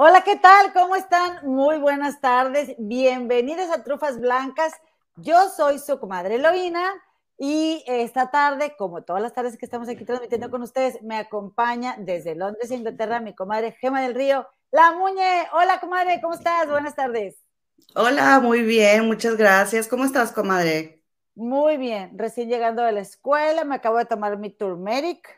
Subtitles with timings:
[0.00, 0.72] Hola, ¿qué tal?
[0.72, 1.44] ¿Cómo están?
[1.44, 2.76] Muy buenas tardes.
[2.78, 4.72] Bienvenidos a Trufas Blancas.
[5.16, 6.84] Yo soy su comadre Eloína
[7.36, 11.96] y esta tarde, como todas las tardes que estamos aquí transmitiendo con ustedes, me acompaña
[11.98, 15.48] desde Londres, Inglaterra, mi comadre Gema del Río, La Muñe.
[15.52, 16.70] Hola, comadre, ¿cómo estás?
[16.70, 17.34] Buenas tardes.
[17.96, 19.88] Hola, muy bien, muchas gracias.
[19.88, 21.02] ¿Cómo estás, comadre?
[21.34, 25.28] Muy bien, recién llegando de la escuela, me acabo de tomar mi turmeric.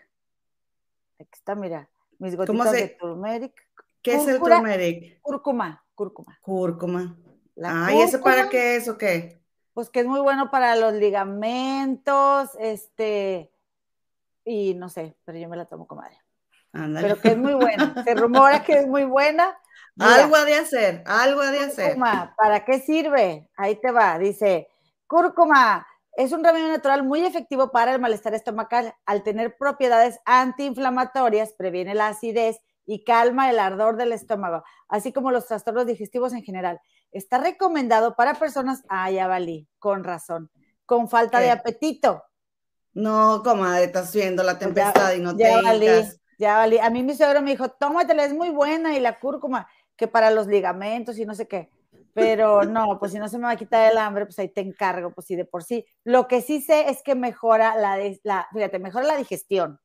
[1.18, 3.69] Aquí está, mira, mis gotitas de turmeric
[4.02, 5.20] ¿Qué es el turmeric?
[5.20, 6.38] Cúrcuma, cúrcuma.
[6.40, 7.16] Cúrcuma.
[7.64, 9.40] ah, ¿y eso para qué es o qué?
[9.74, 13.52] Pues que es muy bueno para los ligamentos, este,
[14.44, 16.18] y no sé, pero yo me la tomo comadre.
[16.72, 17.08] Ándale.
[17.08, 17.94] Pero que es muy buena.
[18.04, 19.58] Se rumora que es muy buena.
[19.98, 21.94] algo ha de hacer, algo ha de hacer.
[21.94, 23.48] Cúrcuma, ¿para qué sirve?
[23.56, 24.68] Ahí te va, dice,
[25.06, 28.94] cúrcuma es un remedio natural muy efectivo para el malestar estomacal.
[29.06, 35.30] Al tener propiedades antiinflamatorias, previene la acidez y calma el ardor del estómago, así como
[35.30, 36.80] los trastornos digestivos en general.
[37.12, 40.50] Está recomendado para personas, ah, ya valí, con razón,
[40.86, 42.24] con falta de apetito.
[42.92, 45.86] No, comadre, estás viendo la tempestad y no te ya valí,
[46.36, 46.78] ya valí.
[46.80, 50.32] A mí mi suegro me dijo, tómatela, es muy buena, y la cúrcuma, que para
[50.32, 51.70] los ligamentos y no sé qué.
[52.12, 54.62] Pero no, pues si no se me va a quitar el hambre, pues ahí te
[54.62, 55.86] encargo, pues sí, de por sí.
[56.02, 59.78] Lo que sí sé es que mejora la, la fíjate, mejora la digestión.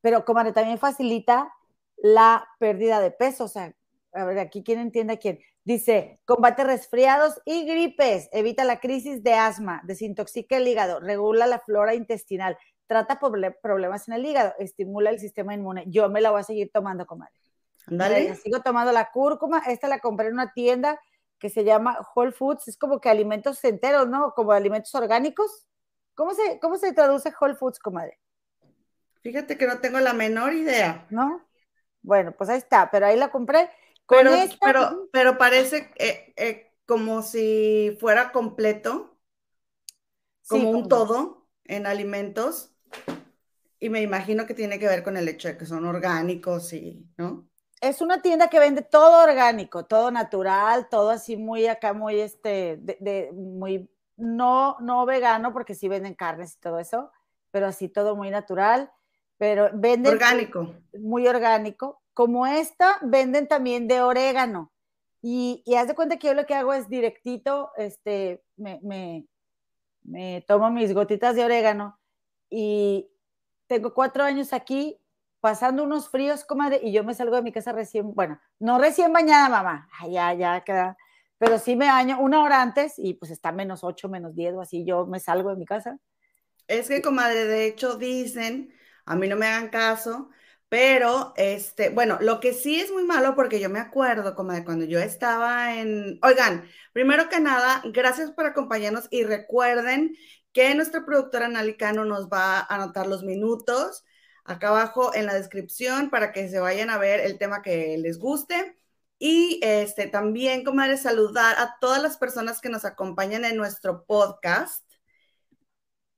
[0.00, 1.54] Pero comadre, también facilita
[2.02, 3.44] la pérdida de peso.
[3.44, 3.74] O sea,
[4.12, 5.40] a ver, aquí quién entiende a quién.
[5.64, 11.60] Dice, combate resfriados y gripes, evita la crisis de asma, desintoxica el hígado, regula la
[11.60, 12.58] flora intestinal,
[12.88, 13.20] trata
[13.62, 15.84] problemas en el hígado, estimula el sistema inmune.
[15.86, 17.32] Yo me la voy a seguir tomando, comadre.
[17.86, 18.34] Dale.
[18.36, 19.62] Sigo tomando la cúrcuma.
[19.66, 21.00] Esta la compré en una tienda
[21.38, 22.68] que se llama Whole Foods.
[22.68, 24.32] Es como que alimentos enteros, ¿no?
[24.34, 25.66] Como alimentos orgánicos.
[26.14, 28.18] ¿Cómo se, cómo se traduce Whole Foods, comadre?
[29.22, 31.06] Fíjate que no tengo la menor idea.
[31.10, 31.42] ¿No?
[32.02, 33.70] Bueno, pues ahí está, pero ahí la compré.
[34.06, 39.16] pero, pero, pero parece eh, eh, como si fuera completo,
[40.48, 42.74] como un todo en alimentos.
[43.78, 47.08] Y me imagino que tiene que ver con el hecho de que son orgánicos y,
[47.16, 47.48] ¿no?
[47.80, 52.78] Es una tienda que vende todo orgánico, todo natural, todo así muy acá, muy este,
[52.78, 57.10] de, muy, no, no vegano, porque sí venden carnes y todo eso,
[57.50, 58.92] pero así todo muy natural
[59.42, 60.72] pero venden orgánico.
[60.92, 62.00] Muy orgánico.
[62.14, 64.72] Como esta, venden también de orégano.
[65.20, 69.26] Y, y haz de cuenta que yo lo que hago es directito, este, me, me,
[70.04, 71.98] me tomo mis gotitas de orégano
[72.50, 73.10] y
[73.66, 75.00] tengo cuatro años aquí
[75.40, 79.12] pasando unos fríos, comadre, y yo me salgo de mi casa recién, bueno, no recién
[79.12, 80.96] bañada, mamá, ya, ya queda,
[81.38, 84.60] pero sí me baño una hora antes y pues está menos ocho, menos diez o
[84.60, 85.98] así, yo me salgo de mi casa.
[86.68, 88.72] Es que, comadre, de hecho dicen
[89.06, 90.30] a mí no me hagan caso,
[90.68, 94.64] pero este, bueno, lo que sí es muy malo porque yo me acuerdo como de
[94.64, 100.16] cuando yo estaba en, oigan, primero que nada, gracias por acompañarnos y recuerden
[100.52, 104.04] que nuestra productora Nalicano nos va a anotar los minutos
[104.44, 108.18] acá abajo en la descripción para que se vayan a ver el tema que les
[108.18, 108.76] guste.
[109.18, 114.84] Y este, también, comadre, saludar a todas las personas que nos acompañan en nuestro podcast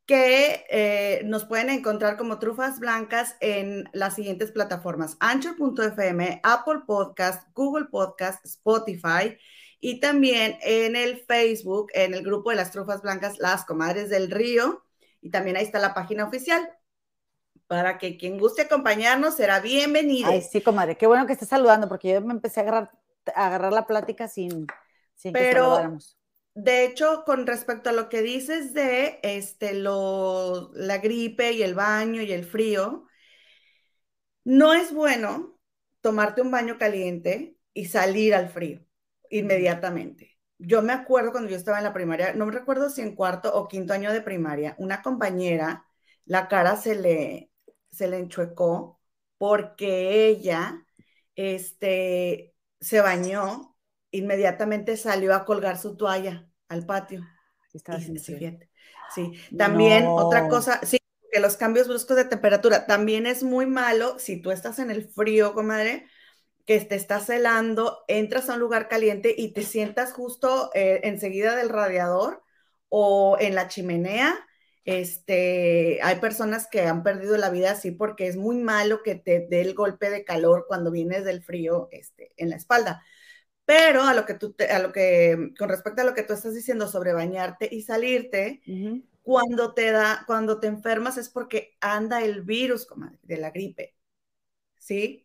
[0.07, 7.49] que eh, nos pueden encontrar como Trufas Blancas en las siguientes plataformas: Anchor.fm, Apple Podcast,
[7.55, 9.37] Google Podcast, Spotify
[9.85, 14.31] y también en el Facebook, en el grupo de las Trufas Blancas, Las Comadres del
[14.31, 14.83] Río.
[15.21, 16.67] Y también ahí está la página oficial.
[17.67, 20.31] Para que quien guste acompañarnos será bienvenido.
[20.31, 22.93] Ay, sí, comadre, qué bueno que estés saludando, porque yo me empecé a agarrar,
[23.35, 24.67] a agarrar la plática sin,
[25.17, 25.99] sin Pero, que
[26.55, 31.75] de hecho, con respecto a lo que dices de este, lo, la gripe y el
[31.75, 33.07] baño y el frío,
[34.45, 35.59] no es bueno
[36.01, 38.81] tomarte un baño caliente y salir al frío
[39.31, 40.39] inmediatamente.
[40.59, 43.55] Yo me acuerdo cuando yo estaba en la primaria, no me recuerdo si en cuarto
[43.55, 45.87] o quinto año de primaria, una compañera,
[46.25, 47.51] la cara se le,
[47.91, 49.01] se le enchuecó
[49.39, 50.85] porque ella
[51.35, 53.74] este, se bañó
[54.15, 57.23] inmediatamente salió a colgar su toalla al patio.
[59.15, 60.99] sí, también otra cosa, sí,
[61.33, 65.09] que los cambios bruscos de temperatura también es muy malo si tú estás en el
[65.09, 66.07] frío, comadre,
[66.65, 71.57] que te estás helando, entras a un lugar caliente y te sientas justo eh, enseguida
[71.57, 72.43] del radiador
[72.89, 74.39] o en la chimenea.
[74.85, 79.47] Este, hay personas que han perdido la vida así porque es muy malo que te
[79.51, 83.03] dé el golpe de calor cuando vienes del frío este, en la espalda.
[83.65, 86.55] Pero a lo que tú, a lo que, con respecto a lo que tú estás
[86.55, 88.63] diciendo sobre bañarte y salirte,
[89.23, 92.87] cuando te da, cuando te enfermas es porque anda el virus,
[93.23, 93.97] de la gripe,
[94.79, 95.25] ¿sí?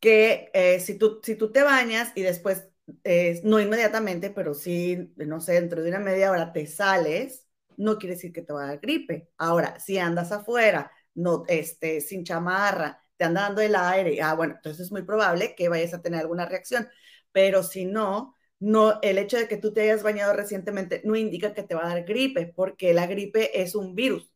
[0.00, 2.68] que eh, si, tú, si tú te bañas y después,
[3.04, 7.46] eh, no inmediatamente, pero sí, no sé, dentro de una media hora te sales,
[7.76, 9.30] no quiere decir que te va a dar gripe.
[9.38, 14.54] Ahora, si andas afuera, no, este, sin chamarra, te anda dando el aire, ah, bueno,
[14.56, 16.88] entonces es muy probable que vayas a tener alguna reacción,
[17.32, 21.54] pero si no, no, el hecho de que tú te hayas bañado recientemente no indica
[21.54, 24.34] que te va a dar gripe, porque la gripe es un virus.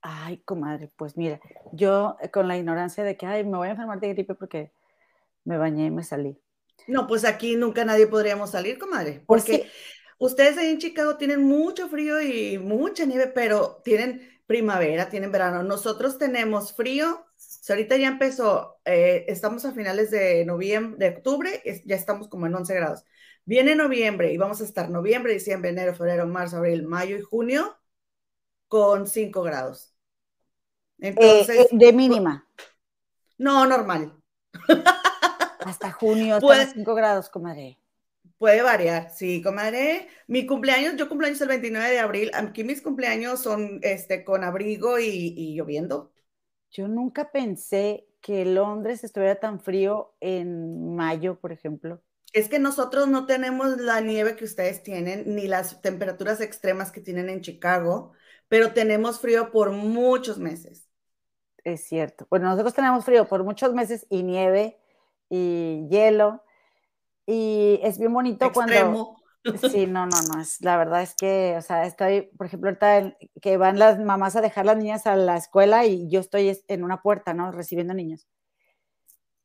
[0.00, 1.40] Ay, comadre, pues mira,
[1.72, 4.72] yo eh, con la ignorancia de que, ay, me voy a enfermar de gripe porque
[5.44, 6.40] me bañé y me salí.
[6.88, 9.70] No, pues aquí nunca nadie podríamos salir, comadre, pues porque
[10.18, 15.62] ustedes ahí en Chicago tienen mucho frío y mucha nieve, pero tienen primavera, tienen verano.
[15.62, 17.24] Nosotros tenemos frío,
[17.70, 22.54] ahorita ya empezó, eh, estamos a finales de noviembre, de octubre, ya estamos como en
[22.54, 23.04] 11 grados.
[23.44, 27.76] Viene noviembre y vamos a estar noviembre, diciembre, enero, febrero, marzo, abril, mayo y junio
[28.68, 29.94] con 5 grados.
[31.00, 32.46] Eh, Entonces, eh, de mínima.
[33.38, 34.14] No, normal.
[35.60, 37.78] Hasta junio, hasta 5 grados, comadre.
[38.38, 40.08] Puede variar, sí, comadre.
[40.26, 42.30] Mi cumpleaños, yo cumpleaños el 29 de abril.
[42.34, 46.11] Aquí mis cumpleaños son este, con abrigo y, y lloviendo.
[46.72, 52.02] Yo nunca pensé que Londres estuviera tan frío en mayo, por ejemplo
[52.32, 57.02] es que nosotros no tenemos la nieve que ustedes tienen, ni las temperaturas extremas que
[57.02, 58.12] tienen en Chicago,
[58.48, 60.88] pero tenemos frío por muchos meses.
[61.62, 62.26] Es cierto.
[62.30, 64.78] Bueno, nosotros tenemos frío por muchos meses y nieve
[65.28, 66.42] y hielo.
[67.26, 68.92] Y es bien bonito Extremo.
[68.92, 69.21] cuando...
[69.70, 70.40] Sí, no, no, no.
[70.40, 74.36] Es, la verdad es que, o sea, estoy, por ejemplo, ahorita que van las mamás
[74.36, 77.50] a dejar las niñas a la escuela y yo estoy en una puerta, ¿no?
[77.52, 78.26] Recibiendo niños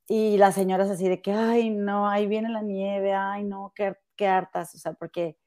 [0.07, 3.95] y las señoras así de que, ay, no, ahí viene la nieve, ay, no, qué,
[4.15, 5.37] qué hartas, o sea, porque,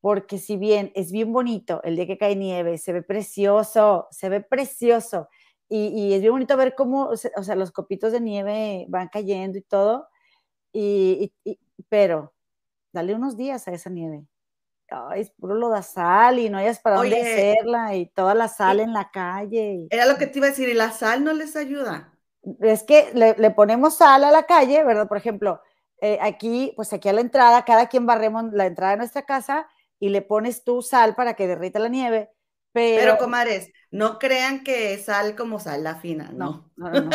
[0.00, 4.28] porque si bien es bien bonito el día que cae nieve, se ve precioso, se
[4.30, 5.28] ve precioso,
[5.68, 9.58] y, y es bien bonito ver cómo, o sea, los copitos de nieve van cayendo
[9.58, 10.08] y todo,
[10.72, 11.34] y,
[11.90, 12.34] pero
[12.96, 14.26] dale unos días a esa nieve.
[14.88, 18.48] Ay, es puro lo da sal y no hayas para dónde hacerla y toda la
[18.48, 19.88] sal en la calle.
[19.90, 22.16] Era lo que te iba a decir, y la sal no les ayuda
[22.60, 25.08] es que le, ponemos sal a la calle, ¿verdad?
[25.08, 25.60] Por ejemplo,
[26.00, 29.68] eh, aquí, pues aquí a la entrada, cada quien barremos la entrada de nuestra casa
[29.98, 32.30] y le pones tú sal para que derrita la nieve.
[32.72, 36.70] Pero, pero comares, no crean que es sal como sal la fina, no.
[36.76, 37.10] no, no,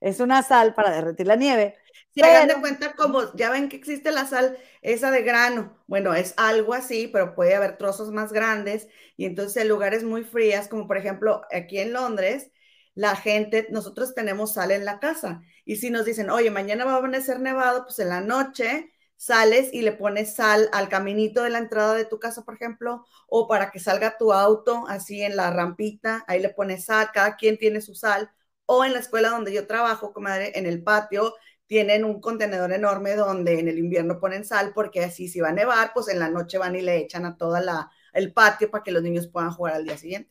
[0.00, 1.76] es una sal para derretir la nieve.
[2.14, 2.28] Si pero...
[2.28, 6.34] hagan de cuenta como, ya ven que existe la sal esa de grano, bueno, es
[6.36, 10.86] algo así, pero puede haber trozos más grandes y entonces en lugares muy frías, como
[10.86, 12.50] por ejemplo aquí en Londres,
[12.94, 15.42] la gente, nosotros tenemos sal en la casa.
[15.64, 19.72] Y si nos dicen, oye, mañana va a amanecer nevado, pues en la noche sales
[19.72, 23.48] y le pones sal al caminito de la entrada de tu casa, por ejemplo, o
[23.48, 27.58] para que salga tu auto así en la rampita, ahí le pones sal, cada quien
[27.58, 28.30] tiene su sal,
[28.66, 31.34] o en la escuela donde yo trabajo, comadre, en el patio,
[31.66, 35.52] tienen un contenedor enorme donde en el invierno ponen sal, porque así si va a
[35.52, 38.84] nevar, pues en la noche van y le echan a toda la el patio para
[38.84, 40.30] que los niños puedan jugar al día siguiente.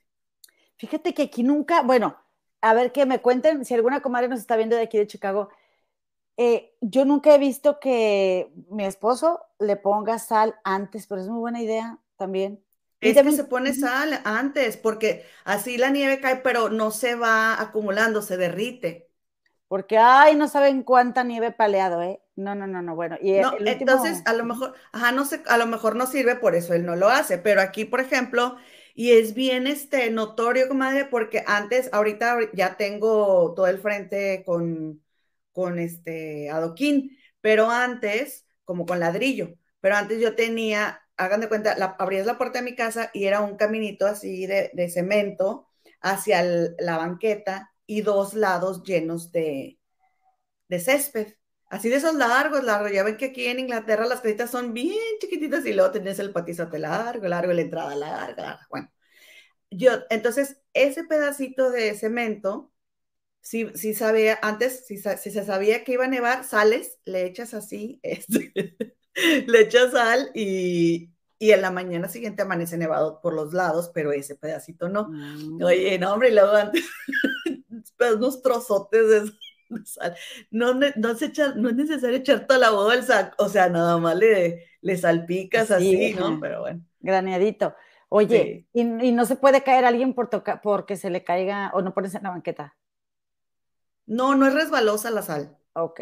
[0.78, 2.18] Fíjate que aquí nunca, bueno,
[2.62, 5.50] a ver que me cuenten si alguna comadre nos está viendo de aquí de Chicago.
[6.38, 11.40] Eh, yo nunca he visto que mi esposo le ponga sal antes, pero es muy
[11.40, 12.64] buena idea también.
[13.02, 17.62] Es que se pone sal antes, porque así la nieve cae, pero no se va
[17.62, 19.10] acumulando, se derrite.
[19.74, 22.22] Porque, ay, no saben cuánta nieve paleado, ¿eh?
[22.36, 23.18] No, no, no, no, bueno.
[23.20, 26.76] Y entonces, a lo mejor, ajá, no sé, a lo mejor no sirve, por eso
[26.76, 28.56] él no lo hace, pero aquí, por ejemplo,
[28.94, 35.02] y es bien este, notorio, comadre, porque antes, ahorita ya tengo todo el frente con,
[35.52, 41.76] con este adoquín, pero antes, como con ladrillo, pero antes yo tenía, hagan de cuenta,
[41.80, 45.68] la, abrías la puerta de mi casa y era un caminito así de, cemento
[46.00, 49.80] hacia la banqueta y dos lados llenos de,
[50.68, 51.36] de césped.
[51.70, 52.92] Así de esos largos, largos.
[52.92, 56.32] Ya ven que aquí en Inglaterra las casitas son bien chiquititas y luego tenés el
[56.32, 58.60] patizote largo, largo, la entrada larga.
[58.70, 58.92] Bueno,
[59.70, 62.72] yo, entonces, ese pedacito de cemento,
[63.42, 67.54] si, si sabía, antes, si, si, se sabía que iba a nevar, sales, le echas
[67.54, 68.54] así, este,
[69.48, 71.13] le echas sal y,
[71.44, 75.10] y en la mañana siguiente amanece nevado por los lados, pero ese pedacito no.
[75.10, 75.62] Mm.
[75.62, 76.86] Oye, no, hombre, y luego antes,
[78.16, 79.32] unos trozotes de
[80.52, 84.16] no, no, se echa, no es necesario echar toda la bolsa, o sea, nada más
[84.16, 86.40] le, le salpicas así, ¿no?
[86.40, 86.82] Pero bueno.
[87.02, 87.76] Graneadito.
[88.08, 91.94] Oye, y, no se puede caer alguien por toca, porque se le caiga o no
[91.94, 92.78] pones en la banqueta?
[94.06, 95.58] No, no es resbalosa la sal.
[95.74, 96.00] Ok.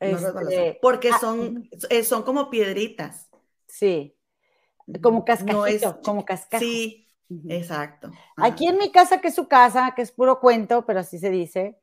[0.00, 3.30] No es resbalosa, este, porque ah, son, eh, son como piedritas.
[3.68, 4.15] Sí,
[5.02, 6.64] como cascajito, como cascajo.
[6.64, 7.08] Sí,
[7.48, 8.10] exacto.
[8.36, 11.30] Aquí en mi casa, que es su casa, que es puro cuento, pero así se
[11.30, 11.78] dice,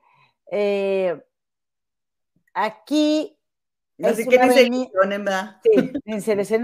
[0.52, 1.22] eh,
[2.54, 3.38] aquí
[5.64, 6.60] Sí, ni se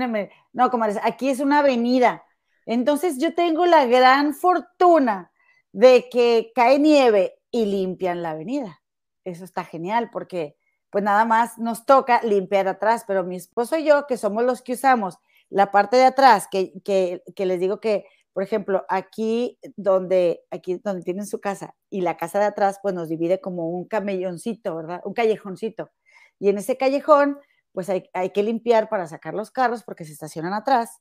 [0.52, 2.24] No, comadres, aquí es una avenida.
[2.66, 5.32] Entonces yo tengo la gran fortuna
[5.72, 8.82] de que cae nieve y limpian la avenida.
[9.24, 10.58] Eso está genial porque
[10.90, 14.64] pues nada más nos toca limpiar atrás, pero mi esposo y yo, que somos los
[14.64, 15.20] que usamos
[15.50, 20.80] la parte de atrás, que, que, que les digo que, por ejemplo, aquí donde, aquí
[20.84, 24.76] donde tienen su casa y la casa de atrás, pues nos divide como un camelloncito,
[24.76, 25.02] ¿verdad?
[25.04, 25.92] Un callejoncito.
[26.40, 27.40] Y en ese callejón,
[27.74, 31.00] pues hay, hay que limpiar para sacar los carros porque se estacionan atrás.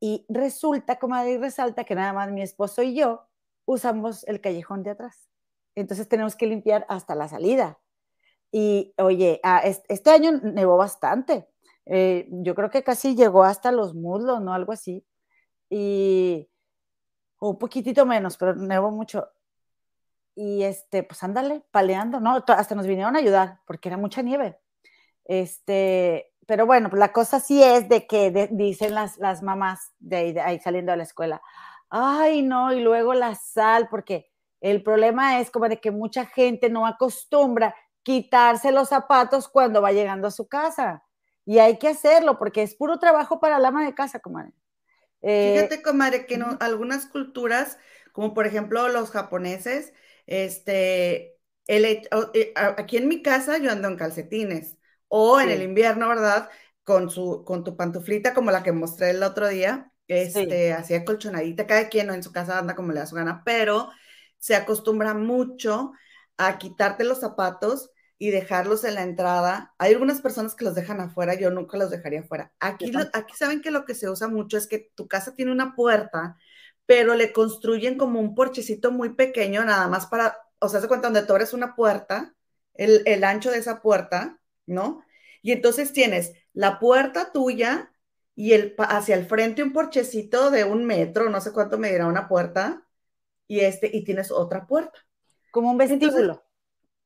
[0.00, 3.22] Y resulta, como ahí resalta, que nada más mi esposo y yo
[3.64, 5.28] usamos el callejón de atrás.
[5.74, 7.78] Entonces tenemos que limpiar hasta la salida.
[8.52, 11.48] Y oye, ah, este año nevó bastante.
[11.86, 14.54] Eh, yo creo que casi llegó hasta los muslos, ¿no?
[14.54, 15.04] Algo así.
[15.70, 16.48] Y
[17.40, 19.28] un poquitito menos, pero nevó mucho.
[20.34, 22.42] Y este, pues ándale, paleando, ¿no?
[22.46, 24.58] Hasta nos vinieron a ayudar porque era mucha nieve.
[25.24, 30.16] Este, pero bueno, pues la cosa sí es de que dicen las, las mamás de
[30.16, 31.42] ahí, de ahí saliendo de la escuela,
[31.88, 36.68] ay no, y luego la sal, porque el problema es como de que mucha gente
[36.70, 41.04] no acostumbra quitarse los zapatos cuando va llegando a su casa.
[41.46, 44.52] Y hay que hacerlo porque es puro trabajo para la ama de casa, comadre.
[45.22, 47.78] Eh, Fíjate, comadre, que no, algunas culturas,
[48.12, 49.92] como por ejemplo los japoneses,
[50.26, 51.36] este,
[51.66, 54.76] el, eh, aquí en mi casa yo ando en calcetines
[55.08, 56.50] o en el invierno, ¿verdad?
[56.82, 61.66] Con, su, con tu pantuflita como la que mostré el otro día, este, así colchonadita,
[61.66, 63.90] cada quien en su casa anda como le da su gana, pero
[64.38, 65.92] se acostumbra mucho
[66.36, 67.90] a quitarte los zapatos
[68.24, 69.74] y dejarlos en la entrada.
[69.76, 72.54] Hay algunas personas que los dejan afuera, yo nunca los dejaría afuera.
[72.58, 75.74] Aquí, aquí saben que lo que se usa mucho es que tu casa tiene una
[75.74, 76.38] puerta,
[76.86, 81.08] pero le construyen como un porchecito muy pequeño, nada más para, o sea, se cuenta
[81.08, 82.34] donde tú abres una puerta,
[82.72, 85.04] el, el ancho de esa puerta, ¿no?
[85.42, 87.92] Y entonces tienes la puerta tuya
[88.34, 92.06] y el, hacia el frente un porchecito de un metro, no sé cuánto me dirá
[92.06, 92.86] una puerta,
[93.46, 94.98] y este, y tienes otra puerta.
[95.50, 96.42] Como un vestíbulo.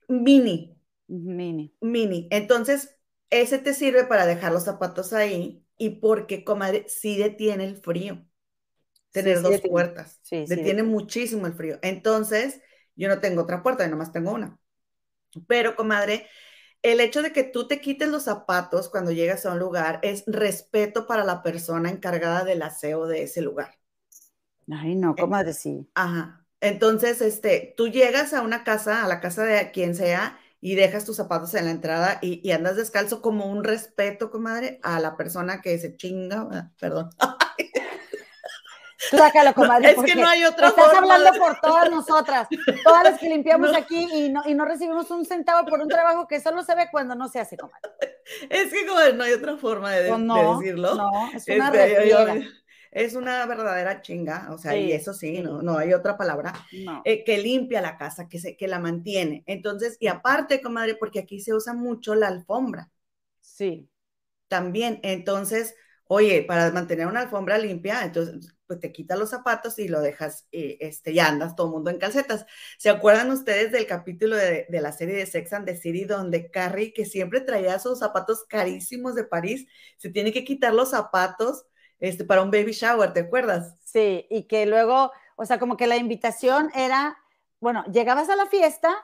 [0.06, 0.77] mini.
[1.08, 1.74] Mini.
[1.80, 2.28] Mini.
[2.30, 2.96] Entonces,
[3.30, 8.24] ese te sirve para dejar los zapatos ahí y porque, comadre, sí detiene el frío.
[9.10, 10.20] Tener dos puertas.
[10.22, 11.78] Sí, detiene muchísimo el frío.
[11.82, 12.60] Entonces,
[12.94, 14.58] yo no tengo otra puerta, yo nomás tengo una.
[15.46, 16.28] Pero, comadre,
[16.82, 20.24] el hecho de que tú te quites los zapatos cuando llegas a un lugar es
[20.26, 23.78] respeto para la persona encargada del aseo de ese lugar.
[24.70, 25.88] Ay, no, comadre, sí.
[25.94, 26.46] Ajá.
[26.60, 31.04] Entonces, este, tú llegas a una casa, a la casa de quien sea, y dejas
[31.04, 35.60] tus zapatos en la entrada y, andas descalzo como un respeto, comadre, a la persona
[35.60, 37.10] que se chinga, perdón.
[39.10, 39.92] Sácalo, comadre.
[39.92, 42.48] es que no hay otra Estás hablando por todas nosotras,
[42.82, 46.26] todas las que limpiamos aquí y no, y no recibimos un centavo por un trabajo
[46.26, 47.88] que solo se ve cuando no se hace, comadre.
[48.50, 50.94] Es que, comadre, no hay otra forma de, pues decirlo.
[50.96, 52.48] No, es una este,
[52.90, 56.52] es una verdadera chinga, o sea, y eso sí, no, no hay otra palabra,
[57.04, 59.42] eh, que limpia la casa, que, se, que la mantiene.
[59.46, 62.90] Entonces, y aparte, comadre, porque aquí se usa mucho la alfombra.
[63.40, 63.88] Sí.
[64.48, 69.88] También, entonces, oye, para mantener una alfombra limpia, entonces, pues te quitas los zapatos y
[69.88, 72.46] lo dejas, eh, este, y andas todo el mundo en calcetas.
[72.78, 76.50] ¿Se acuerdan ustedes del capítulo de, de, la serie de Sex and the City donde
[76.50, 79.66] Carrie, que siempre traía sus zapatos carísimos de París,
[79.96, 81.66] se tiene que quitar los zapatos
[82.00, 83.76] este, para un baby shower, ¿te acuerdas?
[83.84, 87.18] Sí, y que luego, o sea, como que la invitación era,
[87.60, 88.94] bueno, llegabas a la fiesta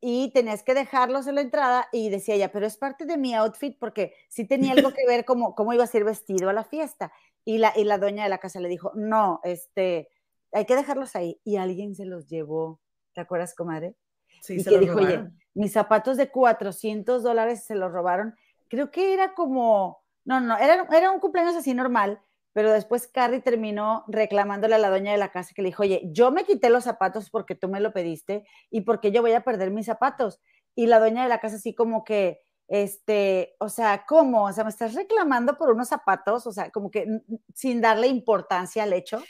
[0.00, 3.34] y tenías que dejarlos en la entrada y decía ella, pero es parte de mi
[3.34, 6.64] outfit porque sí tenía algo que ver como cómo iba a ser vestido a la
[6.64, 7.12] fiesta.
[7.44, 10.08] Y la, y la dueña de la casa le dijo, no, este,
[10.52, 11.40] hay que dejarlos ahí.
[11.44, 12.80] Y alguien se los llevó,
[13.14, 13.94] ¿te acuerdas, comadre?
[14.42, 18.34] Sí, y se que dijo, oye, mis zapatos de 400 dólares se los robaron.
[18.68, 22.20] Creo que era como, no, no, era, era un cumpleaños así normal,
[22.52, 26.02] pero después Carrie terminó reclamándole a la dueña de la casa que le dijo, oye,
[26.12, 29.44] yo me quité los zapatos porque tú me lo pediste y porque yo voy a
[29.44, 30.40] perder mis zapatos.
[30.74, 34.44] Y la dueña de la casa así como que, este, o sea, ¿cómo?
[34.44, 37.06] O sea, me estás reclamando por unos zapatos, o sea, como que
[37.54, 39.22] sin darle importancia al hecho.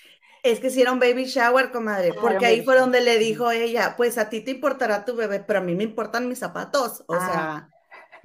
[0.43, 3.51] Es que si era un baby shower, comadre, ah, porque ahí fue donde le dijo
[3.53, 7.05] ella, pues a ti te importará tu bebé, pero a mí me importan mis zapatos,
[7.07, 7.69] o ah, sea.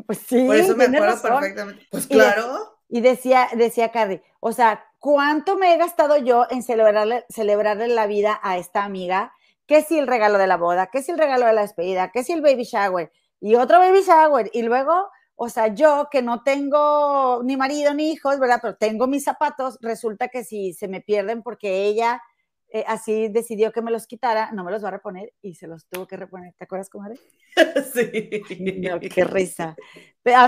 [0.06, 0.46] Pues sí.
[0.46, 1.88] Por eso me acuerdo perfectamente.
[1.90, 2.78] Pues claro.
[2.88, 8.08] Y decía, decía Carrie, o sea, ¿cuánto me he gastado yo en celebrarle, celebrarle la
[8.08, 9.34] vida a esta amiga?
[9.66, 10.88] ¿Qué si el regalo de la boda?
[10.88, 12.12] ¿Qué si el regalo de la despedida?
[12.12, 13.12] ¿Qué si el baby shower?
[13.40, 14.50] Y otro baby shower.
[14.54, 18.60] Y luego, o sea, yo que no tengo ni marido ni hijos, ¿verdad?
[18.62, 22.22] Pero tengo mis zapatos, resulta que si se me pierden porque ella
[22.70, 25.68] eh, así decidió que me los quitara, no me los va a reponer y se
[25.68, 26.54] los tuvo que reponer.
[26.58, 27.18] ¿Te acuerdas, comadre?
[27.94, 28.44] sí.
[28.78, 29.76] No, qué risa.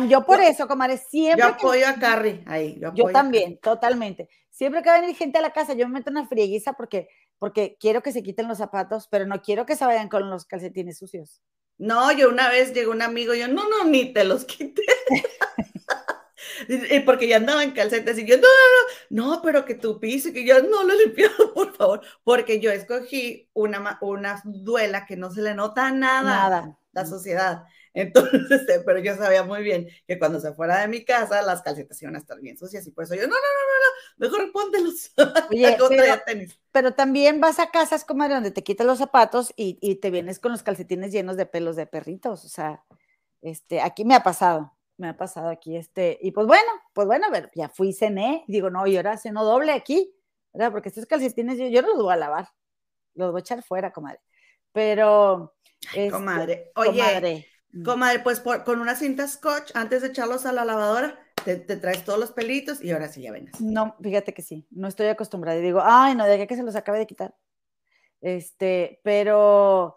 [0.07, 1.41] yo por eso, comadre, siempre.
[1.41, 2.79] Yo apoyo a Carrie ahí.
[2.93, 4.29] Yo, también, totalmente.
[4.49, 7.07] Siempre que va a venir gente a la casa, yo me meto una frieguiza porque,
[7.37, 10.45] porque quiero que se quiten los zapatos, pero no quiero que se vayan con los
[10.45, 11.41] calcetines sucios.
[11.77, 14.81] No, yo una vez llegó un amigo y yo, no, no, ni te los quité.
[17.05, 18.47] porque ya andaba en calcetas y yo, no, no,
[19.09, 22.59] no, no, pero que tu piso, que yo no lo he limpiado, por favor, porque
[22.59, 26.79] yo escogí una, una duela que no se le nota nada, nada.
[26.91, 27.63] la sociedad.
[27.93, 31.61] Entonces, este, pero yo sabía muy bien que cuando se fuera de mi casa, las
[31.61, 34.29] calcetas iban a estar bien sucias y por eso yo, no, no, no, no, no
[34.29, 35.11] mejor póntelos.
[35.49, 36.59] Oye, pero, tenis.
[36.71, 40.39] pero también vas a casas como donde te quitas los zapatos y, y te vienes
[40.39, 42.83] con los calcetines llenos de pelos de perritos, o sea,
[43.41, 47.27] este, aquí me ha pasado me ha pasado aquí este, y pues bueno, pues bueno,
[47.27, 50.13] a ver, ya fui, cené, digo, no, y ahora ceno doble aquí,
[50.53, 50.71] ¿verdad?
[50.71, 52.49] Porque estos calcetines yo, yo no los voy a lavar,
[53.15, 54.19] los voy a echar fuera, comadre.
[54.73, 55.55] Pero...
[55.81, 57.47] Este, comadre, oye,
[57.85, 58.23] comadre, mm.
[58.23, 62.31] pues con una cinta scotch, antes de echarlos a la lavadora, te, traes todos los
[62.33, 63.59] pelitos y ahora sí ya vengas.
[63.61, 65.57] No, fíjate que sí, no estoy acostumbrada.
[65.57, 67.33] Y digo, ay, no, de aquí que se los acabe de quitar.
[68.19, 69.95] Este, pero,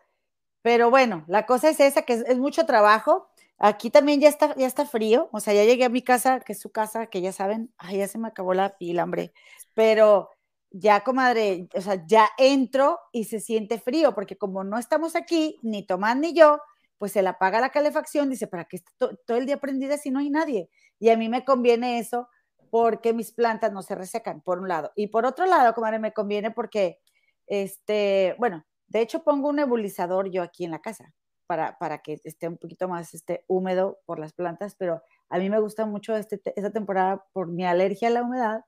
[0.62, 3.31] pero bueno, la cosa es esa, que es mucho trabajo
[3.64, 6.52] Aquí también ya está, ya está frío, o sea, ya llegué a mi casa, que
[6.52, 9.32] es su casa, que ya saben, ay, ya se me acabó la pila, hombre,
[9.72, 10.30] pero
[10.72, 15.60] ya, comadre, o sea, ya entro y se siente frío, porque como no estamos aquí,
[15.62, 16.58] ni Tomás ni yo,
[16.98, 20.18] pues se le apaga la calefacción, dice, ¿para qué todo el día prendida si no
[20.18, 20.68] hay nadie?
[20.98, 22.28] Y a mí me conviene eso
[22.70, 24.90] porque mis plantas no se resecan, por un lado.
[24.96, 26.98] Y por otro lado, comadre, me conviene porque,
[27.46, 31.14] este, bueno, de hecho pongo un nebulizador yo aquí en la casa
[31.46, 35.60] para, que esté un poquito más este, húmedo por las plantas, pero a mí me
[35.60, 38.64] gusta mucho este, esta temporada por mi alergia a la humedad,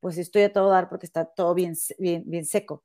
[0.00, 2.84] pues estoy a todo dar porque está todo bien, bien, bien seco.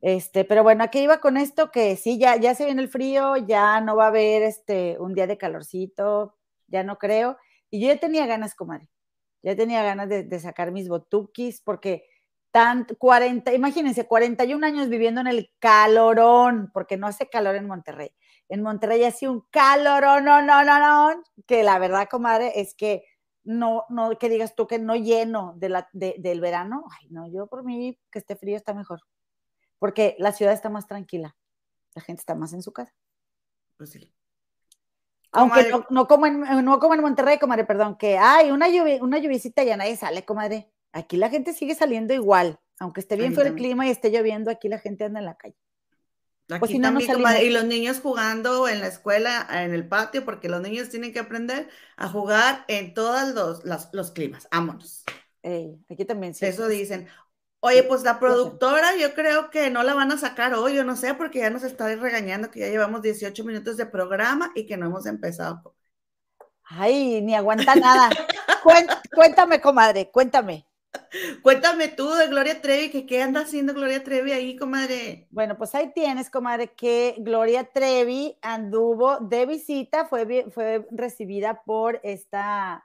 [0.00, 3.36] Este, pero bueno, aquí iba con esto que sí, ya, ya se viene el frío,
[3.36, 6.36] ya no va a haber este, un día de calorcito,
[6.68, 7.36] ya no creo.
[7.70, 8.88] Y yo ya tenía ganas, comadre,
[9.42, 12.04] ya tenía ganas de, de sacar mis botuquis porque
[12.50, 18.12] tan 40, imagínense, 41 años viviendo en el calorón, porque no hace calor en Monterrey
[18.48, 23.04] en Monterrey hace un calor, no, no, no, no, que la verdad, comadre, es que
[23.44, 27.46] no, no, que digas tú que no lleno de la, del verano, ay, no, yo
[27.46, 29.00] por mí que esté frío está mejor,
[29.78, 31.36] porque la ciudad está más tranquila,
[31.94, 32.94] la gente está más en su casa.
[33.76, 34.12] Pues sí.
[35.32, 39.18] Aunque no, como en, no como en Monterrey, comadre, perdón, que hay una, lluvia, una
[39.18, 40.72] lluviecita ya nadie sale, comadre.
[40.92, 44.50] Aquí la gente sigue saliendo igual, aunque esté bien fuera el clima y esté lloviendo,
[44.50, 45.56] aquí la gente anda en la calle.
[46.48, 51.12] Pues y los niños jugando en la escuela, en el patio, porque los niños tienen
[51.12, 54.46] que aprender a jugar en todos los, los, climas.
[54.52, 55.04] Vámonos.
[55.90, 56.46] aquí también sí.
[56.46, 57.08] Eso dicen.
[57.60, 60.94] Oye, pues la productora yo creo que no la van a sacar hoy, yo no
[60.94, 64.76] sé, porque ya nos está regañando que ya llevamos 18 minutos de programa y que
[64.76, 65.74] no hemos empezado.
[66.62, 68.10] Ay, ni aguanta nada.
[69.12, 70.66] cuéntame, comadre, cuéntame.
[71.42, 75.26] Cuéntame tú de Gloria Trevi, que qué anda haciendo Gloria Trevi ahí, comadre.
[75.30, 82.00] Bueno, pues ahí tienes, comadre, que Gloria Trevi anduvo de visita, fue, fue recibida por
[82.02, 82.84] esta,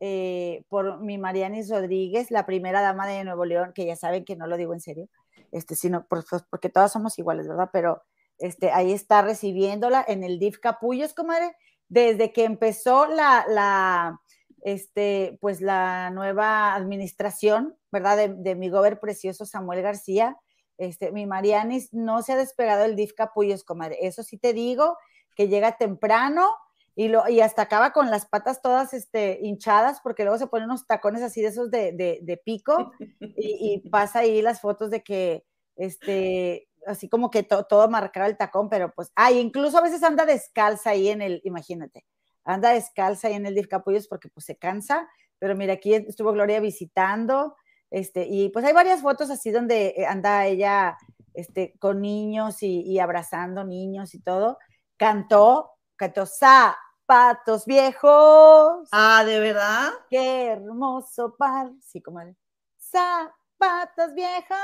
[0.00, 4.36] eh, por mi Marianis Rodríguez, la primera dama de Nuevo León, que ya saben que
[4.36, 5.08] no lo digo en serio,
[5.52, 7.70] este, sino por, pues, porque todas somos iguales, ¿verdad?
[7.72, 8.02] Pero
[8.38, 11.54] este, ahí está recibiéndola en el DIF Capullos, comadre,
[11.88, 14.20] desde que empezó la, la
[14.62, 18.28] este, pues la nueva administración, ¿verdad?
[18.28, 20.36] De, mi gober precioso Samuel García,
[20.78, 23.98] este, mi Marianis no se ha despegado el DIF Capullos, comadre.
[24.00, 24.96] Eso sí te digo,
[25.34, 26.48] que llega temprano
[26.94, 30.68] y, lo, y hasta acaba con las patas todas este, hinchadas, porque luego se ponen
[30.68, 35.44] unos tacones así de esos de, de, pico y, pasa ahí las fotos de que,
[35.76, 40.26] este, así como que todo marcado el tacón, pero pues, ay, incluso a veces anda
[40.26, 42.04] descalza ahí en el, imagínate
[42.44, 46.32] anda descalza ahí en el DIF Capullos porque pues se cansa, pero mira, aquí estuvo
[46.32, 47.56] Gloria visitando,
[47.90, 50.96] este, y pues hay varias fotos así donde eh, anda ella
[51.34, 54.58] este, con niños y, abrazando niños y todo.
[54.96, 58.88] Cantó, cantó zapatos viejos.
[58.92, 59.90] Ah, ¿de verdad?
[60.08, 61.70] Qué hermoso par.
[61.82, 62.36] Sí, comadre.
[62.78, 64.58] Zapatos viejos.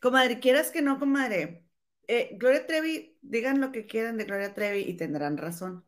[0.00, 1.64] Comadre, quieras que no, comadre.
[2.06, 5.84] Eh, Gloria Trevi, digan lo que quieran de Gloria Trevi y tendrán razón.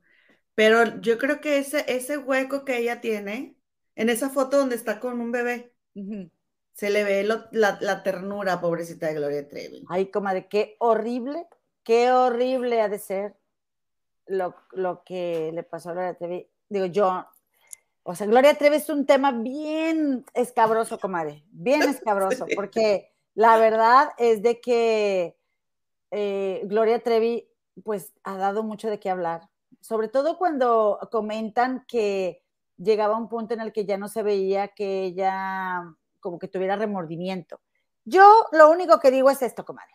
[0.56, 3.56] Pero yo creo que ese, ese hueco que ella tiene,
[3.94, 5.74] en esa foto donde está con un bebé,
[6.72, 9.84] se le ve la, ternura, pobrecita de Gloria Trevi.
[9.88, 11.46] Ay, comadre, qué horrible,
[11.84, 13.36] qué horrible ha de ser
[14.26, 14.54] lo,
[15.04, 16.48] que le pasó a Gloria Trevi.
[16.70, 17.26] Digo, yo,
[18.02, 24.08] o sea, Gloria Trevi es un tema bien escabroso, comadre, bien escabroso, porque La verdad
[24.16, 25.36] es de que
[26.12, 27.46] eh, Gloria Trevi,
[27.84, 29.50] pues, ha dado mucho de qué hablar.
[29.86, 32.42] Sobre todo cuando comentan que
[32.76, 36.74] llegaba un punto en el que ya no se veía que ella como que tuviera
[36.74, 37.60] remordimiento.
[38.04, 39.94] Yo lo único que digo es esto, comadre.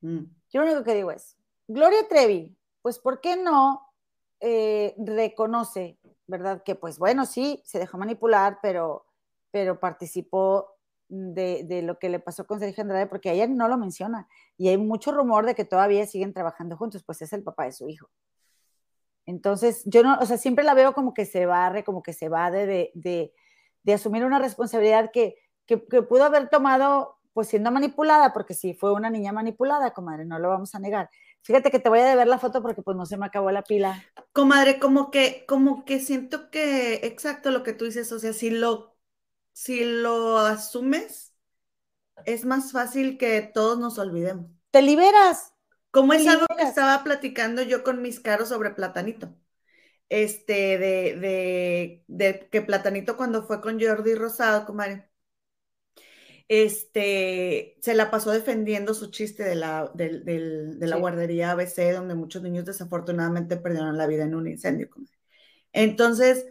[0.00, 0.24] Mm.
[0.48, 1.36] Yo lo único que digo es,
[1.68, 3.92] Gloria Trevi, pues ¿por qué no
[4.40, 6.62] eh, reconoce, verdad?
[6.62, 9.04] Que pues bueno, sí, se dejó manipular, pero,
[9.50, 10.78] pero participó
[11.08, 14.28] de, lo que le pasó con Sergio Andrade, porque ella no lo menciona.
[14.56, 17.72] Y hay mucho rumor de que todavía siguen trabajando juntos, pues es el papá de
[17.72, 18.08] su hijo.
[19.26, 22.28] Entonces, yo no, o sea, siempre la veo como que se barre, como que se
[22.28, 23.32] va de, de,
[23.92, 28.92] asumir una responsabilidad que, que, que, pudo haber tomado, pues siendo manipulada, porque sí, fue
[28.92, 31.10] una niña manipulada, comadre, no lo vamos a negar.
[31.42, 33.62] Fíjate que te voy a deber la foto porque pues no se me acabó la
[33.62, 34.04] pila.
[34.32, 38.50] Comadre, como que, como que siento que, exacto lo que tú dices, o sea, si
[38.50, 38.96] lo,
[39.52, 41.34] si lo asumes,
[42.26, 44.50] es más fácil que todos nos olvidemos.
[44.70, 45.49] Te liberas.
[45.90, 49.34] Como es algo que estaba platicando yo con mis caros sobre Platanito.
[50.10, 55.10] Este, de, de, de que Platanito cuando fue con Jordi Rosado, comadre,
[56.48, 62.42] este, se la pasó defendiendo su chiste de la, de, la guardería ABC, donde muchos
[62.42, 64.88] niños desafortunadamente perdieron la vida en un incendio.
[65.72, 66.46] Entonces,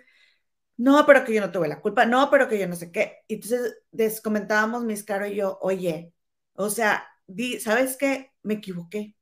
[0.78, 3.20] no, pero que yo no tuve la culpa, no, pero que yo no sé qué.
[3.30, 6.14] Entonces, comentábamos mis caro y yo, oye,
[6.54, 7.08] o sea,
[7.62, 8.32] ¿sabes qué?
[8.44, 9.16] Me equivoqué.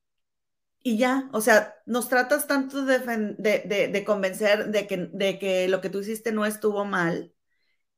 [0.88, 5.67] Y ya, o sea, nos tratas tanto de, de, de convencer de que, de que
[5.67, 7.34] lo que tú hiciste no estuvo mal,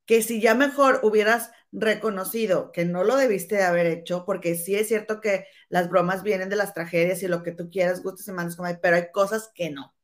[0.06, 4.74] que si ya mejor hubieras reconocido que no lo debiste de haber hecho, porque sí
[4.76, 8.28] es cierto que las bromas vienen de las tragedias y lo que tú quieras, gustes
[8.28, 9.94] y mandes, pero hay cosas que no.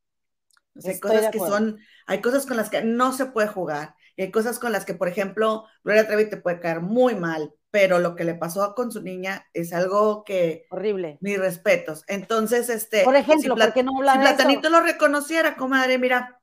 [0.84, 3.94] hay cosas que son, hay cosas con las que no se puede jugar.
[4.16, 7.52] Y hay cosas con las que, por ejemplo, Gloria Trevi te puede caer muy mal,
[7.70, 10.66] pero lo que le pasó con su niña es algo que...
[10.70, 11.18] Horrible.
[11.20, 12.04] Mis respetos.
[12.08, 13.04] Entonces, este...
[13.04, 16.40] Por ejemplo, si, ¿por qué no si Platanito lo reconociera, comadre, mira,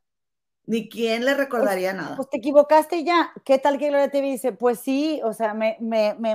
[0.65, 2.15] ni quién le recordaría pues, nada.
[2.15, 3.31] Pues te equivocaste ya.
[3.43, 4.53] ¿Qué tal que Gloria te dice?
[4.53, 5.77] Pues sí, o sea, me,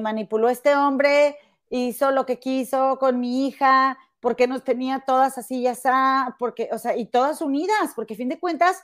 [0.01, 1.37] manipuló este hombre,
[1.71, 6.69] hizo lo que quiso con mi hija, porque nos tenía todas así ya está, porque,
[6.73, 8.83] o sea, y todas unidas, porque a fin de cuentas,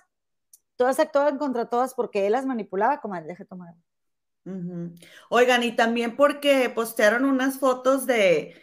[0.77, 3.75] todas actuaban contra todas porque él las manipulaba, como deje tomar.
[5.31, 8.55] Oigan, y también porque postearon unas fotos de,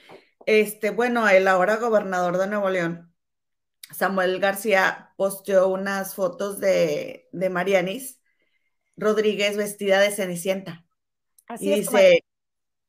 [0.45, 3.13] este, bueno, el ahora gobernador de Nuevo León,
[3.91, 8.21] Samuel García posteó unas fotos de, de Marianis
[8.97, 10.85] Rodríguez vestida de Cenicienta.
[11.47, 12.25] Así y dice,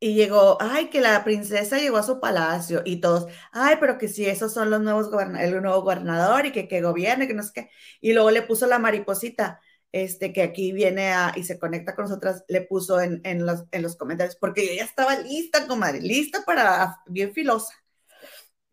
[0.00, 4.09] y llegó, ay, que la princesa llegó a su palacio y todos, ay, pero que
[4.09, 5.09] si esos son los nuevos
[5.40, 7.70] el nuevo gobernador y que, que gobierne, que no sé qué.
[8.02, 9.62] Y luego le puso la mariposita,
[9.92, 13.64] este, que aquí viene a, y se conecta con nosotras, le puso en, en, los,
[13.70, 17.74] en los comentarios, porque yo ya estaba lista, comadre, lista para, bien filosa.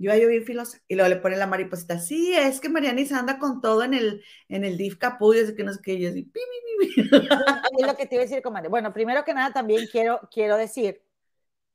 [0.02, 0.80] Yo yo bien filosa.
[0.88, 2.00] Y luego le pone la mariposita.
[2.00, 5.54] Sí, es que Mariana se anda con todo en el, en el DIF capullo, así
[5.56, 6.00] que no sé qué.
[6.00, 6.40] Yo así, pi,
[6.98, 8.70] Es lo que te iba a decir, comadre.
[8.70, 11.02] Bueno, primero que nada, también quiero, quiero decir,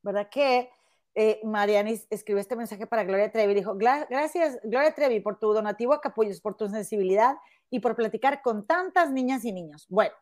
[0.01, 0.31] ¿verdad?
[0.31, 0.71] Que
[1.15, 3.53] eh, Marianis escribió este mensaje para Gloria Trevi.
[3.53, 7.37] Dijo, gracias, Gloria Trevi, por tu donativo a Capullos, por tu sensibilidad
[7.75, 9.87] y por platicar con tantas niñas y niños.
[9.89, 10.15] Bueno,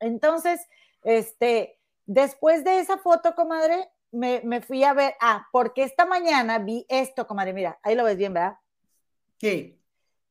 [0.00, 0.66] entonces,
[1.02, 6.86] este, después de esa foto, comadre, me, fui a ver, ah, porque esta mañana vi
[6.88, 8.56] esto, comadre, mira, ahí lo ves bien, ¿verdad?
[9.38, 9.78] Sí.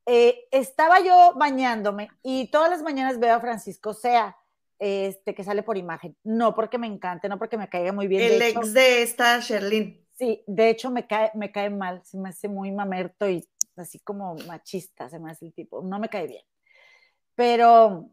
[0.06, 4.36] Eh, estaba yo bañándome y todas las mañanas veo a Francisco Sea,
[4.80, 6.16] este, que sale por imagen.
[6.24, 8.22] No porque me encante, no porque me caiga muy bien.
[8.22, 10.04] El ex de esta Sherlyn.
[10.18, 13.98] Sí, de hecho me cae, me cae mal, se me hace muy mamerto y así
[14.00, 16.44] como machista, se me hace el tipo, no me cae bien.
[17.34, 18.08] Pero,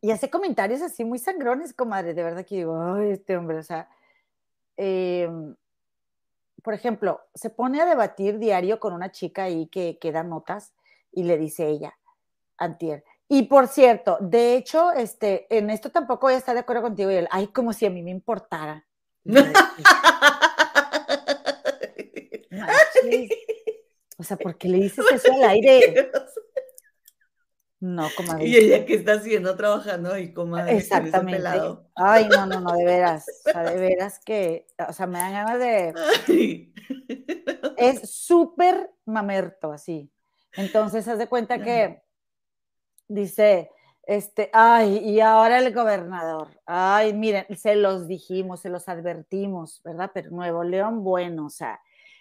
[0.00, 3.62] y hace comentarios así muy sangrones, comadre, de verdad que digo, ay, este hombre, o
[3.62, 3.88] sea,
[4.76, 5.56] Em,
[6.62, 10.74] por ejemplo, se pone a debatir diario con una chica ahí que, que da notas
[11.12, 11.96] y le dice ella,
[12.58, 13.04] Antier.
[13.28, 17.10] Y por cierto, de hecho, este, en esto tampoco voy a estar de acuerdo contigo.
[17.10, 18.86] Y él, ay, como si a mí me importara.
[24.16, 26.10] o sea, ¿por qué le dices eso al aire?
[27.78, 28.46] No, comadre.
[28.46, 30.78] Y ella que está haciendo, trabajando ahí, comadre.
[30.78, 31.46] Exactamente.
[31.94, 33.26] Ay, no, no, no, de veras.
[33.46, 36.72] O sea, de veras que, o sea, me dan ganas de.
[37.76, 40.10] Es súper mamerto, así.
[40.54, 42.02] Entonces, haz de cuenta que
[43.06, 43.70] dice,
[44.04, 46.58] este, ay, y ahora el gobernador.
[46.64, 50.10] Ay, miren, se los dijimos, se los advertimos, ¿verdad?
[50.14, 51.78] Pero Nuevo León, bueno, o sea.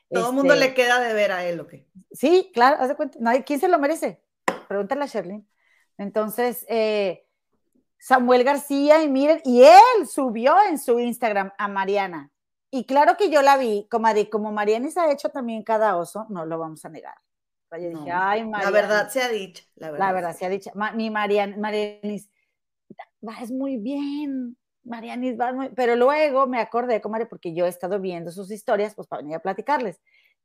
[0.10, 1.88] Todo el mundo este le queda de ver a él, ¿o qué?
[2.12, 3.20] Sí, claro, haz de cuenta.
[3.44, 4.22] ¿Quién se lo merece?
[4.68, 5.48] Pregúntale a Sherlyn.
[5.98, 7.26] Entonces, eh,
[7.98, 12.32] Samuel García, y miren, y él subió en su Instagram a Mariana.
[12.70, 16.46] Y claro que yo la vi, como, como Marianis ha hecho también cada oso, no
[16.46, 17.16] lo vamos a negar.
[17.72, 19.64] Yo dije, ay, La verdad se ha dicho.
[19.76, 20.72] La verdad, se ha dicho.
[20.94, 22.30] mi Marian, Marianis,
[23.22, 25.70] vas muy bien, Marianis, vas muy...
[25.70, 29.36] Pero luego me acordé, comadre, porque yo he estado viendo sus historias, pues para venir
[29.36, 30.00] a platicarles,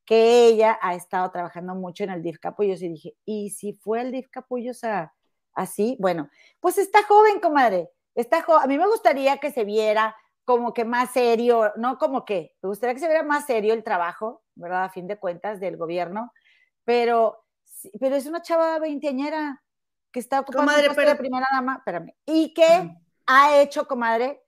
[0.05, 4.00] que ella ha estado trabajando mucho en el DIF Capullos y dije, ¿y si fue
[4.00, 5.14] el DIF Capullos a,
[5.55, 5.96] así?
[6.00, 8.64] Bueno, pues está joven, comadre, está joven.
[8.64, 12.70] A mí me gustaría que se viera como que más serio, no como que, me
[12.70, 14.85] gustaría que se viera más serio el trabajo, ¿verdad?
[14.85, 16.33] A fin de cuentas del gobierno,
[16.85, 17.44] pero,
[18.00, 19.62] pero es una chava veinteañera
[20.11, 21.11] que está ocupando comadre, pero...
[21.11, 24.42] de primera dama, espérame, y que ha hecho, comadre,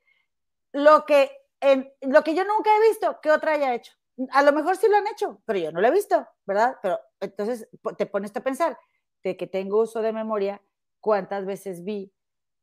[0.73, 1.31] lo que,
[1.61, 3.93] en, lo que yo nunca he visto que otra haya hecho.
[4.31, 6.77] A lo mejor sí lo han hecho, pero yo no lo he visto, ¿verdad?
[6.83, 8.79] Pero entonces te pones a pensar
[9.23, 10.63] de que tengo uso de memoria,
[11.01, 12.13] cuántas veces vi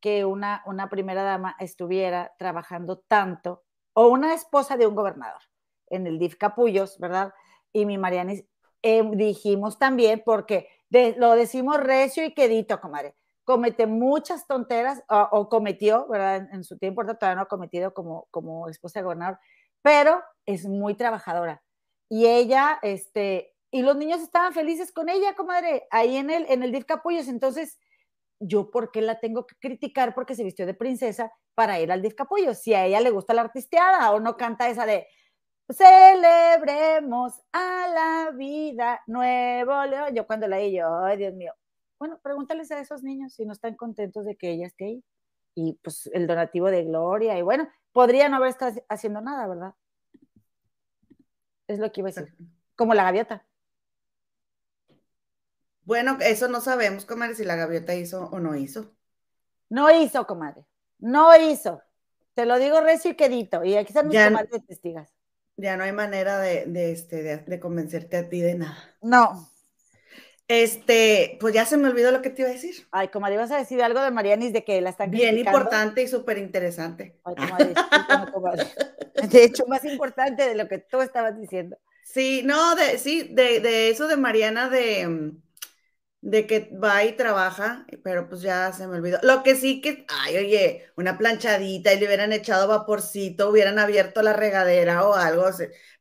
[0.00, 5.42] que una, una primera dama estuviera trabajando tanto, o una esposa de un gobernador
[5.88, 7.34] en el DIF Capullos, ¿verdad?
[7.72, 8.44] Y mi Marianis,
[8.82, 13.14] eh, dijimos también, porque lo decimos recio y quedito, comadre,
[13.50, 16.48] comete muchas tonteras, o, cometió, ¿verdad?
[16.52, 19.40] En, su tiempo, todavía no ha cometido como, como esposa de gobernador,
[19.82, 21.60] pero es muy trabajadora.
[22.08, 26.62] Y ella, este, y los niños estaban felices con ella, comadre, ahí en el, en
[26.62, 27.80] el DIF Capullos, entonces
[28.38, 32.14] yo por qué la tengo que criticar porque se vistió de princesa para ir al
[32.14, 35.08] Capullo, si a ella le gusta la artisteada o no canta esa de
[35.72, 40.14] celebremos a la vida nuevo león.
[40.14, 41.52] Yo cuando la oí yo, ay Dios mío.
[42.00, 45.04] Bueno, pregúntales a esos niños si no están contentos de que ella esté ahí.
[45.54, 49.74] Y pues el donativo de Gloria, y bueno, podría no haber estado haciendo nada, ¿verdad?
[51.66, 52.34] Es lo que iba a decir.
[52.74, 53.44] Como la gaviota.
[55.84, 58.94] Bueno, eso no sabemos, comadre, si la gaviota hizo o no hizo.
[59.68, 60.64] No hizo, comadre.
[61.00, 61.82] No hizo.
[62.32, 63.62] Te lo digo recio y quedito.
[63.62, 65.12] Y aquí están mis comadres testigas.
[65.58, 68.78] Ya no hay manera de, este, de, convencerte a ti de nada.
[69.02, 69.49] No.
[70.50, 72.74] Este, pues ya se me olvidó lo que te iba a decir.
[72.90, 76.08] Ay, comadre, ibas a decir algo de Marianis de que la están Bien importante y
[76.08, 77.14] súper interesante.
[77.24, 77.74] Ay, comadre,
[79.30, 81.76] De hecho, más importante de lo que tú estabas diciendo.
[82.04, 85.32] Sí, no, de, sí, de, de eso de Mariana de
[86.22, 89.18] de que va y trabaja, pero pues ya se me olvidó.
[89.22, 94.22] Lo que sí que, ay, oye, una planchadita y le hubieran echado vaporcito, hubieran abierto
[94.22, 95.46] la regadera o algo,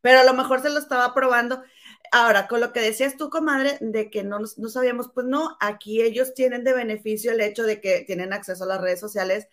[0.01, 1.63] pero a lo mejor se lo estaba probando.
[2.11, 6.01] Ahora, con lo que decías tú, comadre, de que no, no sabíamos, pues no, aquí
[6.01, 9.47] ellos tienen de beneficio el hecho de que tienen acceso a las redes sociales,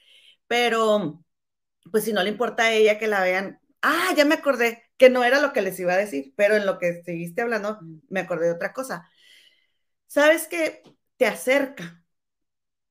[0.47, 1.23] pero
[1.93, 5.11] pues si no le importa a ella que la vean, ah, ya me acordé que
[5.11, 8.03] no era lo que les iba a decir, pero en lo que seguiste hablando, mm.
[8.11, 9.09] me acordé de otra cosa
[10.07, 10.83] ¿sabes qué?
[11.17, 12.05] Te acerca.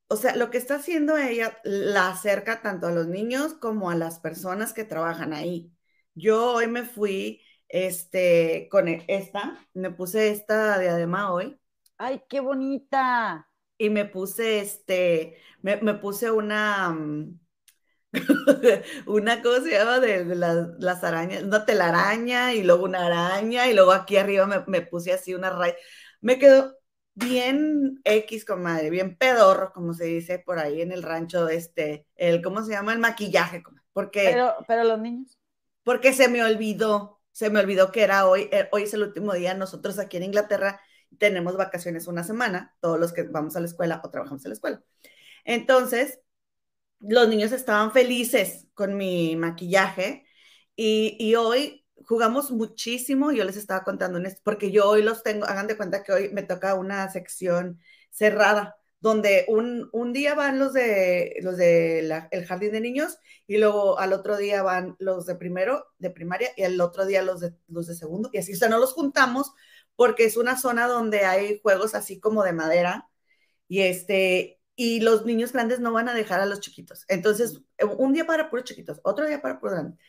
[0.08, 3.95] O sea, lo que está haciendo ella la acerca tanto a los niños como a
[3.95, 5.73] las personas que trabajan ahí.
[6.13, 11.60] Yo hoy me fui este, con esta, me puse esta diadema hoy.
[11.97, 13.49] ¡Ay, qué bonita!
[13.78, 17.39] Y me puse este, me, puse una, mm,
[19.08, 19.99] una, cosa se llama?
[19.99, 24.82] De, las, arañas, una telaraña y luego una araña y luego aquí arriba me, me
[24.82, 25.75] puse así una raya.
[26.21, 26.78] Me quedó
[27.15, 32.41] bien X, comadre, bien pedorro, como se dice por ahí en el rancho, este, el,
[32.41, 32.93] ¿cómo se llama?
[32.93, 34.30] El maquillaje, porque...
[34.32, 35.38] Pero, pero los niños.
[35.84, 39.34] Porque se me olvidó, se me olvidó que era hoy, eh, hoy es el último
[39.34, 40.80] día, nosotros aquí en Inglaterra
[41.17, 44.54] tenemos vacaciones una semana, todos los que vamos a la escuela o trabajamos en la
[44.54, 44.82] escuela.
[45.43, 46.21] Entonces,
[47.02, 50.26] los niños estaban felices con mi maquillaje
[50.78, 55.67] y, y hoy jugamos muchísimo, yo les estaba contando, porque yo hoy los tengo, hagan
[55.67, 60.73] de cuenta que hoy me toca una sección cerrada, donde un, un día van los
[60.73, 61.99] de los de
[62.31, 66.49] el jardín de niños y luego al otro día van los de primero, de primaria,
[66.57, 68.93] y al otro día los de, los de segundo, y así, o sea, no los
[68.93, 69.53] juntamos
[69.95, 73.07] porque es una zona donde hay juegos así como de madera,
[73.67, 77.05] y este, y los niños grandes no van a dejar a los chiquitos.
[77.07, 77.61] Entonces,
[77.99, 79.99] un día para puros chiquitos, otro día para puros grandes.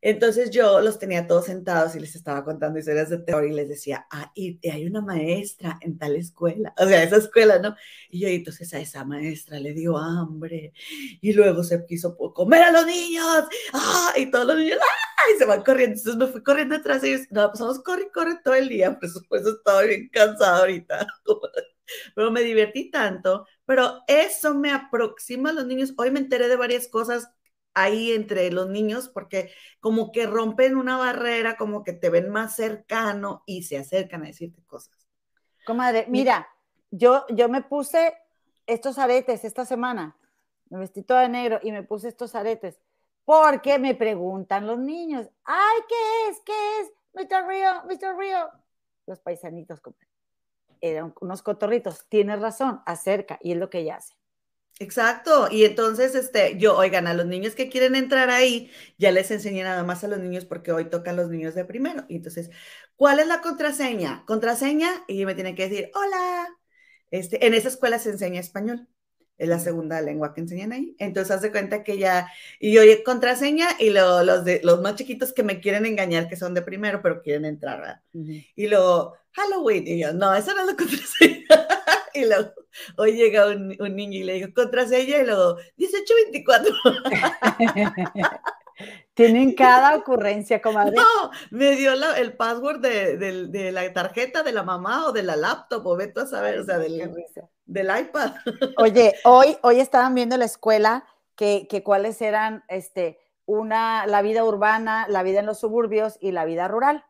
[0.00, 3.68] Entonces yo los tenía todos sentados y les estaba contando historias de terror y les
[3.68, 7.74] decía, ah, y hay una maestra en tal escuela, o sea, esa escuela, ¿no?
[8.08, 10.72] Y yo entonces a esa maestra le dio hambre
[11.20, 15.38] y luego se quiso comer a los niños, ah, y todos los niños, ah, y
[15.38, 15.96] se van corriendo.
[15.98, 18.98] Entonces me fui corriendo atrás y ellos, no, pues vamos, corre, corre todo el día,
[18.98, 21.06] por supuesto estaba bien cansada ahorita,
[22.14, 25.92] pero me divertí tanto, pero eso me aproxima a los niños.
[25.96, 27.28] Hoy me enteré de varias cosas
[27.82, 32.56] ahí entre los niños porque como que rompen una barrera, como que te ven más
[32.56, 35.08] cercano y se acercan a decirte cosas.
[35.64, 36.48] Comadre, mira,
[36.90, 38.14] yo, yo me puse
[38.66, 40.16] estos aretes esta semana,
[40.70, 42.78] me vestí toda de negro y me puse estos aretes.
[43.24, 46.40] porque me preguntan los niños, ay, ¿qué es?
[46.46, 46.92] ¿Qué es?
[47.12, 47.46] Mr.
[47.46, 48.16] Río, Mr.
[48.16, 48.48] Río.
[49.06, 49.80] Los paisanitos,
[50.80, 52.06] eran unos cotorritos.
[52.08, 54.14] Tienes razón, acerca, y es lo que ella hace.
[54.80, 59.28] Exacto, y entonces, este, yo, oigan, a los niños que quieren entrar ahí, ya les
[59.32, 62.04] enseñé nada más a los niños porque hoy tocan los niños de primero.
[62.08, 62.50] Y entonces,
[62.94, 64.24] ¿cuál es la contraseña?
[64.24, 66.48] Contraseña, y me tienen que decir, hola.
[67.10, 68.86] Este, en esa escuela se enseña español,
[69.38, 70.94] es la segunda lengua que enseñan ahí.
[70.98, 72.28] Entonces, haz de cuenta que ya,
[72.60, 76.54] y yo, contraseña, y los, de, los más chiquitos que me quieren engañar, que son
[76.54, 78.02] de primero, pero quieren entrar, ¿verdad?
[78.56, 81.46] Y luego, Halloween, y yo, no, esa no es la contraseña.
[82.14, 82.52] y luego,
[82.96, 86.74] hoy llega un, niño y le digo, contraseña, y luego, 1824.
[89.14, 90.94] Tienen cada ocurrencia, comadre.
[90.94, 95.84] No, me dio el password de, la tarjeta de la mamá o de la laptop,
[95.86, 98.34] o vete a saber, o sea, del, iPad.
[98.76, 104.44] Oye, hoy, hoy estaban viendo la escuela que, que, cuáles eran, este, una, la vida
[104.44, 107.04] urbana, la vida en los suburbios y la vida rural.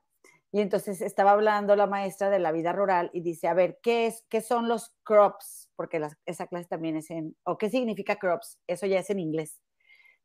[0.50, 4.06] Y entonces estaba hablando la maestra de la vida rural y dice, a ver, ¿qué,
[4.06, 5.70] es, qué son los crops?
[5.76, 9.60] Porque esa clase también es en, o qué significa crops, eso ya es en inglés.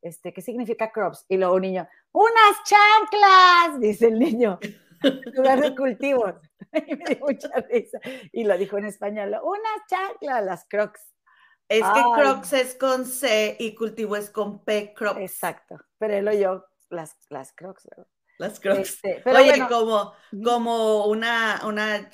[0.02, 1.26] Este, ¿Qué significa crops?
[1.30, 4.60] Y luego un niño, unas chanclas, dice el niño,
[5.34, 6.36] lugar de cultivos.
[6.88, 8.00] Y me dio mucha risa.
[8.32, 11.14] Y lo dijo en español, unas chanclas, las crocs.
[11.70, 15.20] Es que crocs es con C y cultivo es con P, crocs.
[15.20, 18.08] Exacto, pero él oyó las, las crocs, ¿verdad?
[18.44, 19.00] Las crocs.
[19.02, 20.12] Este, Oye, como,
[20.44, 22.10] como una, una,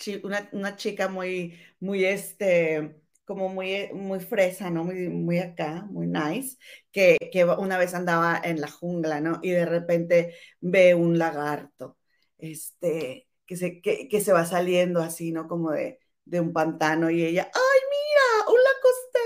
[0.51, 4.83] una, chica muy, muy, este, como muy, muy fresa, ¿no?
[4.83, 6.57] Muy, muy acá, muy nice,
[6.91, 9.39] que, que una vez andaba en la jungla, ¿no?
[9.41, 11.97] Y de repente ve un lagarto,
[12.37, 15.47] este, que se, que, que se va saliendo así, ¿no?
[15.47, 18.51] Como de, de un pantano y ella, ¡ay, mira!
[18.51, 19.19] ¡Un lacosté!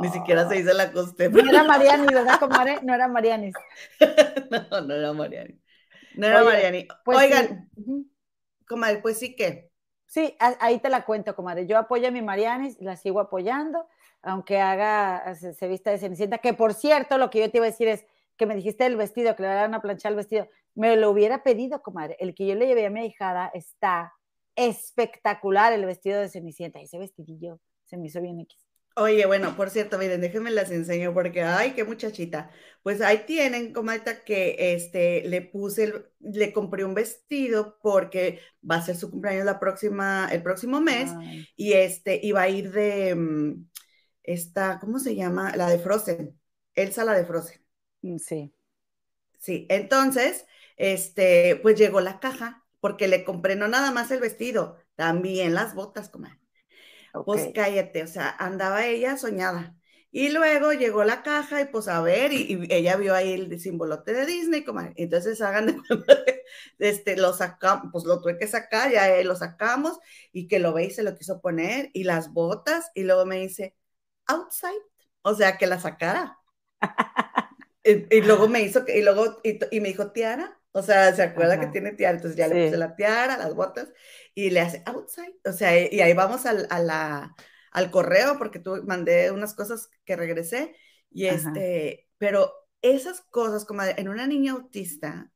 [0.00, 1.28] Ni siquiera se dice lacosté.
[1.28, 2.78] No era Mariani, ¿verdad, comadre?
[2.82, 3.52] No era Mariani.
[4.70, 5.60] no, no era Mariani.
[6.14, 6.88] No era Mariani.
[7.04, 7.70] Pues Oigan,
[8.66, 9.70] comadre, pues sí que.
[10.06, 11.66] Sí, ahí te la cuento, comadre.
[11.66, 13.86] Yo apoyo a mi Marianis, la sigo apoyando,
[14.22, 17.70] aunque haga, se, vista de Cenicienta, que por cierto, lo que yo te iba a
[17.70, 18.04] decir es
[18.36, 21.44] que me dijiste el vestido, que le van a planchar el vestido, me lo hubiera
[21.44, 22.16] pedido, comadre.
[22.18, 24.14] El que yo le llevé a mi hijada está
[24.56, 26.80] espectacular, el vestido de Cenicienta.
[26.80, 28.69] Ese vestidillo se me hizo bien X.
[28.96, 32.50] Oye, bueno, por cierto, miren, déjenme las enseño porque, ay, qué muchachita.
[32.82, 38.82] Pues ahí tienen, comadita, que este, le puse, le compré un vestido porque va a
[38.82, 41.12] ser su cumpleaños la próxima, el próximo mes
[41.56, 43.66] y este, iba a ir de, mm,
[44.24, 45.56] esta, ¿cómo se llama?
[45.56, 46.38] La de Frozen,
[46.74, 47.64] Elsa la de Frozen.
[48.02, 48.52] Mm, sí.
[49.38, 54.76] Sí, entonces, este, pues llegó la caja porque le compré no nada más el vestido,
[54.96, 56.39] también las botas, comadre.
[57.24, 59.76] Pues cállate, o sea, andaba ella soñada.
[60.12, 64.12] Y luego llegó la caja y pues a ver, y, ella vio ahí el simbolote
[64.12, 65.76] de Disney, como, entonces hagan de
[66.78, 69.98] este, lo sacamos, pues lo tuve que sacar, ya eh, lo sacamos,
[70.32, 73.38] y que lo ve y se lo quiso poner, y las botas, y luego me
[73.38, 73.76] dice,
[74.26, 74.82] outside,
[75.22, 76.38] o sea, que la sacara.
[77.84, 81.66] y, luego me hizo, y luego, y, me dijo, tiara, o sea, se acuerda que
[81.66, 83.88] tiene tiara, entonces ya le puse la tiara, las botas,
[84.34, 87.34] y le hace outside, o sea, y ahí vamos al, a la,
[87.70, 90.76] al correo porque tú mandé unas cosas que regresé
[91.10, 92.52] y este, pero
[92.82, 95.32] esas cosas como en una niña autista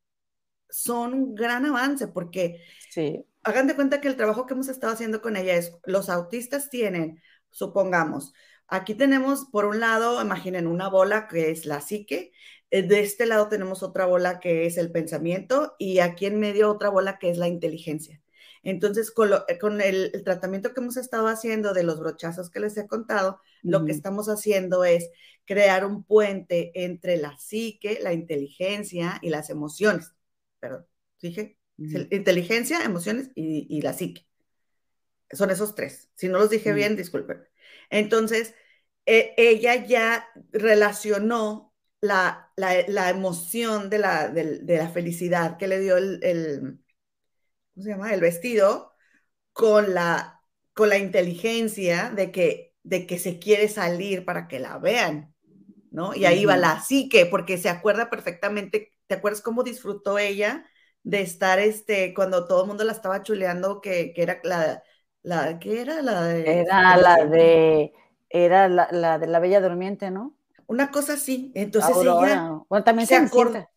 [0.69, 3.25] son un gran avance porque sí.
[3.43, 6.71] hagan de cuenta que el trabajo que hemos estado haciendo con ella es, los autistas
[6.71, 7.21] tienen,
[7.51, 8.33] supongamos,
[8.67, 12.33] aquí tenemos por un lado, imaginen una bola que es la psique,
[12.71, 16.89] de este lado tenemos otra bola que es el pensamiento y aquí en medio otra
[16.89, 18.21] bola que es la inteligencia.
[18.65, 22.87] Entonces, con, eh, el, tratamiento que hemos estado haciendo de los brochazos que les he
[22.87, 25.11] contado, lo que estamos haciendo es
[25.45, 30.13] crear un puente entre la psique, la inteligencia y las emociones.
[30.61, 30.87] Perdón,
[31.21, 34.27] dije, inteligencia, emociones y, la psique.
[35.31, 36.11] Son esos tres.
[36.15, 37.47] Si no los dije bien, disculpen.
[37.91, 38.55] Entonces,
[39.07, 41.74] e, ella ya relacionó
[42.05, 46.81] la, emoción de la, de la, felicidad que le dio el
[47.75, 48.15] ¿cómo se llama?
[48.15, 48.93] El vestido
[49.53, 50.41] con la,
[50.75, 55.35] con la inteligencia de que, de que se quiere salir para que la vean,
[55.91, 56.15] ¿no?
[56.15, 60.65] Y ahí va la psique, porque se acuerda perfectamente, ¿te acuerdas cómo disfrutó ella
[61.03, 64.83] de estar, este, cuando todo el mundo la estaba chuleando, que, que era la,
[65.23, 66.03] la, ¿qué era?
[66.03, 66.61] La de...
[66.61, 67.93] Era la de,
[68.31, 70.37] era la, de la Bella Durmiente, ¿no?
[70.67, 72.61] Una cosa así, entonces ella...
[72.69, 73.69] Bueno, también se, acuerda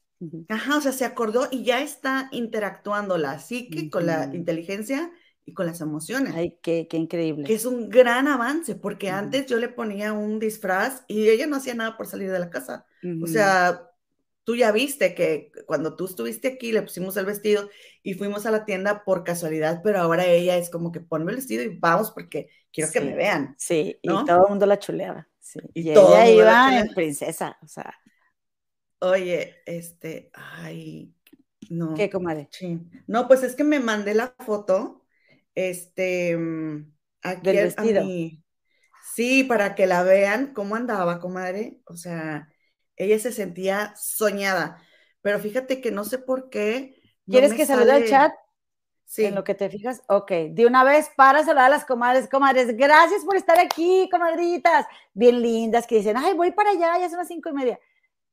[0.50, 5.12] Ajá, o sea, se acordó y ya está interactuando la psique con la inteligencia
[5.46, 6.34] y con las emociones.
[6.36, 7.46] Ay, qué, qué increíble.
[7.46, 11.58] Que es un gran avance, porque antes yo le ponía un disfraz y ella no
[11.58, 12.86] hacía nada por salir de la casa.
[13.22, 13.92] O sea,
[14.44, 17.70] tú ya viste que cuando tú estuviste aquí le pusimos el vestido
[18.02, 21.38] y fuimos a la tienda por casualidad, pero ahora ella es como que ponme el
[21.38, 23.56] vestido y vamos porque quiero que me vean.
[23.60, 25.28] Sí, y todo el mundo la chuleaba.
[25.74, 27.93] Y, ella iba en princesa, o sea.
[29.00, 31.14] Oye, este, ay,
[31.70, 31.93] no.
[31.93, 32.50] ¿Qué, comadre?
[32.52, 32.80] Sí.
[33.08, 35.06] No, pues es que me mandé la foto,
[35.56, 38.04] este, mm, aquí Del vestido.
[39.16, 41.82] Sí, para que la vean cómo andaba, comadre.
[41.86, 42.50] O sea,
[42.95, 44.82] ella se sentía soñada.
[45.22, 47.02] Pero fíjate que no sé por qué.
[47.26, 48.32] ¿Quieres que salude al chat?
[49.08, 49.24] Sí.
[49.24, 50.30] En lo que te fijas, ok.
[50.49, 52.28] De una vez para saludar a las comadres.
[52.30, 54.86] Comadres, gracias por estar aquí, comadritas.
[55.14, 57.80] Bien lindas, que dicen, ay, voy para allá, ya son las cinco y media.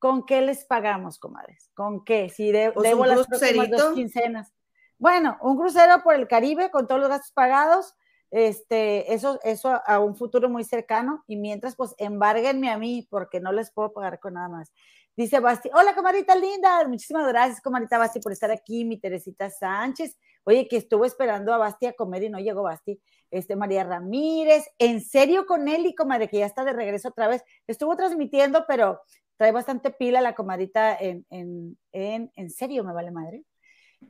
[0.00, 1.70] ¿Con qué les pagamos, comadres?
[1.74, 2.28] ¿Con qué?
[2.28, 4.52] Si de, debo las próximas dos quincenas.
[4.98, 7.94] Bueno, un crucero por el Caribe con todos los gastos pagados.
[8.32, 11.22] Este, eso, eso a un futuro muy cercano.
[11.28, 14.72] Y mientras, pues, embárguenme a mí, porque no les puedo pagar con nada más.
[15.16, 20.18] Dice Basti, hola comadrita linda, muchísimas gracias comadrita Basti por estar aquí, mi Teresita Sánchez,
[20.42, 23.00] oye que estuvo esperando a Basti a comer y no llegó Basti,
[23.30, 27.28] este María Ramírez, en serio con él y comadre que ya está de regreso otra
[27.28, 29.02] vez, estuvo transmitiendo, pero
[29.36, 33.44] trae bastante pila la comadrita en, en, en, en serio, me vale madre,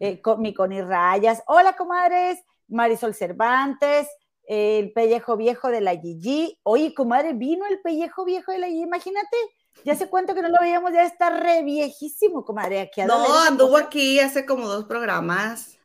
[0.00, 4.08] eh, con, mi Connie Rayas, hola comadres, Marisol Cervantes,
[4.44, 8.84] el pellejo viejo de la Gigi, oye comadre, vino el pellejo viejo de la Gigi,
[8.84, 9.36] imagínate,
[9.84, 12.80] ya sé cuánto que no lo veíamos, ya está re viejísimo, comadre.
[12.80, 15.78] Aquí no, anduvo aquí hace como dos programas.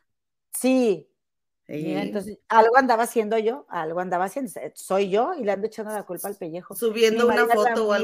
[0.52, 1.08] Sí.
[1.66, 4.52] entonces, algo andaba haciendo yo, algo andaba haciendo.
[4.74, 6.74] Soy yo y le ando echando la culpa al pellejo.
[6.74, 7.94] Subiendo una foto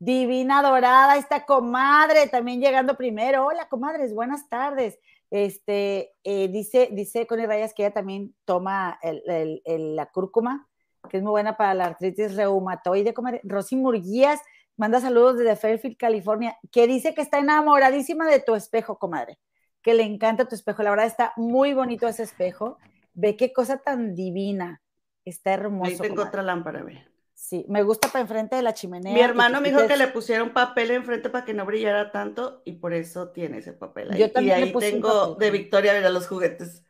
[0.00, 3.46] Divina dorada, esta comadre, también llegando primero.
[3.46, 4.96] Hola, comadres, buenas tardes.
[5.28, 10.68] Este, eh, dice, dice Connie Rayas que ella también toma la cúrcuma,
[11.10, 13.40] que es muy buena para la artritis reumatoide, comadre.
[13.42, 14.40] Rosy Murguías,
[14.78, 19.38] manda saludos desde Fairfield, California, que dice que está enamoradísima de tu espejo, comadre,
[19.82, 20.82] que le encanta tu espejo.
[20.82, 22.78] La verdad está muy bonito ese espejo.
[23.12, 24.80] Ve qué cosa tan divina.
[25.24, 25.90] Está hermoso.
[25.90, 27.04] Ahí tengo otra lámpara, ve.
[27.34, 29.12] Sí, me gusta para enfrente de la chimenea.
[29.12, 32.62] Mi hermano me dijo que le pusiera un papel enfrente para que no brillara tanto
[32.64, 34.18] y por eso tiene ese papel ahí.
[34.18, 36.82] Yo también y ahí tengo de Victoria, mira los juguetes.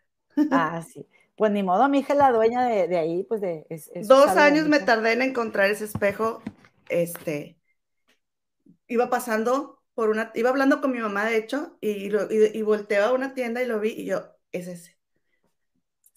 [0.51, 1.07] Ah, sí.
[1.37, 3.67] Pues ni modo, mi hija es la dueña de, ahí, pues de...
[4.05, 6.43] Dos años me tardé en encontrar ese espejo,
[6.89, 7.58] este,
[8.89, 13.05] iba pasando por una, iba hablando con mi mamá, de hecho, y, lo, y, volteó
[13.05, 14.97] a una tienda y lo vi y yo, es ese.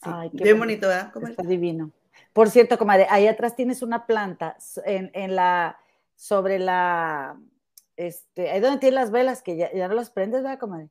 [0.01, 1.11] Ay, qué bien bonito, ¿verdad?
[1.29, 1.91] Está divino.
[2.33, 5.79] Por cierto, comadre, ahí atrás tienes una planta en, en la,
[6.15, 7.39] sobre la,
[7.97, 10.89] este, ahí donde tienes las velas, que ya, no las prendes, ¿verdad, comadre?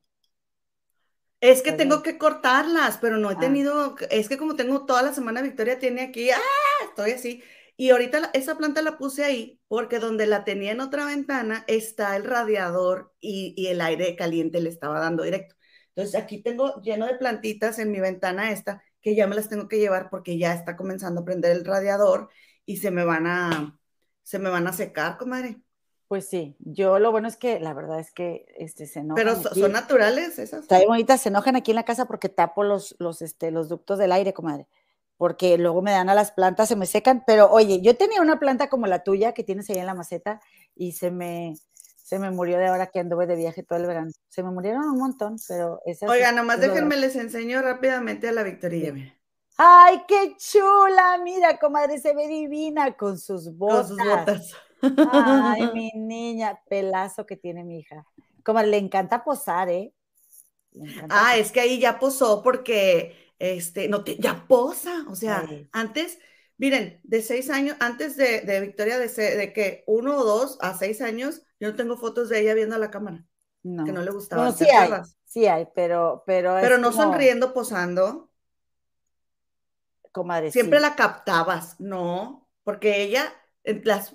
[1.41, 3.39] Es que tengo que cortarlas, pero no he ah.
[3.39, 6.39] tenido, es que como tengo toda la semana, Victoria tiene aquí, ¡ah!
[6.85, 7.43] Estoy así.
[7.81, 12.15] Y ahorita esa planta la puse ahí porque donde la tenía en otra ventana está
[12.15, 15.55] el radiador y, el aire caliente le estaba dando directo.
[15.95, 19.67] Entonces aquí tengo lleno de plantitas en mi ventana esta que ya me las tengo
[19.67, 22.29] que llevar porque ya está comenzando a prender el radiador
[22.67, 23.79] y se me van a,
[24.21, 25.59] se me van a secar, comadre.
[26.07, 29.25] Pues sí, yo lo bueno es que la verdad es que este, se enojan.
[29.25, 30.61] Pero son naturales esas.
[30.61, 33.97] Está bonitas, se enojan aquí en la casa porque tapo los, los, este, los ductos
[33.97, 34.67] del aire, comadre
[35.21, 38.39] porque luego me dan a las plantas, se me secan, pero oye, yo tenía una
[38.39, 40.41] planta como la tuya que tienes ahí en la maceta
[40.75, 44.09] y se me, se me murió de ahora que anduve de viaje todo el verano.
[44.29, 48.41] Se me murieron un montón, pero esa Oiga, nomás déjenme les enseño rápidamente a la
[48.41, 48.95] Victoria.
[49.57, 51.19] ¡Ay, qué chula!
[51.23, 53.89] Mira, comadre, se ve divina con sus botas.
[53.89, 54.55] Con sus botas.
[55.11, 58.07] Ay, mi niña, pelazo que tiene mi hija.
[58.43, 59.93] Como le encanta posar, ¿eh?
[61.09, 66.19] ah, es que ahí ya posó porque este, no te, ya posa, o sea, antes,
[66.57, 71.01] miren, de seis años, antes de, Victoria, de, de, que uno o dos a seis
[71.01, 73.25] años, yo no tengo fotos de ella viendo a la cámara,
[73.63, 73.83] no.
[73.83, 74.45] que no le gustaba.
[74.45, 74.91] No, sí hay,
[75.25, 76.23] sí hay, pero...
[76.27, 78.31] Pero, pero no sonriendo, posando.
[80.11, 83.33] Comadre, Siempre la captabas, no, porque ella,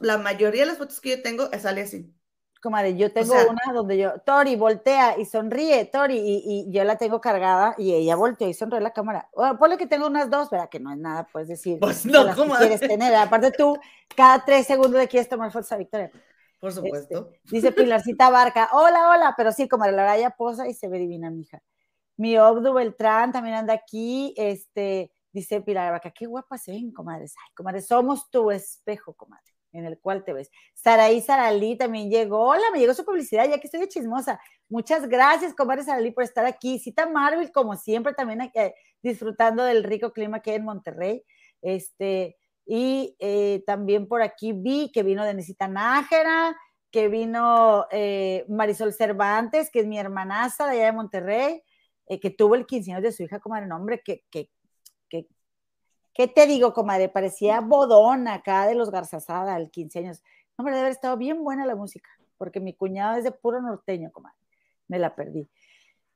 [0.00, 2.15] la mayoría de las fotos que yo tengo, sale así
[2.60, 7.20] comadre, yo tengo una donde yo, Tori, voltea y sonríe, Tori, y, yo la tengo
[7.20, 9.28] cargada y ella voltea y sonríe la cámara.
[9.34, 10.68] Bueno, ponle que tengo unas dos, ¿verdad?
[10.68, 11.78] Que no es nada, puedes decir.
[11.80, 12.68] Pues no, comadre.
[12.68, 13.14] quieres tener.
[13.14, 13.78] Aparte tú,
[14.14, 16.10] cada tres segundos le quieres tomar fotos a Victoria.
[16.60, 17.30] Por este, supuesto.
[17.44, 21.30] dice Pilarcita Barca, hola, hola, pero sí, comadre, la raya posa y se ve divina,
[21.30, 21.62] mija.
[22.16, 27.34] Mi Obdu Beltrán también anda aquí, este, dice Pilar Barca, qué guapa se ven, comadres.
[27.36, 29.55] Ay, comadre, somos tu espejo, comadre.
[29.78, 30.50] En el cual te ves.
[30.74, 32.48] Saraí Saralí también llegó.
[32.48, 34.40] Hola, me llegó su publicidad, ya que estoy de chismosa.
[34.68, 36.78] Muchas gracias, comadre Saralí, por estar aquí.
[36.78, 41.22] Cita Marvel, como siempre, también eh, disfrutando del rico clima que hay en Monterrey.
[41.62, 46.56] Este, y eh, también por aquí vi que vino Denisita Nájera,
[46.90, 51.62] que vino eh, Marisol Cervantes, que es mi hermanaza de allá de Monterrey,
[52.20, 54.55] que tuvo el 15 años de su hija, comadre, nombre, que, que, que,
[56.16, 57.08] ¿qué te digo, comadre?
[57.08, 60.22] Parecía bodón acá de los Garzazada, el 15 años.
[60.56, 62.08] Hombre, debe haber estado bien buena la música,
[62.38, 64.36] porque mi cuñado es de puro norteño, comadre.
[64.88, 65.48] Me la perdí.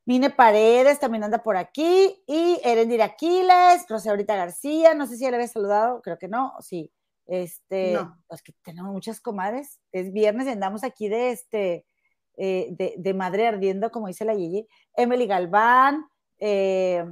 [0.06, 2.22] Mine Paredes también anda por aquí.
[2.26, 6.54] Y Erendir Aquiles, Rosaurita García, no sé si ya le había saludado, creo que no,
[6.60, 6.90] sí.
[7.26, 8.18] Este, No.
[8.26, 9.78] pues que tenemos muchas comadres.
[9.92, 11.86] Es viernes y andamos aquí de este,
[12.36, 14.66] eh, de, de madre ardiendo, como dice la Gigi.
[14.96, 16.06] Emily Galván,
[16.38, 17.04] eh,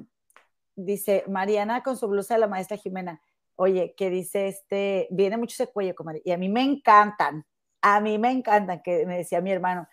[0.79, 3.21] dice Mariana con su blusa de la maestra Jimena.
[3.57, 6.23] Oye, que dice este, viene mucho ese cuello, comadre.
[6.25, 7.45] Y a mí me encantan,
[7.83, 9.89] a mí me encantan, que me decía mi hermano,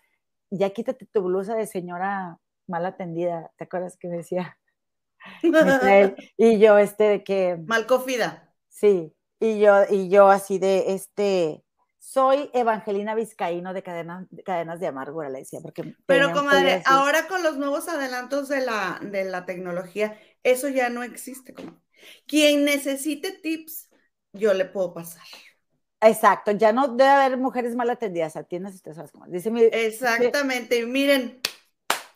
[0.52, 4.58] ya quítate tu blusa de señora mal atendida, ¿te acuerdas que me decía?
[6.38, 8.54] Y yo, este, de que, Mal cofida.
[8.70, 11.64] sí, y yo, y yo así de, este,
[11.98, 15.96] soy Evangelina Vizcaíno de Cadenas, de Cadenas de Amargura, le decía, porque...
[16.06, 20.16] Pero comadre, ahora con los nuevos adelantos de la, de la tecnología,
[20.46, 21.54] eso ya no existe.
[21.54, 21.80] comadre.
[22.28, 23.90] Quien necesite tips,
[24.32, 25.24] yo le puedo pasar.
[26.02, 30.80] Exacto, ya no debe haber mujeres mal atendidas, atiendas ustedes horas, como dice mi, Exactamente.
[30.80, 31.42] Y miren,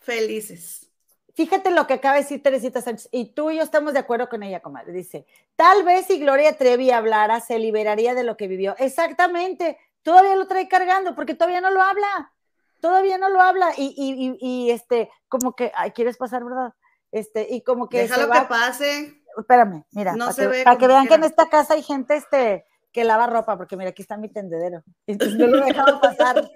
[0.00, 0.86] felices.
[1.34, 4.28] Fíjate lo que acaba de decir Teresita Sánchez, y tú y yo estamos de acuerdo
[4.28, 4.92] con ella, comadre.
[4.92, 5.26] Dice,
[5.56, 8.76] tal vez si Gloria Trevi hablara, se liberaría de lo que vivió.
[8.78, 12.32] Exactamente, todavía lo trae cargando, porque todavía no lo habla,
[12.80, 16.74] todavía no lo habla, y, y, y, y, este, como que, ay, ¿quieres pasar, verdad?
[17.12, 19.22] Este, y como que Déjalo va- que pase.
[19.38, 21.82] espérame, mira, No para se que, ve para que vean que en esta casa hay
[21.82, 26.00] gente, este, que lava ropa, porque mira, aquí está mi tendedero, entonces no lo dejaba
[26.00, 26.50] pasar.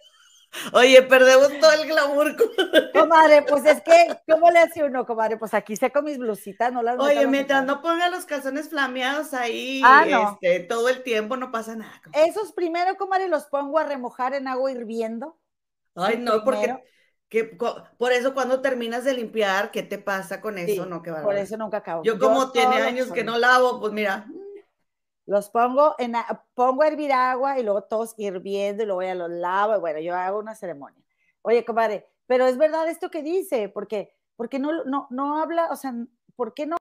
[0.72, 2.36] Oye, perdemos todo el glamour.
[2.94, 3.42] comadre.
[3.42, 5.36] Pues es que, ¿cómo le hace uno, comadre?
[5.36, 9.82] Pues aquí seco mis blusitas, no las Oye, mientras no ponga los calzones flameados ahí
[9.84, 10.38] Ah, no.
[10.40, 12.00] este, todo el tiempo, no pasa nada.
[12.04, 12.28] comadre.
[12.30, 15.36] Esos primero, comadre, los pongo a remojar en agua hirviendo.
[15.96, 16.80] Ay, no, porque.
[17.34, 17.44] Que,
[17.98, 20.84] por eso cuando terminas de limpiar, ¿qué te pasa con eso?
[20.84, 22.02] Sí, no, qué por eso nunca acabo.
[22.04, 24.26] Yo como tiene años que no lavo, pues mira,
[25.26, 29.14] Los pongo en, a- pongo a hervir agua y luego todos hirviendo y luego ya
[29.14, 29.76] los lavo.
[29.76, 31.02] y Bueno, yo hago una ceremonia.
[31.42, 35.76] Oye, comadre, pero es verdad esto que dice, porque, porque no, no, no habla, o
[35.76, 35.94] sea,
[36.36, 36.76] ¿por qué no,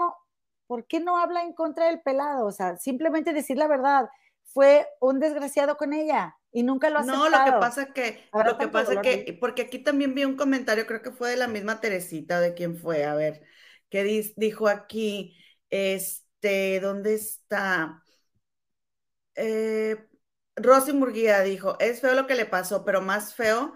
[0.67, 2.45] ¿por qué no habla en contra del pelado?
[2.45, 4.09] O sea, simplemente decir la verdad.
[4.45, 8.57] Fue un desgraciado con ella y nunca lo ha no, lo que pasa que, lo
[8.57, 11.47] que pasa dolor que, porque aquí también vi un comentario, creo que fue de la
[11.47, 13.43] misma Teresita, de quién fue, a ver,
[13.89, 15.37] que dis- dijo aquí,
[15.69, 18.03] este, ¿dónde está?
[19.35, 19.97] Eh,
[20.55, 23.75] Rosy Murguía dijo, es feo lo que le pasó, pero más feo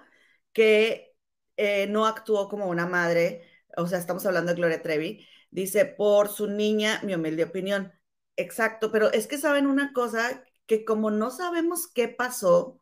[0.53, 1.15] que
[1.57, 3.43] eh, no actuó como una madre,
[3.75, 7.93] o sea, estamos hablando de Gloria Trevi, dice, por su niña, mi humilde opinión.
[8.35, 12.81] Exacto, pero es que saben una cosa, que como no sabemos qué pasó,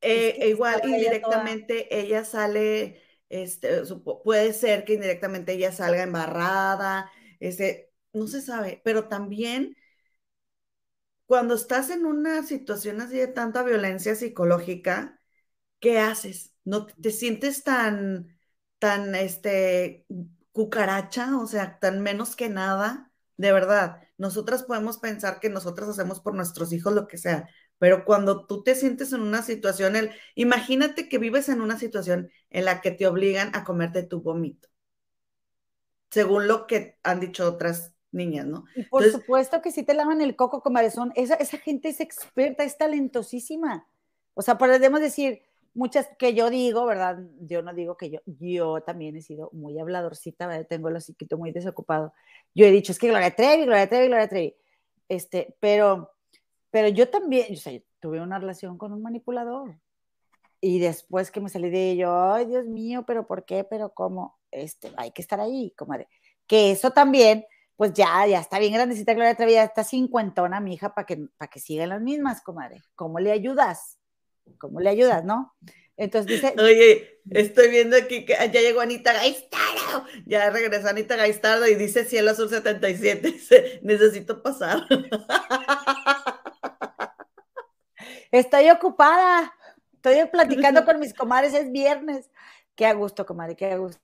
[0.00, 3.82] eh, que igual indirectamente ella sale, este,
[4.24, 7.10] puede ser que indirectamente ella salga embarrada,
[7.40, 9.76] este, no se sabe, pero también
[11.26, 15.20] cuando estás en una situación así de tanta violencia psicológica,
[15.80, 16.54] ¿qué haces?
[16.64, 18.38] ¿No te, te sientes tan,
[18.78, 20.06] tan, este,
[20.52, 23.12] cucaracha, o sea, tan menos que nada?
[23.36, 27.48] De verdad, nosotras podemos pensar que nosotras hacemos por nuestros hijos lo que sea,
[27.78, 32.30] pero cuando tú te sientes en una situación, el, imagínate que vives en una situación
[32.50, 34.68] en la que te obligan a comerte tu vómito,
[36.10, 38.64] según lo que han dicho otras niñas, ¿no?
[38.74, 40.90] Y por Entonces- supuesto que sí te lavan el coco, comadre.
[40.90, 43.86] Son, esa, esa gente es experta, es talentosísima.
[44.34, 45.42] O sea, podemos decir
[45.74, 47.18] muchas que yo digo, ¿verdad?
[47.40, 50.66] Yo no digo que yo, yo también he sido muy habladorcita, ¿verdad?
[50.68, 52.12] tengo el hociquito muy desocupado.
[52.54, 54.56] Yo he dicho, es que Gloria Trevi, Gloria Trevi, Gloria Trevi.
[55.08, 56.10] Este, pero,
[56.70, 59.78] pero yo también, o sea, tuve una relación con un manipulador.
[60.60, 63.64] Y después que me salí de ello, ay, Dios mío, pero ¿por qué?
[63.64, 64.38] ¿Pero cómo?
[64.50, 66.08] Este, hay que estar ahí, comadre.
[66.46, 67.46] Que eso también
[67.80, 71.16] pues ya, ya está bien grandecita Gloria Trevi, ya está cincuentona mi hija para que,
[71.38, 72.82] para que sigan las mismas, comadre.
[72.94, 73.99] ¿Cómo le ayudas?
[74.58, 75.54] ¿Cómo le ayudas, no?
[75.96, 80.06] Entonces dice, Oye, estoy viendo aquí que ya llegó Anita Gaistardo.
[80.24, 83.20] Ya regresó Anita Gaistardo y dice Cielo Azul 77.
[83.32, 84.86] Dice, necesito pasar.
[88.32, 89.54] estoy ocupada,
[89.92, 92.30] estoy platicando con mis comadres, es viernes.
[92.74, 94.00] Qué a gusto, comadre, qué a gusto.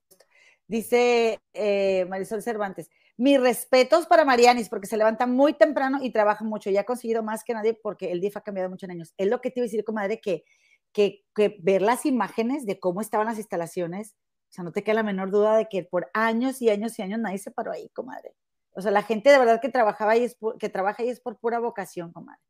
[0.68, 6.44] Dice eh, Marisol Cervantes, mis respetos para Marianis, porque se levanta muy temprano y trabaja
[6.44, 6.70] mucho.
[6.70, 9.14] Ya ha conseguido más que nadie porque el DIF ha cambiado mucho en años.
[9.16, 10.44] Es lo que te iba a decir, comadre, que,
[10.92, 14.16] que, que ver las imágenes de cómo estaban las instalaciones,
[14.50, 17.02] o sea, no te queda la menor duda de que por años y años y
[17.02, 18.34] años nadie se paró ahí, comadre.
[18.72, 21.38] O sea, la gente de verdad que trabajaba ahí es que trabaja ahí es por
[21.38, 22.40] pura vocación, comadre.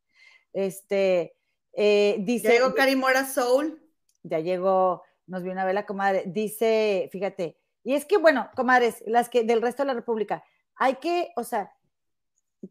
[0.52, 1.36] Este,
[1.72, 2.48] eh, dice.
[2.48, 3.80] Ya llegó Karimora Soul.
[4.24, 6.24] Ya llegó, nos vio una vela, comadre.
[6.26, 10.42] Dice, fíjate, y es que, bueno, comadres, las que del resto de la República,
[10.76, 11.72] hay que, o sea,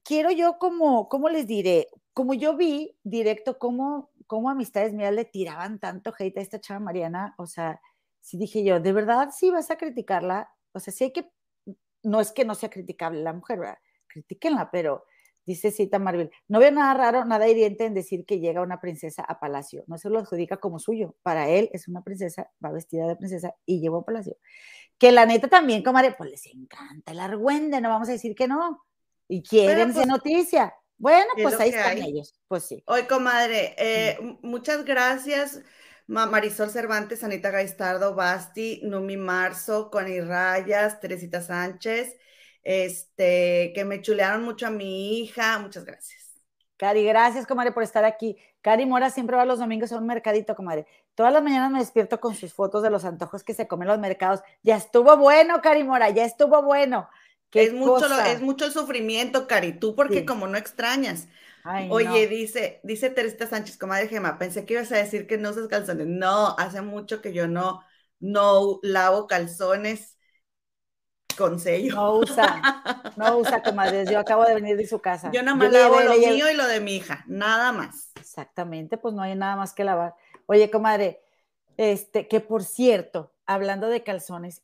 [0.04, 1.88] quiero yo como, ¿cómo les diré?
[2.14, 6.80] Como yo vi directo cómo, cómo amistades mías le tiraban tanto hate a esta chava
[6.80, 7.82] Mariana, o sea,
[8.22, 10.50] sí dije yo, ¿de verdad sí vas a criticarla?
[10.74, 11.32] O sea, sí hay que,
[12.04, 13.78] no es que no sea criticable la mujer, ¿verdad?
[14.08, 15.06] Critíquenla, pero
[15.46, 19.24] dice Cita Marvel, no veo nada raro, nada hiriente en decir que llega una princesa
[19.24, 23.08] a palacio, no se lo adjudica como suyo, para él es una princesa, va vestida
[23.08, 24.38] de princesa y llegó a palacio
[24.98, 28.48] que la neta también, comadre, pues les encanta el argüende, no vamos a decir que
[28.48, 28.86] no.
[29.28, 30.74] Y quieren pues, noticia.
[30.98, 32.40] Bueno, pues ahí están ellos.
[32.48, 32.84] Pues sí.
[32.88, 35.62] Hoy, comadre, eh, muchas gracias.
[36.08, 42.16] Marisol Cervantes, Anita Gaistardo, Basti, Numi Marzo, Connie Rayas, Teresita Sánchez,
[42.64, 45.58] este, que me chulearon mucho a mi hija.
[45.60, 46.36] Muchas gracias.
[46.78, 48.38] Cari, gracias, comadre, por estar aquí.
[48.66, 50.88] Cari Mora siempre va los domingos a un mercadito, comadre.
[51.14, 53.92] Todas las mañanas me despierto con sus fotos de los antojos que se comen en
[53.92, 54.40] los mercados.
[54.64, 57.08] Ya estuvo bueno, Cari Mora, ya estuvo bueno.
[57.54, 61.28] es, mucho, es mucho el sufrimiento, Cari, tú porque como no extrañas.
[61.92, 65.68] Oye, dice, dice Teresita Sánchez, comadre Gema, pensé que ibas a decir que no usas
[65.68, 66.08] calzones.
[66.08, 67.84] No, hace mucho que yo no,
[68.20, 70.15] no lavo calzones
[71.36, 71.96] con sello.
[71.96, 72.84] No usa,
[73.16, 74.06] no usa, comadre.
[74.06, 75.32] Yo acabo de venir de su casa.
[75.32, 78.12] Yo nada más lavo lo mío y lo de mi hija, nada más.
[78.16, 80.16] Exactamente, pues no hay nada más que lavar.
[80.48, 81.22] Oye, comadre,
[81.78, 84.64] este, que por cierto, hablando de calzones,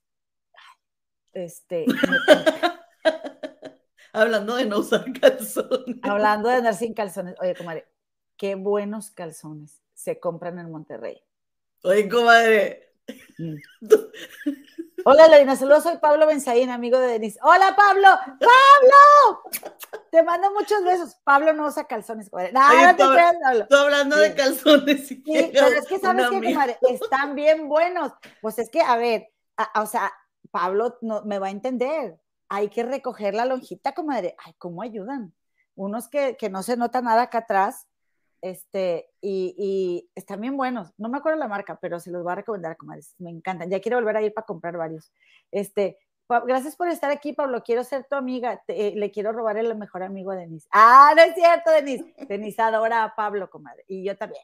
[1.34, 1.86] este.
[4.14, 5.98] hablando de no usar calzones.
[6.04, 7.36] Hablando de andar sin calzones.
[7.40, 7.88] Oye, comadre,
[8.38, 11.22] qué buenos calzones se compran en Monterrey.
[11.84, 12.91] Oye, comadre.
[13.38, 13.56] Mm.
[15.04, 17.40] Hola, Lorena, saludos, soy Pablo Benzaín, amigo de Denise.
[17.42, 18.08] Hola, Pablo,
[18.40, 19.72] Pablo,
[20.12, 21.16] te mando muchos besos.
[21.24, 22.52] Pablo no usa calzones, comadre.
[22.54, 23.64] No, te creas, Pablo.
[23.64, 25.08] Estoy hablando de calzones.
[25.08, 28.12] sí, pero es que sabes que, comadre, están bien buenos.
[28.42, 29.32] Pues es que, a ver,
[29.76, 30.14] o sea,
[30.52, 32.20] Pablo no, me va a entender.
[32.48, 34.36] Hay que recoger la lonjita, comadre.
[34.46, 35.34] Ay, ¿cómo ayudan?
[35.74, 37.88] Unos que, que no se nota nada acá atrás
[38.42, 40.94] este, y, están bien buenos.
[40.98, 43.16] No me acuerdo la marca, pero se los voy a recomendar, comadres.
[43.20, 43.70] Me encantan.
[43.70, 45.12] Ya quiero volver a ir para comprar varios.
[45.52, 47.64] Este, gracias por estar aquí, Pablo.
[47.64, 48.62] Quiero ser tu amiga.
[48.68, 50.68] Eh, le quiero robar el mejor amigo a Denise.
[50.72, 52.14] Ah, no es cierto, Denise.
[52.28, 53.84] Denise adora a Pablo, comadre.
[53.88, 54.44] Y yo también.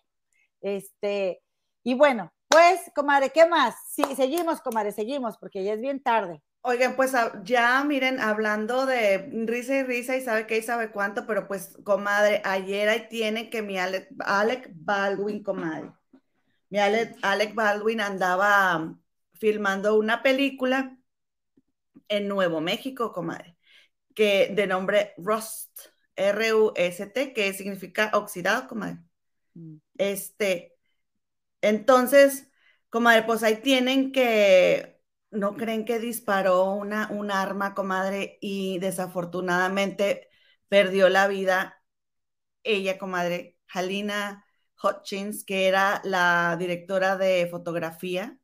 [0.62, 1.42] Este,
[1.84, 3.76] y bueno, pues, comadre, ¿qué más?
[3.90, 6.42] Sí, seguimos, comadre, seguimos, porque ya es bien tarde.
[6.70, 10.92] Oigan, pues ah, ya miren, hablando de risa y risa y sabe qué y sabe
[10.92, 15.94] cuánto, pero pues, comadre, ayer ahí tiene que mi Alec, Baldwin, comadre.
[16.70, 18.98] Mi Alec, Alec Baldwin andaba
[19.36, 20.98] filmando una película
[22.10, 23.56] en Nuevo México, comadre,
[24.14, 25.72] que de nombre Rust,
[26.18, 28.98] R-U-S-T, que significa oxidado, comadre.
[29.54, 29.78] Mm.
[29.98, 30.76] Este,
[31.62, 32.50] entonces,
[32.90, 34.97] comadre, pues ahí tienen que
[35.32, 40.30] ¿no creen que disparó una, un arma, comadre, y desafortunadamente
[40.70, 41.84] perdió la vida
[42.64, 44.46] ella, comadre, Halina
[44.82, 48.40] Hutchins, que era la directora de fotografía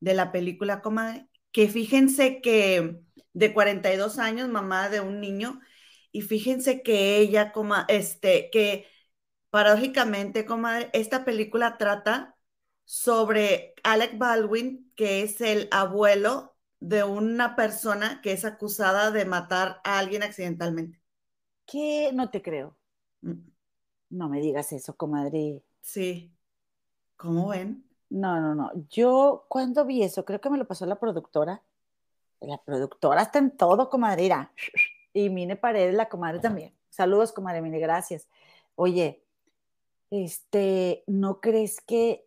[0.00, 3.00] de la película, comadre, que fíjense que
[3.32, 5.60] de 42 años, mamá de un niño,
[6.12, 8.86] y fíjense que ella, coma, este, que
[9.50, 12.36] paradójicamente, comadre, esta película trata
[12.90, 19.80] sobre Alec Baldwin, que es el abuelo de una persona que es acusada de matar
[19.84, 21.00] a alguien accidentalmente.
[21.66, 22.10] ¿Qué?
[22.12, 22.76] No te creo.
[23.20, 23.48] Mm.
[24.10, 25.62] No me digas eso, comadre.
[25.80, 26.34] Sí.
[27.16, 27.88] ¿Cómo ven?
[28.08, 28.72] No, no, no.
[28.88, 31.62] Yo cuando vi eso, creo que me lo pasó la productora.
[32.40, 34.48] La productora está en todo, comadre.
[35.12, 36.74] Y Mine Paredes, la comadre también.
[36.88, 38.26] Saludos, comadre Mine, gracias.
[38.74, 39.22] Oye,
[40.10, 42.26] este, ¿no crees que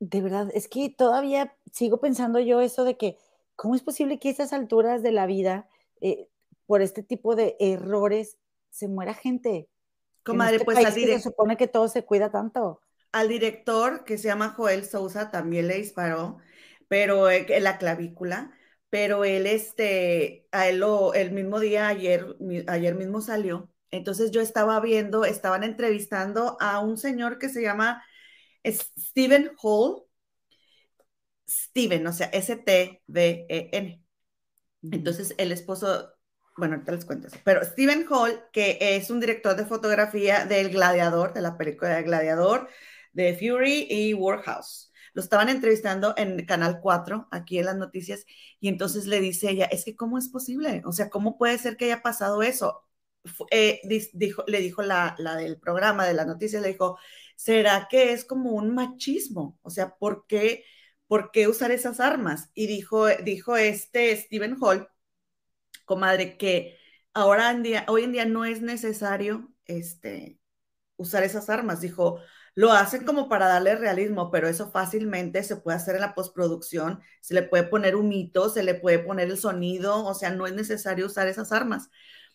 [0.00, 3.18] de verdad, es que todavía sigo pensando yo eso de que,
[3.54, 5.68] ¿cómo es posible que a estas alturas de la vida,
[6.00, 6.26] eh,
[6.66, 8.38] por este tipo de errores,
[8.70, 9.68] se muera gente?
[10.24, 12.80] Comadre, este pues al se supone que todo se cuida tanto.
[13.12, 16.38] Al director, que se llama Joel Sousa, también le disparó,
[16.88, 18.52] pero eh, en la clavícula,
[18.88, 22.36] pero él, este, a él lo, el mismo día, ayer,
[22.66, 23.68] ayer mismo salió.
[23.90, 28.02] Entonces yo estaba viendo, estaban entrevistando a un señor que se llama
[28.64, 30.04] Stephen Hall.
[31.48, 34.04] Steven, o sea, S-T-V-E-N.
[34.82, 36.10] Entonces, el esposo
[36.60, 40.70] bueno, ahorita les cuento eso, pero Stephen Hall, que es un director de fotografía del
[40.70, 42.68] Gladiador, de la película de Gladiador,
[43.12, 44.92] de Fury y Warhouse.
[45.14, 48.26] Lo estaban entrevistando en Canal 4, aquí en las noticias,
[48.60, 50.82] y entonces le dice ella, es que ¿cómo es posible?
[50.84, 52.86] O sea, ¿cómo puede ser que haya pasado eso?
[53.50, 53.80] Eh,
[54.12, 56.98] dijo, le dijo la, la del programa de las noticias, le dijo,
[57.40, 59.58] ¿será que es como un machismo?
[59.62, 60.64] O sea, ¿por qué,
[61.06, 62.50] ¿por qué usar esas armas?
[62.54, 64.88] Y dijo, dijo este Stephen Hall,
[65.86, 66.78] comadre, que
[67.14, 70.38] ahora en hoy en día no es necesario este,
[70.96, 71.80] usar esas armas.
[71.80, 72.20] Dijo,
[72.54, 77.00] lo hacen como para darle realismo, pero eso fácilmente se puede hacer en la postproducción,
[77.22, 80.46] se le puede poner un mito, se le puede poner el sonido, o sea, no
[80.46, 81.88] es necesario usar esas armas.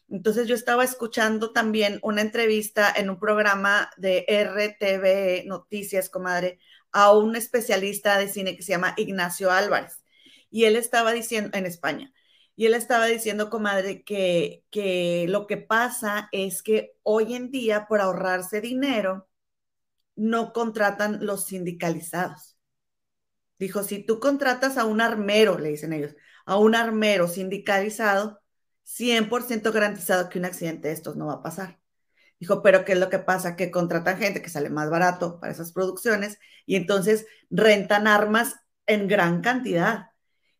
[0.09, 6.59] Entonces yo estaba escuchando también una entrevista en un programa de RTV Noticias, comadre,
[6.91, 10.03] a un especialista de cine que se llama Ignacio Álvarez.
[10.49, 12.13] Y él estaba diciendo, en España,
[12.55, 17.87] y él estaba diciendo, comadre, que, que lo que pasa es que hoy en día,
[17.87, 19.27] por ahorrarse dinero,
[20.15, 22.57] no contratan los sindicalizados.
[23.59, 28.41] Dijo, si tú contratas a un armero, le dicen ellos, a un armero sindicalizado,
[28.85, 31.79] 100% garantizado que un accidente de estos no va a pasar.
[32.39, 33.55] Dijo, pero ¿qué es lo que pasa?
[33.55, 38.55] Que contratan gente que sale más barato para esas producciones y entonces rentan armas
[38.87, 40.11] en gran cantidad.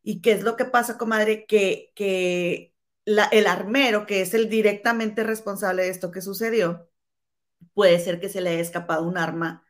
[0.04, 1.46] ¿Y qué es lo que pasa, comadre?
[1.48, 2.74] Que, que
[3.06, 6.90] el armero, que es el directamente responsable de esto que sucedió,
[7.74, 9.66] puede ser que se le haya escapado un arma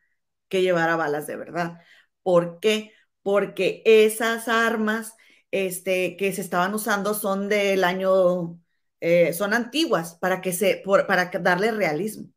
[0.50, 1.82] que llevara balas de verdad.
[2.24, 2.94] ¿Por qué?
[3.24, 5.16] Porque esas armas
[5.52, 8.60] este, que se estaban usando son del año,
[9.00, 12.30] eh, son antiguas para que se, para darle realismo.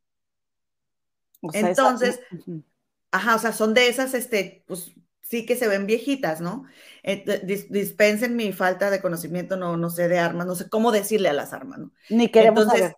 [1.52, 2.20] Entonces,
[3.10, 6.64] ajá, o sea, son de esas, este, pues sí que se ven viejitas, ¿no?
[7.70, 11.32] dispensen mi falta de conocimiento, no, no sé de armas, no sé cómo decirle a
[11.32, 11.92] las armas, ¿no?
[12.08, 12.94] Ni queremos Entonces,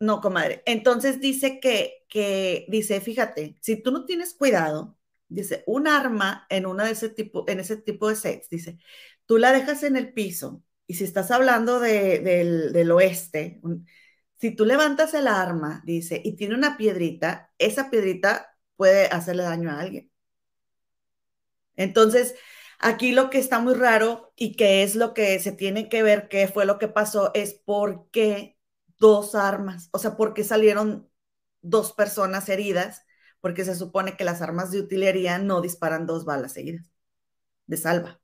[0.00, 0.62] No, comadre.
[0.66, 4.98] Entonces dice que, que, dice, fíjate, si tú no tienes cuidado,
[5.28, 8.78] dice, un arma en una de ese tipo, en ese tipo de sets, dice,
[9.26, 13.60] tú la dejas en el piso y si estás hablando del, oeste,
[14.38, 19.70] si tú levantas el arma, dice, y tiene una piedrita, esa piedrita puede hacerle daño
[19.70, 20.10] a alguien.
[21.76, 22.34] Entonces,
[22.78, 26.28] aquí lo que está muy raro y que es lo que se tiene que ver
[26.28, 28.58] qué fue lo que pasó es por qué
[28.98, 31.10] dos armas, o sea, por qué salieron
[31.62, 33.05] dos personas heridas,
[33.40, 36.90] porque se supone que las armas de utilería no disparan dos balas seguidas
[37.66, 38.20] de salva.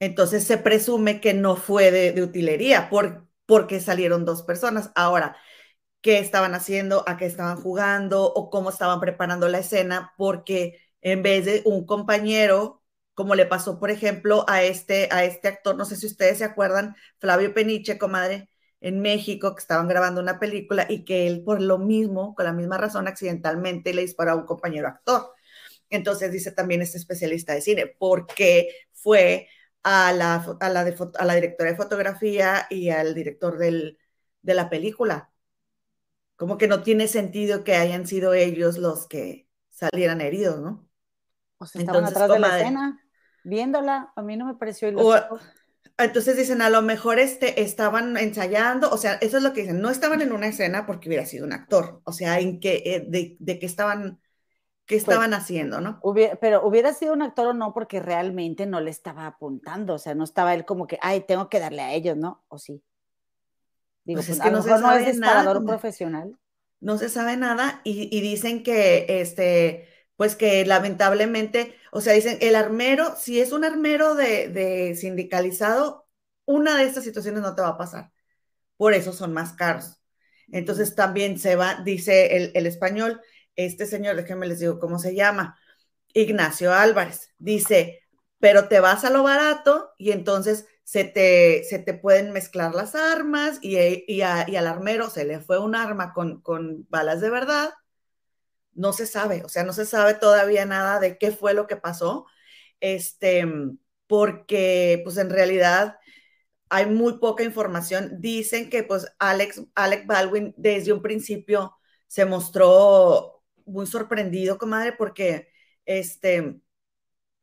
[0.00, 4.90] Entonces se presume que no fue de, utilería por, porque salieron dos personas.
[4.94, 5.36] Ahora,
[6.02, 7.04] ¿qué estaban haciendo?
[7.08, 8.24] ¿A qué estaban jugando?
[8.32, 10.12] ¿O cómo estaban preparando la escena?
[10.18, 12.82] Porque en vez de un compañero,
[13.14, 16.44] como le pasó, por ejemplo, a este, a este actor, no sé si ustedes se
[16.44, 18.48] acuerdan, Flavio Peniche, comadre,
[18.84, 22.52] en México, que estaban grabando una película y que él, por lo mismo, con la
[22.52, 25.32] misma razón, accidentalmente le disparó a un compañero actor.
[25.88, 29.48] Entonces dice también este especialista de cine, porque fue
[29.82, 30.80] a la, a la,
[31.18, 33.98] a la directora de fotografía y al director del,
[34.42, 35.30] de la película.
[36.36, 40.86] Como que no tiene sentido que hayan sido ellos los que salieran heridos, ¿no?
[41.56, 43.00] O sea, estaban atrás de la escena,
[43.44, 44.88] viéndola, a mí no me pareció
[45.98, 49.80] entonces dicen, a lo mejor este, estaban ensayando, o sea, eso es lo que dicen,
[49.80, 53.04] no estaban en una escena porque hubiera sido un actor, o sea, en que, eh,
[53.06, 54.20] de, de que estaban
[54.86, 56.00] qué pues, estaban haciendo, ¿no?
[56.40, 60.14] pero hubiera sido un actor o no porque realmente no le estaba apuntando, o sea,
[60.14, 62.44] no estaba él como que, ay, tengo que darle a ellos, ¿no?
[62.48, 62.82] ¿O sí?
[64.04, 66.38] Digo, pues, es que no, se no es disparador profesional.
[66.80, 72.54] No se sabe nada y, dicen que, este, pues que lamentablemente, o sea, dicen, el
[72.56, 76.08] armero, si es un armero de, sindicalizado,
[76.46, 78.12] una de estas situaciones no te va a pasar.
[78.76, 80.00] Por eso son más caros.
[80.52, 83.20] Entonces también se va, dice el, el español,
[83.56, 85.58] este señor, déjenme les digo cómo se llama,
[86.14, 88.02] Ignacio Álvarez, dice,
[88.38, 92.94] pero te vas a lo barato y entonces se te, se te pueden mezclar las
[92.94, 97.70] armas y, y, al armero se le fue un arma con, con balas de verdad.
[98.74, 101.76] No se sabe, o sea, no se sabe todavía nada de qué fue lo que
[101.76, 102.26] pasó,
[102.80, 103.46] este,
[104.06, 105.98] porque pues en realidad
[106.68, 108.20] hay muy poca información.
[108.20, 115.48] Dicen que pues Alex, Alex Baldwin desde un principio se mostró muy sorprendido, comadre, porque
[115.86, 116.60] este,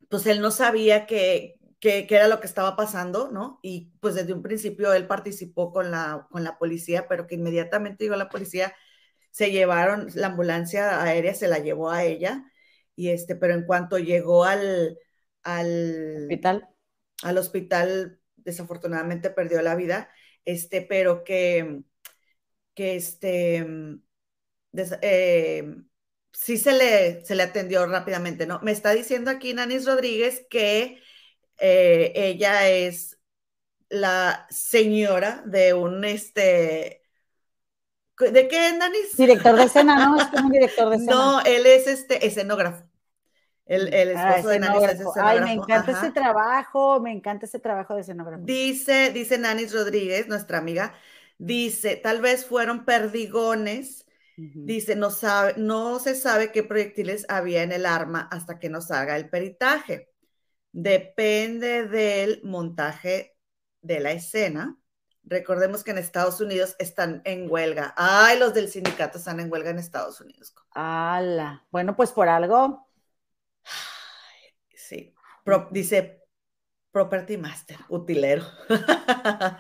[0.10, 3.60] pues él no sabía que, que, era lo que estaba pasando, ¿no?
[3.64, 8.04] Y pues desde un principio él participó con la, con la policía, pero que inmediatamente
[8.04, 8.74] llegó la policía,
[9.32, 12.46] se llevaron, la ambulancia aérea se la llevó a ella,
[12.96, 14.98] y este, pero en cuanto llegó al,
[15.44, 16.70] al hospital,
[17.24, 20.10] al hospital desafortunadamente perdió la vida.
[20.46, 21.84] este, pero que,
[22.76, 23.66] que este,
[25.02, 25.76] eh,
[26.32, 28.60] sí se le, se le atendió rápidamente, ¿no?
[28.62, 31.02] Me está diciendo aquí Nanis Rodríguez que
[31.60, 33.20] eh, ella es
[33.90, 37.01] la señora de un, este,
[38.30, 39.16] ¿de qué, Nanis?
[39.18, 40.20] Director de escena, ¿no?
[40.20, 41.16] Es como un director de escena.
[41.16, 42.84] No, él es este escenógrafo.
[43.66, 45.28] El, el ah, esposo de Nanis es escenógrafo.
[45.28, 48.44] Ay, me encanta ese trabajo, me encanta ese trabajo de escenógrafo.
[48.44, 50.94] Dice, dice Nanis Rodríguez, nuestra amiga,
[51.38, 54.06] dice, tal vez fueron perdigones
[54.36, 58.90] Dice, no, sabe, no se sabe qué proyectiles había en el arma hasta que nos
[58.90, 60.10] haga el peritaje.
[60.72, 63.36] Depende del montaje
[63.82, 64.78] de la escena.
[65.32, 67.94] Recordemos que en Estados Unidos están en huelga.
[67.96, 70.54] Ay, los del sindicato están en huelga en Estados Unidos.
[70.72, 71.66] ¡Hala!
[71.72, 72.86] Bueno, pues por algo.
[74.76, 75.16] Sí.
[75.72, 76.22] dice
[76.92, 78.44] Property Master, utilero.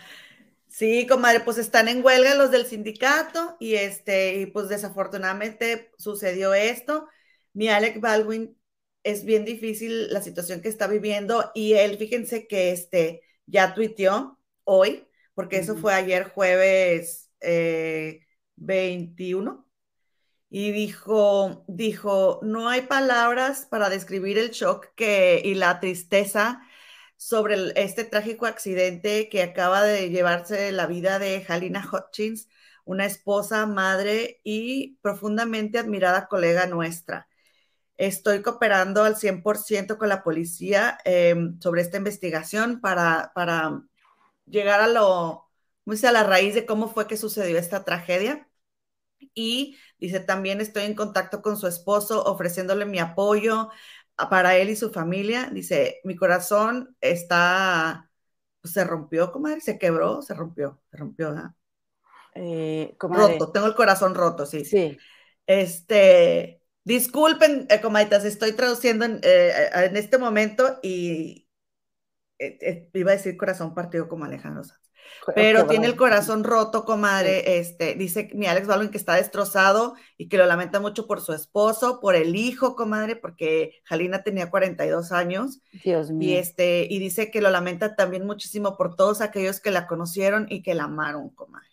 [0.68, 6.54] Sí, comadre, pues están en huelga los del sindicato y este, y pues desafortunadamente sucedió
[6.54, 7.10] esto.
[7.52, 8.58] Mi Alec Baldwin
[9.04, 14.40] es bien difícil la situación que está viviendo y él, fíjense que este ya tuiteó
[14.64, 15.06] hoy,
[15.42, 19.66] porque eso fue ayer jueves 21 eh,
[20.52, 26.62] y dijo, dijo, no hay palabras para describir el shock que, y la tristeza
[27.18, 32.48] sobre este trágico accidente que acaba de llevarse la vida de Halina Hutchins,
[32.86, 37.28] una esposa, madre y profundamente admirada colega nuestra.
[37.98, 43.82] Estoy cooperando al 100% con la policía em, sobre esta investigación para, para
[44.46, 45.50] llegar a lo,
[45.86, 48.48] a la raíz de cómo fue que sucedió esta tragedia.
[49.34, 53.70] Y dice, también estoy en contacto con su esposo ofreciéndole mi apoyo,
[54.30, 55.50] para él y su familia.
[55.52, 58.10] Dice, mi corazón está,
[58.62, 61.52] pues, se rompió, comadre, se quebró, se rompió, se rompió, ¿verdad?
[62.34, 64.64] Eh, roto, tengo el corazón roto, sí.
[64.64, 64.98] Sí.
[65.46, 71.41] Este, disculpen, eh, comadritas, estoy traduciendo en, eh, en, este momento y
[72.94, 74.92] iba a decir corazón partido como Alejandro Sanz.
[75.36, 77.60] Pero tiene el corazón roto, comadre.
[77.60, 81.34] Este, dice mi Alex Baldwin que está destrozado y que lo lamenta mucho por su
[81.34, 85.62] esposo, por el hijo, comadre, porque Jalina tenía 42 años.
[85.84, 86.30] Dios mío.
[86.30, 90.48] Y, este, y dice que lo lamenta también muchísimo por todos aquellos que la conocieron
[90.50, 91.68] y que la amaron, comadre.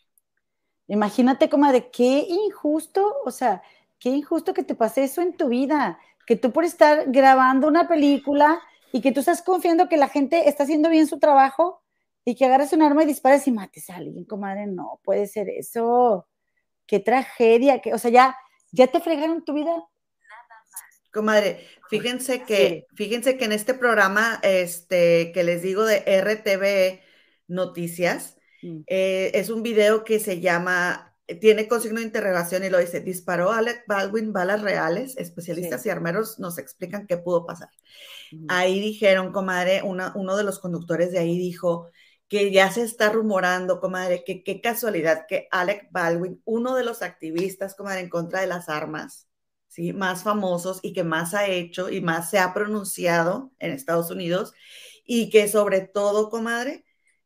[0.87, 3.62] Imagínate, comadre, qué injusto, o sea,
[3.99, 7.89] qué injusto que te pase eso en tu vida, que tú por estar grabando una
[7.89, 8.61] película
[8.93, 11.82] y que tú estás confiando que la gente está haciendo bien su trabajo
[12.24, 15.49] y que agarres un arma y dispares y mates a alguien, comadre, no puede ser
[15.49, 16.26] eso.
[16.86, 18.36] Qué tragedia, que, o sea, ya,
[18.70, 19.89] ya te fregaron tu vida.
[21.12, 27.01] Comadre, fíjense que, fíjense que en este programa, este, que les digo de RTV
[27.47, 28.80] Noticias, mm.
[28.86, 31.08] eh, es un video que se llama,
[31.41, 36.39] tiene consigno de interrogación y lo dice, disparó Alec Baldwin balas reales, especialistas y armeros
[36.39, 37.68] nos explican qué pudo pasar.
[38.49, 41.91] Ahí dijeron, comadre, uno de los conductores de ahí dijo,
[42.29, 47.03] que ya se está rumorando, comadre, que qué casualidad que Alec Baldwin, uno de los
[47.03, 49.29] activistas, comadre, en contra de las armas,
[49.66, 49.95] ¿sí?
[49.95, 54.53] Más famosos y que más ha hecho y más se ha pronunciado en Estados Unidos
[55.07, 56.85] y que sobre todo, comadre,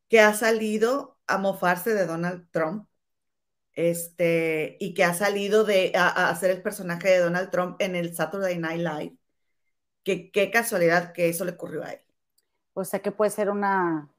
[0.08, 2.86] que ha salido a mofarse de Donald Trump,
[3.74, 8.14] este, y que ha salido de a, hacer el personaje de Donald Trump en el
[8.14, 9.16] Saturday Night Live.
[10.04, 12.00] Que qué casualidad que eso le ocurrió a él.
[12.74, 14.12] O sea que puede ser una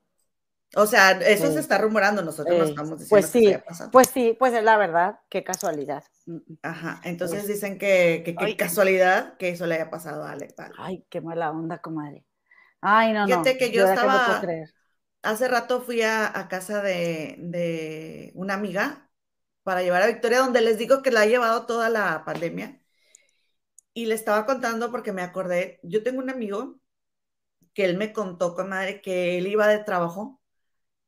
[0.76, 3.56] o sea, eso se está rumorando, nosotros no estamos diciendo pues sí,
[3.92, 6.04] Pues sí, pues es la verdad, qué casualidad.
[6.26, 6.38] Mm.
[6.64, 11.06] Ajá, entonces pues dicen que, qué casualidad que eso le haya pasado a Alec Ay,
[11.10, 12.26] qué mala onda, comadre.
[12.82, 14.42] Ay, no, Fíjate que yo, estaba,
[15.22, 19.10] hace rato fui a, casa de, de, una amiga
[19.64, 22.82] para llevar a Victoria, donde les digo que la ha llevado toda la pandemia.
[23.94, 26.80] Y le estaba contando porque me acordé, yo tengo un amigo
[27.74, 30.42] que él me contó, comadre, que él iba de trabajo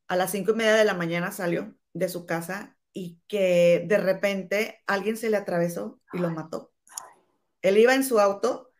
[0.07, 3.97] a las cinco y media de la mañana salió de su casa y que de
[3.97, 6.73] repente alguien se le atravesó y lo mató.
[7.61, 8.71] Él iba en su auto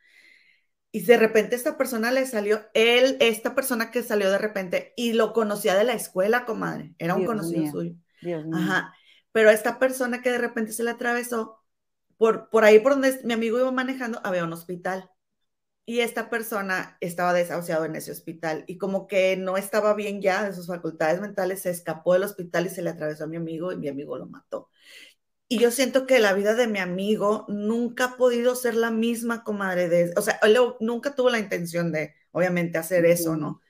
[0.92, 5.14] y de repente esta persona le salió, él, esta persona que salió de repente y
[5.14, 7.96] lo conocía de la escuela, comadre, era un conocido suyo.
[8.54, 8.94] Ajá.
[9.36, 11.62] Pero esta persona que de repente se le atravesó,
[12.16, 15.12] por, por ahí por donde mi amigo iba manejando, había un hospital
[15.86, 20.46] y esta persona estaba desahuciado en ese hospital y como que no estaba bien ya
[20.46, 23.74] de sus facultades mentales, se escapó del hospital y se le atravesó a mi amigo
[23.74, 24.70] y mi amigo lo mató.
[25.50, 29.44] Y yo siento que la vida de mi amigo nunca ha podido ser la misma,
[29.44, 33.62] comadre, de, o sea, él nunca tuvo la intención de, obviamente, hacer eso, ¿no?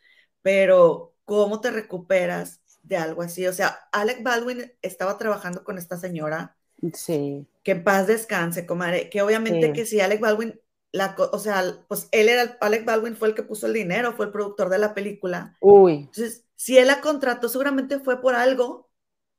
[0.43, 3.45] Pero, ¿cómo te recuperas de algo así.
[3.47, 6.55] O sea, Alec Baldwin estaba trabajando con esta señora.
[6.93, 7.47] Sí.
[7.63, 9.09] Que en paz descanse, comadre.
[9.09, 10.59] Que obviamente que si Alec Baldwin,
[10.91, 14.27] la, o sea, pues él era, Alec Baldwin fue el que puso el dinero, fue
[14.27, 15.57] el productor de la película.
[15.59, 15.93] Uy.
[15.93, 18.89] Entonces, si él la contrató, seguramente fue por algo,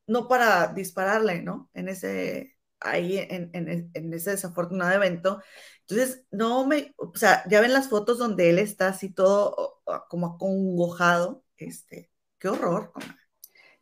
[0.07, 1.70] no para dispararle, ¿no?
[1.72, 5.40] En ese, ahí, en, en, en ese desafortunado evento.
[5.88, 10.26] Entonces, no me, o sea, ya ven las fotos donde él está así todo como
[10.34, 13.26] acongojado, este, qué horror, comadre.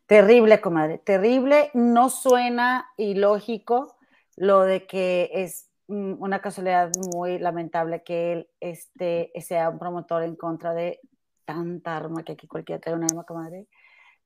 [0.06, 1.70] Terrible, comadre, terrible.
[1.72, 3.96] No suena ilógico
[4.36, 10.22] lo de que es mm, una casualidad muy lamentable que él este, sea un promotor
[10.22, 11.00] en contra de
[11.46, 13.66] tanta arma que aquí cualquiera trae una arma, comadre,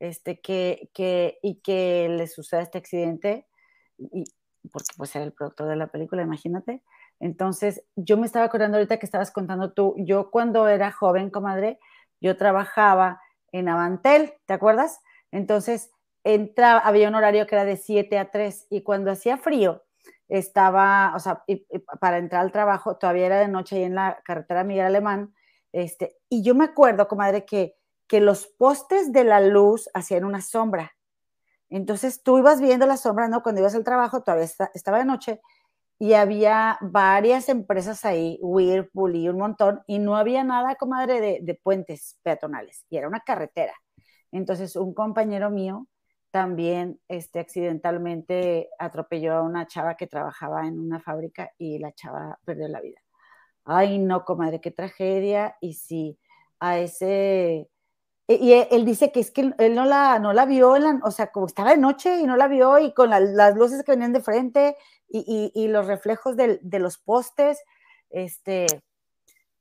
[0.00, 3.46] este, que, que, y que le suceda este accidente,
[3.98, 4.24] y,
[4.72, 6.82] porque pues era el productor de la película, imagínate.
[7.20, 11.78] Entonces, yo me estaba acordando ahorita que estabas contando tú, yo cuando era joven, comadre,
[12.20, 13.20] yo trabajaba
[13.52, 15.00] en Avantel, ¿te acuerdas?
[15.32, 15.90] Entonces,
[16.24, 19.84] entraba, había un horario que era de 7 a 3 y cuando hacía frío,
[20.28, 21.44] estaba, o sea,
[22.00, 25.34] para entrar al trabajo, todavía era de noche ahí en la carretera Miguel Alemán,
[25.72, 27.76] este, y yo me acuerdo, comadre, que,
[28.06, 30.92] que los postes de la luz hacían una sombra.
[31.70, 33.42] Entonces tú ibas viendo la sombra, ¿no?
[33.42, 35.40] Cuando ibas al trabajo, todavía estaba de noche,
[35.98, 41.40] y había varias empresas ahí, Whirlpool y un montón, y no había nada, comadre, de,
[41.42, 43.74] de puentes peatonales, y era una carretera.
[44.32, 45.86] Entonces, un compañero mío
[46.30, 52.38] también este, accidentalmente atropelló a una chava que trabajaba en una fábrica y la chava
[52.44, 53.00] perdió la vida.
[53.64, 55.56] Ay, no, comadre, qué tragedia.
[55.60, 56.18] Y sí,
[56.60, 57.68] a ese...
[58.30, 61.46] Y él dice que es que él no la, no la vio, o sea, como
[61.46, 64.76] estaba de noche y no la vio y con las luces que venían de frente
[65.08, 67.58] y, los reflejos de los postes,
[68.10, 68.66] este,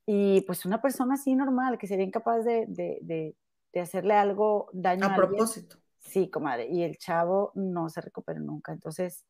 [0.06, 3.36] y pues una persona así normal que sería incapaz de
[3.82, 5.78] hacerle algo daño a, a propósito.
[6.00, 8.72] Sí, comadre, y el chavo no se recuperó nunca.
[8.72, 9.26] Entonces,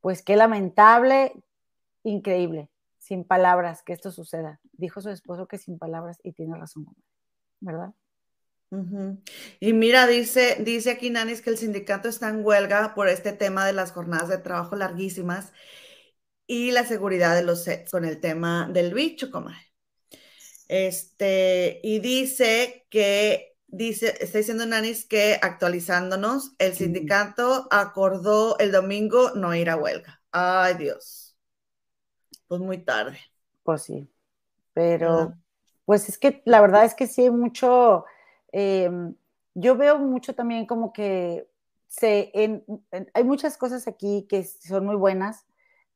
[0.00, 1.32] pues qué lamentable,
[2.02, 2.68] increíble,
[2.98, 4.60] sin palabras que esto suceda.
[4.72, 6.86] Dijo su esposo que sin palabras y tiene razón,
[7.60, 7.92] ¿verdad?
[9.58, 13.66] Y mira, dice, dice aquí Nanis que el sindicato está en huelga por este tema
[13.66, 15.52] de las jornadas de trabajo larguísimas
[16.46, 19.72] y la seguridad de los sets con el tema del bicho, comadre.
[20.68, 29.30] Este, y dice que Dice, está diciendo Nanis que actualizándonos, el sindicato acordó el domingo
[29.36, 30.20] no ir a huelga.
[30.32, 31.36] Ay, Dios.
[32.48, 33.18] Pues muy tarde.
[33.62, 34.12] Pues sí.
[34.72, 35.34] Pero,
[35.84, 38.04] pues es que la verdad es que sí hay mucho.
[38.50, 39.14] Em,
[39.54, 41.48] yo veo mucho también como que
[41.86, 42.32] se,
[43.14, 45.46] hay muchas cosas aquí que son muy buenas,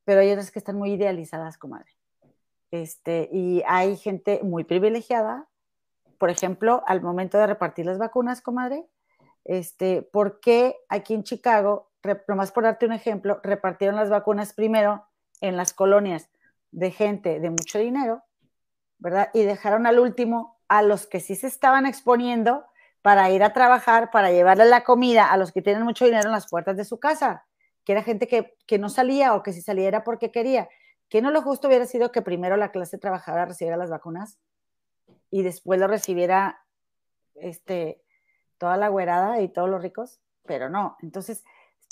[0.05, 1.91] pero hay otras que están muy idealizadas, comadre.
[2.71, 5.49] Este, y hay gente muy privilegiada
[6.17, 8.85] por ejemplo, al momento de repartir las vacunas, comadre,
[9.43, 11.91] este, ¿por qué aquí en Chicago,
[12.27, 15.05] nomás por darte un ejemplo, repartieron las vacunas primero
[15.41, 16.29] en las colonias
[16.71, 18.23] de gente de mucho dinero,
[18.97, 19.29] ¿verdad?
[19.33, 22.65] Y dejaron al último a los que sí se estaban exponiendo
[23.01, 26.31] para ir a trabajar, para llevarle la comida a los que tienen mucho dinero en
[26.31, 27.45] las puertas de su casa,
[27.83, 30.67] que era gente que, que no salía o que si salía era porque quería.
[31.07, 34.39] ¿Que no lo justo hubiera sido que primero la clase trabajadora recibiera las vacunas?
[35.35, 36.63] Y después lo recibiera
[37.33, 38.01] este,
[38.57, 40.95] toda la güerada y todos los ricos, pero no.
[41.01, 41.43] Entonces,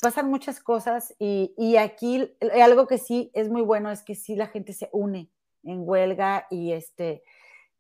[0.02, 4.38] pasan muchas cosas y, y, aquí algo que sí es muy bueno es que sí
[4.38, 5.30] la gente se une
[5.64, 7.22] en huelga y este,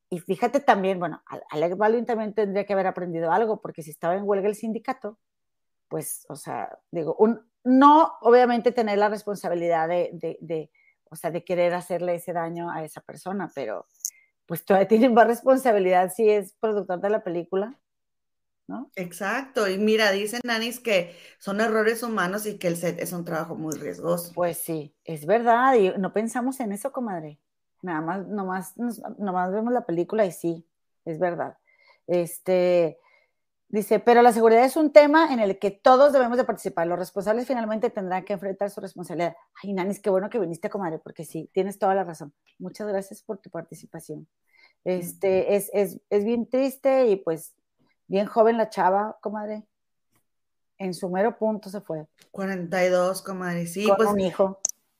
[0.09, 4.15] y fíjate también, bueno, Alec Baldwin también tendría que haber aprendido algo, porque si estaba
[4.15, 5.17] en huelga el sindicato,
[5.87, 10.71] pues, o sea, digo, un, no obviamente tener la responsabilidad de, de, de,
[11.09, 13.87] o sea, de querer hacerle ese daño a esa persona, pero
[14.45, 17.79] pues todavía tienen más responsabilidad si es productor de la película,
[18.67, 18.91] ¿no?
[18.95, 23.25] Exacto, y mira, dicen Nanis que son errores humanos y que el set es un
[23.25, 24.31] trabajo muy riesgoso.
[24.33, 27.39] Pues sí, es verdad, y no pensamos en eso, comadre.
[27.81, 28.73] Nada más, nomás,
[29.17, 30.65] nomás vemos la película y sí,
[31.03, 31.57] es verdad.
[32.07, 32.97] Este,
[33.73, 36.85] Dice, pero la seguridad es un tema en el que todos debemos de participar.
[36.85, 39.35] Los responsables finalmente tendrán que enfrentar su responsabilidad.
[39.63, 42.35] Ay, Nanis, qué bueno que viniste, comadre, porque sí, tienes toda la razón.
[42.59, 44.27] Muchas gracias por tu participación.
[44.83, 47.55] Este, es, es, es bien triste y pues
[48.05, 49.63] bien joven la chava, comadre.
[50.77, 52.05] En su mero punto se fue.
[52.29, 53.87] 42, comadre, sí.
[53.87, 54.59] Con pues, un hijo.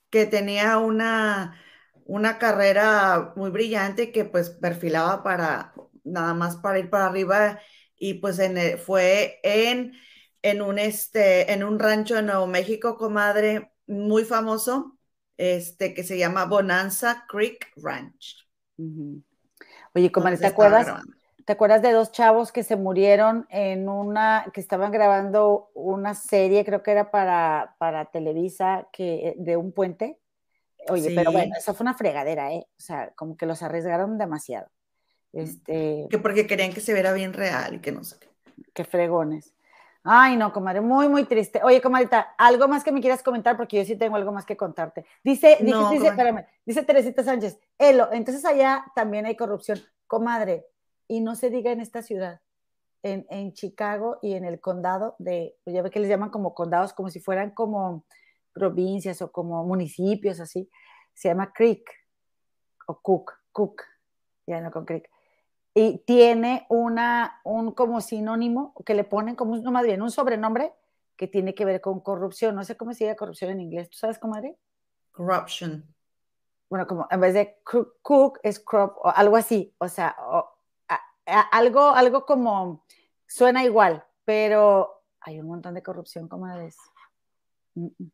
[0.10, 1.62] Que tenía una,
[2.06, 7.60] una carrera muy brillante que pues perfilaba para, nada más para ir para arriba
[8.04, 9.94] y pues en, fue en,
[10.42, 14.98] en, un, este, en un rancho de Nuevo México, comadre, muy famoso,
[15.38, 18.46] este, que se llama Bonanza Creek Ranch.
[19.96, 21.02] Oye, comadre, ¿te acuerdas?
[21.46, 26.66] ¿Te acuerdas de dos chavos que se murieron en una, que estaban grabando una serie,
[26.66, 30.20] creo que era para, para Televisa, que, de un puente?
[30.90, 32.68] Oye, pero bueno, eso fue una fregadera, ¿eh?
[32.78, 34.68] O sea, como que los arriesgaron demasiado.
[35.34, 38.28] Este, que porque querían que se viera bien real y que no sé qué.
[38.74, 39.54] Qué fregones.
[40.04, 41.62] Ay, no, comadre, muy, muy triste.
[41.64, 44.58] Oye, comadita, algo más que me quieras comentar, porque yo sí tengo algo más que
[44.58, 45.06] contarte.
[45.24, 49.80] Dice, dice, espérame, dice Teresita Sánchez, Elo, entonces allá también hay corrupción.
[50.06, 50.68] Comadre,
[51.08, 52.42] y no se diga en esta ciudad,
[53.02, 56.94] en, en Chicago y en el condado de, ya ve que les llaman como condados,
[56.94, 58.06] como si fueran como
[58.54, 60.70] provincias o como municipios así,
[61.14, 61.90] se llama Creek
[62.88, 63.84] o Cook, Cook,
[64.46, 65.10] ya no con Creek.
[65.74, 70.74] Y tiene una, un como sinónimo que le ponen como, no más bien, un sobrenombre
[71.16, 72.56] que tiene que ver con corrupción.
[72.56, 73.90] No sé cómo se dice corrupción en inglés.
[73.90, 74.56] ¿Tú sabes cómo es?
[75.12, 75.84] Corruption.
[76.70, 79.74] Bueno, como en vez de cook, es crop o algo así.
[79.78, 80.16] O sea,
[81.52, 82.84] algo, algo como
[83.28, 86.78] suena igual, pero hay un montón de corrupción, comadres.
[87.76, 88.12] Mm, mm.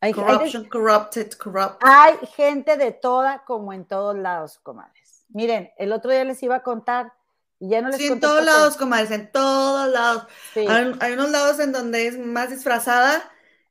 [0.00, 1.80] Hay, Corruption, corrupted, corrupt.
[1.80, 5.01] Hay gente de toda como en todos lados, comadres.
[5.32, 7.12] Miren, el otro día les iba a contar
[7.58, 10.26] y ya no les Sí, en todos lados, comadres, en todos lados.
[10.56, 13.22] Hay, unos lados en donde es más disfrazada,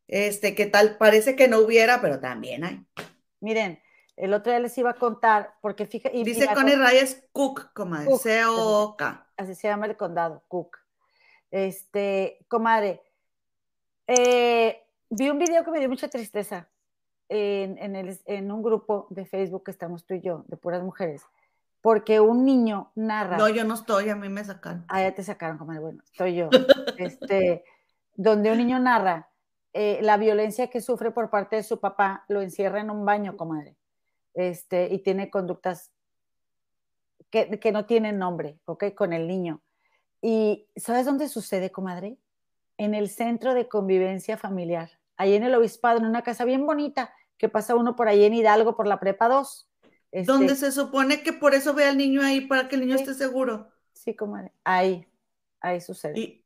[0.07, 2.85] este, que tal parece que no hubiera, pero también hay.
[3.39, 3.81] Miren,
[4.15, 6.23] el otro día les iba a contar, porque fíjate.
[6.23, 9.27] Dice Connie Reyes Cook, comadre, C-O-K.
[9.37, 10.77] Así se llama el condado, Cook.
[11.49, 13.01] Este, comadre,
[14.07, 16.69] eh, vi un video que me dio mucha tristeza
[17.31, 21.23] en, un grupo de Facebook que estamos tú y yo, de puras mujeres,
[21.81, 23.37] porque un niño narra.
[23.37, 24.85] No, yo no estoy, a mí me sacaron.
[24.87, 26.49] Ah, ya te sacaron, comadre, bueno, estoy yo.
[26.97, 27.63] este,
[28.15, 29.29] donde un niño narra
[29.73, 33.37] eh, la violencia que sufre por parte de su papá, lo encierra en un baño,
[33.37, 33.75] comadre,
[34.33, 35.91] este, y tiene conductas
[37.29, 38.93] que, que no tienen nombre, ¿ok?
[38.95, 39.61] Con el niño.
[40.21, 42.17] ¿Y sabes dónde sucede, comadre?
[42.77, 47.13] En el centro de convivencia familiar ahí en el obispado, en una casa bien bonita,
[47.37, 49.69] que pasa uno por ahí en Hidalgo, por la prepa 2.
[50.11, 52.95] Este, donde se supone que por eso ve al niño ahí, para que el niño
[52.95, 53.69] esté seguro.
[53.93, 55.07] Sí, como ahí,
[55.61, 56.19] ahí sucede.
[56.19, 56.45] Y,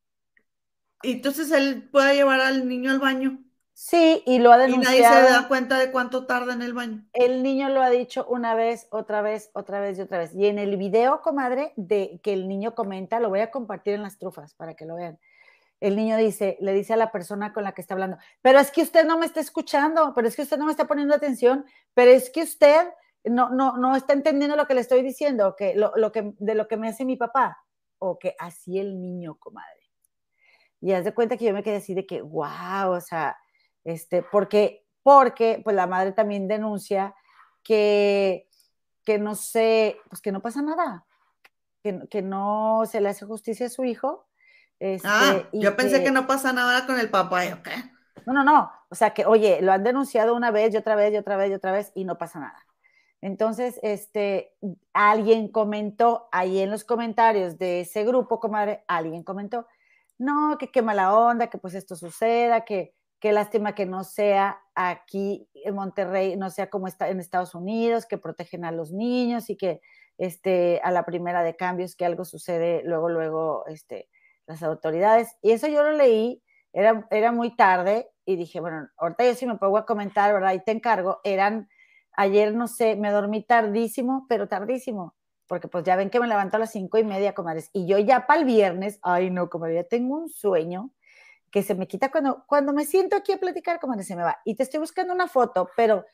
[1.03, 3.39] entonces él puede llevar al niño al baño.
[3.73, 4.97] Sí, y lo ha denunciado.
[4.97, 7.05] Y nadie se da cuenta de cuánto tarda en el baño.
[7.13, 10.33] El niño lo ha dicho una vez, otra vez, otra vez y otra vez.
[10.33, 14.03] Y en el video, comadre, de que el niño comenta, lo voy a compartir en
[14.03, 15.19] las trufas para que lo vean
[15.79, 18.71] el niño dice, le dice a la persona con la que está hablando, pero es
[18.71, 21.65] que usted no me está escuchando, pero es que usted no me está poniendo atención,
[21.93, 22.87] pero es que usted
[23.25, 26.67] no, no, no está entendiendo lo que le estoy diciendo, que lo, que, de lo
[26.67, 27.57] que me hace mi papá,
[27.97, 29.69] o que así el niño, comadre.
[30.81, 33.37] Y haz de cuenta que yo me quedé así de que, wow, o sea,
[33.83, 37.15] este, porque, porque, pues la madre también denuncia
[37.63, 38.47] que,
[39.03, 41.05] que no sé, pues que no pasa nada,
[41.81, 44.27] que, que no se le hace justicia a su hijo,
[44.79, 47.69] este, ah, yo pensé que, no pasa nada con el papá, ¿ok?
[48.25, 48.71] No, no, no.
[48.89, 51.51] O sea que, oye, lo han denunciado una vez y otra vez y otra vez
[51.51, 52.64] y otra vez y no pasa nada.
[53.25, 54.53] Entonces, este,
[54.93, 59.65] alguien comentó ahí en los comentarios de ese grupo, comadre, alguien comentó,
[60.19, 64.61] no, que qué mala onda, que pues esto suceda, que qué lástima que no sea
[64.75, 69.49] aquí en Monterrey, no sea como está en Estados Unidos, que protegen a los niños
[69.49, 69.81] y que
[70.19, 74.07] este, a la primera de cambios que algo sucede, luego, luego, este,
[74.45, 75.35] las autoridades.
[75.41, 79.47] Y eso yo lo leí, era, era muy tarde y dije, bueno, ahorita yo sí
[79.47, 80.53] me pongo a comentar, ¿verdad?
[80.53, 81.69] Y te encargo, eran,
[82.17, 85.15] ayer no sé, me dormí tardísimo, pero tardísimo,
[85.47, 87.97] porque pues ya ven que me levanto a las cinco y media, comadres, y yo
[87.99, 90.91] ya para el viernes, ay no, comadre, ya tengo un sueño
[91.51, 94.39] que se me quita cuando, cuando me siento aquí a platicar, comadres, se me va.
[94.43, 96.05] Y te estoy buscando una foto, pero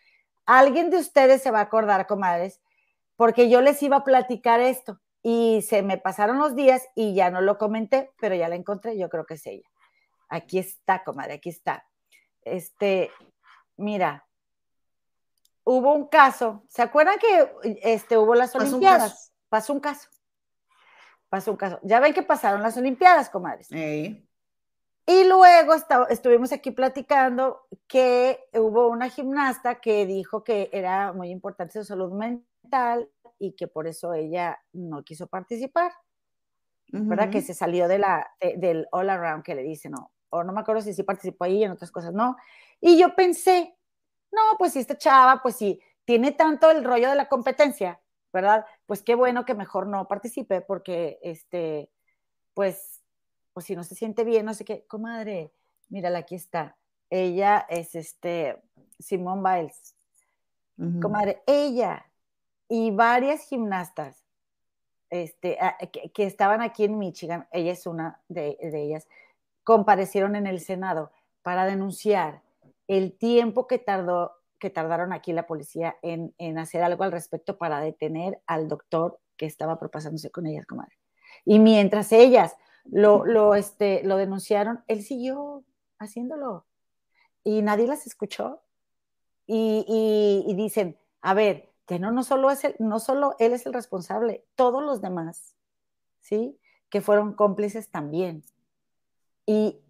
[0.45, 2.61] alguien de ustedes se va a acordar, comadres,
[3.15, 7.32] porque yo les iba a platicar esto y se me pasaron los días y ya
[7.32, 9.68] no lo comenté, pero ya la encontré, yo creo que es ella.
[10.30, 11.86] Aquí está, comadre, aquí está.
[12.44, 13.11] Este,
[13.78, 14.28] mira,
[15.64, 17.52] hubo un caso, ¿se acuerdan que
[17.84, 19.34] este, hubo las Olimpiadas?
[19.50, 20.10] Pasó un caso.
[21.30, 21.80] Pasó un caso.
[21.84, 23.70] Ya ven que pasaron las Olimpiadas, comadres.
[25.06, 25.74] Y luego
[26.10, 32.12] estuvimos aquí platicando que hubo una gimnasta que dijo que era muy importante su salud
[32.14, 33.10] mental
[33.40, 35.92] y que por eso ella no quiso participar,
[36.88, 37.30] ¿verdad?
[37.30, 40.62] Que se salió de la, del all around que le dicen, no, o no me
[40.62, 42.38] acuerdo si sí participó ahí en otras cosas, no.
[42.80, 43.76] Y yo pensé,
[44.32, 47.99] no, pues si esta chava, pues si tiene tanto el rollo de la competencia,
[48.34, 48.66] ¿verdad?
[48.86, 51.90] Pues qué bueno que mejor no participe porque, este,
[52.53, 53.02] pues,
[53.53, 55.52] pues si no se siente bien, no sé qué, comadre,
[55.90, 56.78] mírala, aquí está.
[57.10, 58.62] Ella es este,
[58.99, 59.95] Simone Biles.
[60.99, 62.08] Comadre, ella
[62.68, 64.26] y varias gimnastas
[65.12, 65.60] este,
[66.14, 69.08] que, estaban aquí en Michigan, ella es una de, ellas,
[69.64, 71.12] comparecieron en el Senado
[71.44, 72.41] para denunciar
[72.91, 77.57] el tiempo que tardó que tardaron aquí la policía en, en, hacer algo al respecto
[77.57, 80.95] para detener al doctor que estaba propasándose con ellas, comadre.
[81.45, 85.63] Y mientras ellas lo, lo, este, lo denunciaron, él siguió
[85.97, 86.68] haciéndolo
[87.43, 88.61] y nadie las escuchó.
[89.47, 93.65] Y, y, dicen, a ver, que no, no, solo es el, no solo él es
[93.65, 95.55] el responsable, todos los demás,
[96.19, 96.59] ¿sí?
[96.89, 98.43] Que fueron cómplices también.
[99.45, 99.81] Y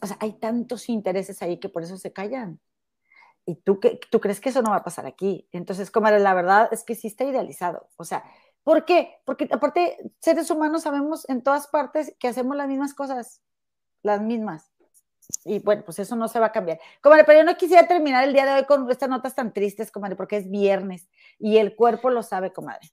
[0.00, 2.60] o sea, hay tantos intereses ahí que por eso se callan.
[3.46, 5.48] ¿Y tú, qué, tú crees que eso no va a pasar aquí?
[5.52, 7.90] Entonces, como la verdad es que sí está idealizado.
[7.96, 8.24] O sea,
[8.62, 9.16] ¿por qué?
[9.24, 13.42] Porque aparte, seres humanos sabemos en todas partes que hacemos las mismas cosas,
[14.02, 14.70] las mismas.
[15.44, 16.80] Y bueno, pues eso no se va a cambiar.
[17.02, 19.90] Comadre, pero yo no quisiera terminar el día de hoy con estas notas tan tristes,
[19.90, 21.08] comadre, porque es viernes
[21.38, 22.90] y el cuerpo lo sabe, comadre.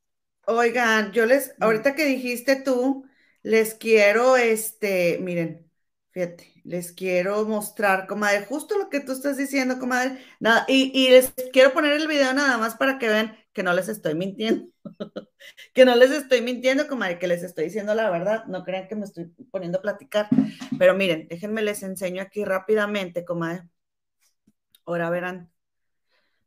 [0.48, 3.06] Oigan, yo les, ahorita que dijiste tú,
[3.44, 5.71] les quiero, este, miren,
[6.12, 10.20] fíjate, les quiero mostrar, comadre, justo lo que tú estás diciendo, comadre.
[10.40, 13.74] Nada, y, y les quiero poner el video nada más para que vean que no
[13.74, 14.68] les estoy mintiendo.
[15.74, 18.46] que no les estoy mintiendo, comadre, que les estoy diciendo la verdad.
[18.46, 20.28] No crean que me estoy poniendo a platicar.
[20.78, 23.64] Pero miren, déjenme les enseño aquí rápidamente, comadre.
[24.86, 25.52] Ahora verán.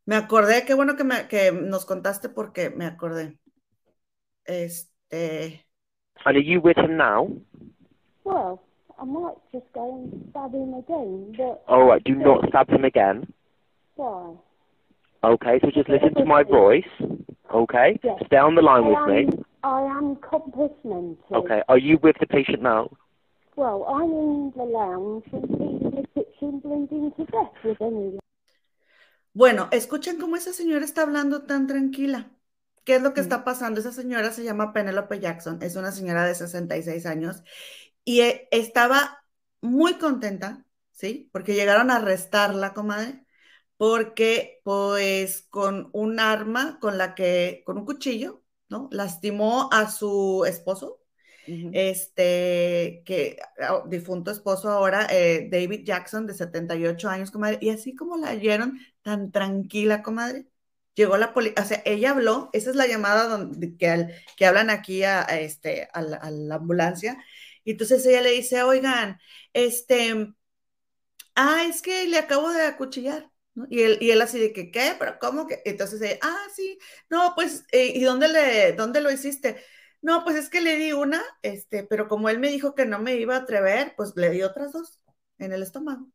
[0.05, 3.39] Me acordé, qué bueno que, me, que nos contaste porque me acordé.
[4.43, 5.65] Este.
[6.23, 7.27] Are you with him now?
[8.23, 8.61] Well,
[8.99, 11.63] I might just go and stab him again, but...
[11.67, 13.31] All right, do not stab him again.
[13.95, 14.35] Why?
[15.23, 16.87] Okay, so just listen to my voice.
[17.53, 17.99] Okay?
[18.03, 18.19] Yes.
[18.27, 19.43] Stay on the line I with am, me.
[19.63, 21.17] I am compartmented.
[21.33, 22.89] Okay, are you with the patient now?
[23.55, 28.19] Well, I'm in the lounge and he's in the kitchen bleeding to death with anyone.
[29.33, 32.31] Bueno, escuchen cómo esa señora está hablando tan tranquila.
[32.85, 33.79] ¿Qué es lo que está pasando?
[33.79, 37.43] Esa señora se llama Penelope Jackson, es una señora de 66 años
[38.05, 39.25] y eh, estaba
[39.61, 41.29] muy contenta, ¿sí?
[41.33, 43.25] Porque llegaron a arrestarla, comadre,
[43.77, 48.89] porque pues con un arma con la que, con un cuchillo, ¿no?
[48.91, 51.01] Lastimó a su esposo,
[51.47, 57.95] este, que ah, difunto esposo ahora, eh, David Jackson, de 78 años, comadre, y así
[57.95, 60.47] como la oyeron tan tranquila, comadre,
[60.95, 64.07] llegó la policía, o sea, ella habló, esa es la llamada donde, que,
[64.37, 67.17] que hablan aquí a, este, a la, a la ambulancia,
[67.65, 69.19] y entonces ella le dice, oigan,
[69.53, 70.33] este,
[71.35, 73.31] ah, es que le acabo de acuchillar.
[73.69, 74.95] Y, él, y él así de que, ¿qué?
[74.99, 75.61] ¿Pero cómo que?
[75.65, 76.77] Entonces, ella, ah, sí,
[77.09, 79.63] no, pues, eh, ¿y dónde, le, dónde lo hiciste?
[80.01, 82.99] No, pues es que le di una, este, pero como él me dijo que no
[82.99, 84.99] me iba a atrever, pues le di otras dos
[85.39, 86.07] en el estómago.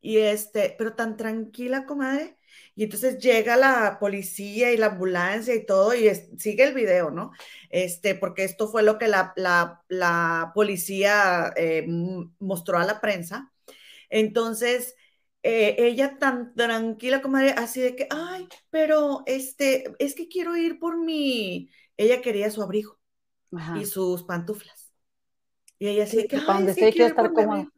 [0.00, 2.38] Y este, pero tan tranquila, comadre.
[2.74, 7.30] Y entonces llega la policía y la ambulancia y todo, y sigue el video, ¿no?
[7.70, 11.86] Este, porque esto fue lo que la, la, policía eh,
[12.38, 13.52] mostró a la prensa.
[14.10, 14.96] Entonces,
[15.42, 20.78] eh, ella tan tranquila como así de que, ay, pero este, es que quiero ir
[20.78, 22.98] por mi, ella quería su abrigo
[23.78, 24.92] y sus pantuflas.
[25.78, 27.68] Y ella así de que, ay, es que quiero estar cómoda.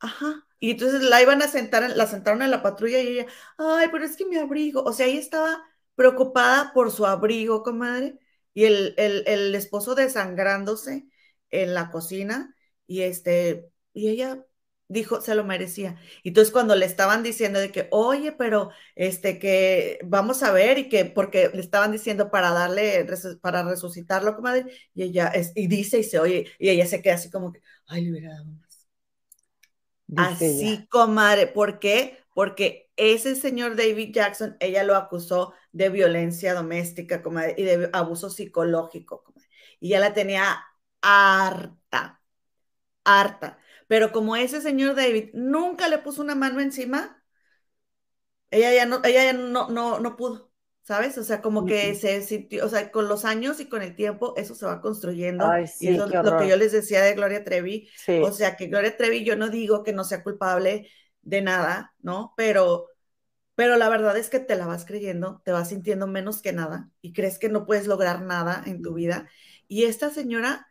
[0.00, 0.43] Ajá.
[0.64, 3.26] Y entonces la iban a sentar, la sentaron en la patrulla y ella,
[3.58, 5.62] ay, pero es que mi abrigo, o sea, ella estaba
[5.94, 8.18] preocupada por su abrigo, comadre,
[8.54, 11.06] y el, el, el esposo desangrándose
[11.50, 12.54] en la cocina,
[12.86, 14.44] y este, y ella
[14.88, 15.96] dijo, se lo merecía.
[16.22, 20.78] Y entonces cuando le estaban diciendo de que, oye, pero este, que vamos a ver
[20.78, 23.06] y que, porque le estaban diciendo para darle,
[23.42, 27.14] para resucitarlo, comadre, y ella, es, y dice y se oye, y ella se queda
[27.14, 28.46] así como que, ay, le hubiera dado
[30.16, 32.18] así, comadre, ¿por qué?
[32.34, 37.22] Porque ese señor David Jackson, ella lo acusó de violencia doméstica,
[37.56, 39.24] y de abuso psicológico.
[39.80, 40.64] Y ya la tenía
[41.00, 42.22] harta,
[43.04, 43.58] harta.
[43.88, 47.22] Pero como ese señor David nunca le puso una mano encima,
[48.50, 50.52] ella ya no, ella ya no, no, no pudo,
[50.84, 51.18] ¿sabes?
[51.18, 54.34] O sea, como que se sintió, o sea, con los años y con el tiempo
[54.38, 55.60] eso se va construyendo.
[55.80, 57.90] y eso es lo que yo les decía de Gloria Trevi.
[58.18, 60.90] O sea, que Gloria Trevi, yo no digo que no sea culpable
[61.22, 62.34] de nada, ¿no?
[62.38, 62.88] Pero,
[63.56, 66.90] pero la verdad es que te la vas creyendo, te vas sintiendo menos que nada
[67.02, 69.28] y crees que no puedes lograr nada en tu vida.
[69.68, 70.68] Y esta señora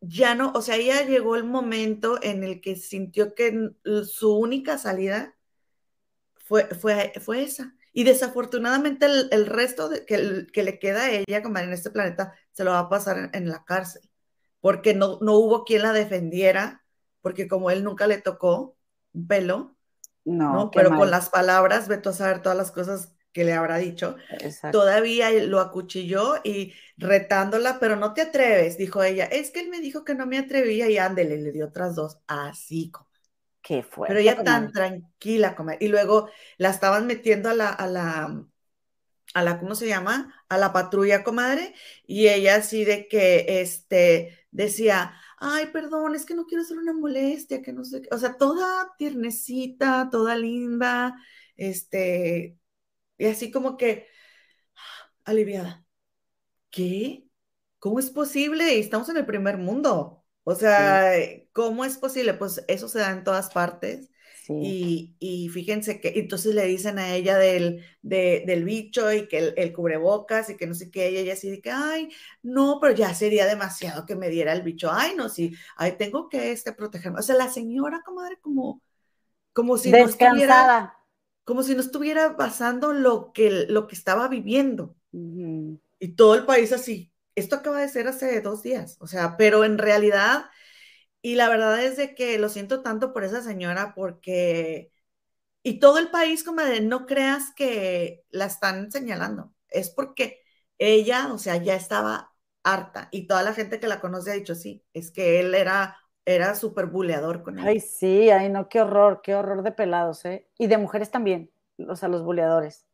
[0.00, 3.70] ya no, o sea, ya llegó el momento en el que sintió que
[4.06, 5.36] su única salida
[6.36, 7.74] fue, fue, fue esa.
[7.92, 12.34] Y desafortunadamente el, resto de, que, que, le queda a ella, como en este planeta,
[12.52, 14.02] se lo va a pasar en, la cárcel,
[14.60, 16.84] porque no, no, hubo quien la defendiera,
[17.20, 18.76] porque como él nunca le tocó
[19.12, 19.76] un pelo,
[20.24, 24.16] no, pero con las palabras, vete a saber todas las cosas que le habrá dicho,
[24.40, 24.78] Exacto.
[24.78, 29.24] todavía lo acuchilló y retándola, pero no te atreves, dijo ella.
[29.24, 32.18] Es que él me dijo que no me atrevía y ándele, le dio otras dos,
[32.26, 33.11] así como.
[33.72, 34.14] Qué fuerte.
[34.14, 35.78] Pero ella tan tranquila, comadre.
[35.80, 36.28] Y luego
[36.58, 38.44] la estaban metiendo a la, a la,
[39.32, 40.34] a la, ¿cómo se llama?
[40.50, 41.74] A la patrulla, comadre.
[42.06, 46.92] Y ella así de que, este, decía, ay, perdón, es que no quiero hacer una
[46.92, 48.08] molestia, que no sé qué.
[48.12, 51.16] O sea, toda tiernecita, toda linda,
[51.56, 52.58] este,
[53.16, 54.06] y así como que,
[55.24, 55.86] aliviada.
[56.70, 57.24] ¿Qué?
[57.78, 58.78] ¿Cómo es posible?
[58.78, 60.24] Estamos en el primer mundo.
[60.44, 61.14] O sea,
[61.52, 62.34] ¿cómo es posible?
[62.34, 64.10] Pues eso se da en todas partes.
[64.32, 64.54] Sí.
[64.64, 69.38] Y, y fíjense que entonces le dicen a ella del, de- del bicho y que
[69.38, 72.10] el, el cubrebocas y que no sé qué, y ella así de que, ay,
[72.42, 76.28] no, pero ya sería demasiado que me diera el bicho, ay, no, sí, ay, tengo
[76.28, 77.18] que este, protegerme.
[77.20, 78.82] O sea, la señora, comadre, como,
[79.52, 80.94] como si no estuviera, Descansada.
[81.44, 84.96] como si no estuviera basando lo que, lo que estaba viviendo.
[85.98, 87.12] Y todo el país así.
[87.34, 90.44] Esto acaba de ser hace dos días, o sea, pero en realidad,
[91.22, 94.92] y la verdad es de que lo siento tanto por esa señora porque,
[95.62, 100.40] y todo el país como de no creas que la están señalando, es porque
[100.78, 102.32] ella, o sea, ya estaba
[102.64, 105.96] harta y toda la gente que la conoce ha dicho, sí, es que él era,
[106.24, 107.68] era súper buleador con ella.
[107.68, 110.48] Ay, sí, ay, no, qué horror, qué horror de pelados, ¿eh?
[110.58, 111.50] Y de mujeres también,
[111.88, 112.86] o sea, los buleadores,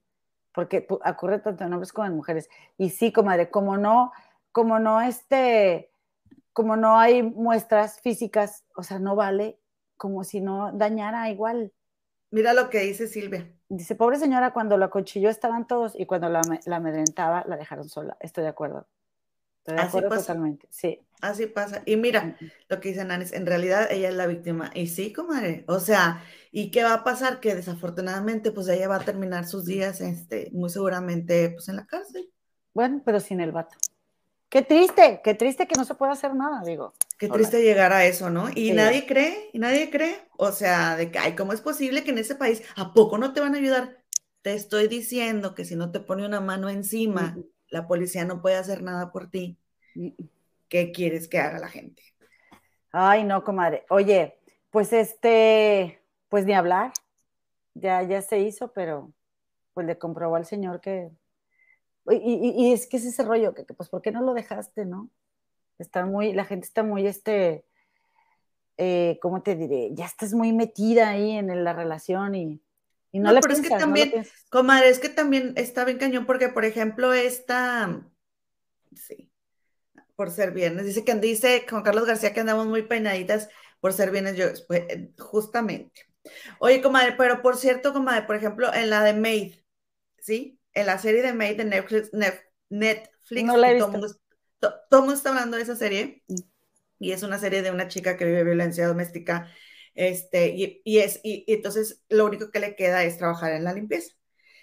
[0.53, 2.49] porque ocurre tanto en hombres como en mujeres.
[2.77, 4.13] Y sí, comadre, como no,
[4.53, 5.91] como no, este,
[6.53, 9.59] como no hay muestras físicas, o sea, no vale,
[9.97, 11.73] como si no dañara igual.
[12.31, 13.51] Mira lo que dice Silvia.
[13.69, 17.89] Dice, pobre señora, cuando la cuchilló estaban todos y cuando la, la amedrentaba la dejaron
[17.89, 18.17] sola.
[18.21, 18.87] Estoy de acuerdo.
[19.59, 20.21] Estoy de Así acuerdo pasa.
[20.21, 20.67] totalmente.
[20.71, 21.01] Sí.
[21.21, 21.83] Así pasa.
[21.85, 22.37] Y mira,
[22.69, 24.71] lo que dice Nanis, en realidad ella es la víctima.
[24.75, 25.65] Y sí, comadre.
[25.69, 26.23] O sea,
[26.53, 27.41] ¿y qué va a pasar?
[27.41, 31.87] Que desafortunadamente, pues ella va a terminar sus días, este, muy seguramente, pues en la
[31.87, 32.31] cárcel.
[32.75, 33.77] Bueno, pero sin el vato.
[34.51, 36.95] Qué triste, qué triste que no se pueda hacer nada, digo.
[37.19, 37.35] Qué Hola.
[37.35, 38.49] triste llegar a eso, ¿no?
[38.51, 38.73] Y Sí.
[38.73, 40.17] nadie cree, y nadie cree.
[40.39, 43.33] O sea, de que, ay, ¿cómo es posible que en ese país, ¿a poco no
[43.33, 43.99] te van a ayudar?
[44.43, 47.43] Te estoy diciendo que si no te pone una mano encima, Mm.
[47.71, 49.59] la policía no puede hacer nada por ti.
[50.69, 52.03] ¿Qué quieres que haga la gente?
[52.93, 53.85] Ay, no, comadre.
[53.91, 54.39] Oye,
[54.71, 56.93] pues este, pues ni hablar.
[57.75, 59.13] Ya, ya se hizo, pero
[59.75, 61.11] pues le comprobó al señor que.
[62.11, 64.35] Y, y- y es que es ese rollo, que, que, pues, ¿por qué no lo
[64.35, 65.11] dejaste, no?
[65.79, 67.65] Está muy, la gente está muy, este,
[68.77, 69.91] eh, ¿cómo te diré?
[69.93, 72.61] Ya estás muy metida ahí en la relación y,
[73.13, 74.47] y no, No, le pero es que no también- piensas.
[74.51, 78.03] Comadre, es que también está bien cañón porque, por ejemplo, esta,
[78.95, 79.31] sí,
[80.17, 83.49] por ser viernes, dice que dice Juan Carlos García que andamos muy peinaditas
[83.81, 84.83] por ser viernes, yo, pues,
[85.19, 86.03] justamente.
[86.59, 89.55] Oye, comadre, pero por cierto, comadre, por ejemplo, en la de Maid,
[90.19, 90.58] ¿sí?
[90.75, 92.11] En la serie de Maid de Netflix,
[92.71, 94.09] Netflix, No la he que todo mundo,
[94.61, 96.25] to- todo mundo está hablando de esa serie,
[96.99, 99.51] y es una serie de una chica que vive violencia doméstica,
[99.95, 103.65] este, y, y es, y, y entonces lo único que le queda es trabajar en
[103.65, 104.15] la limpieza.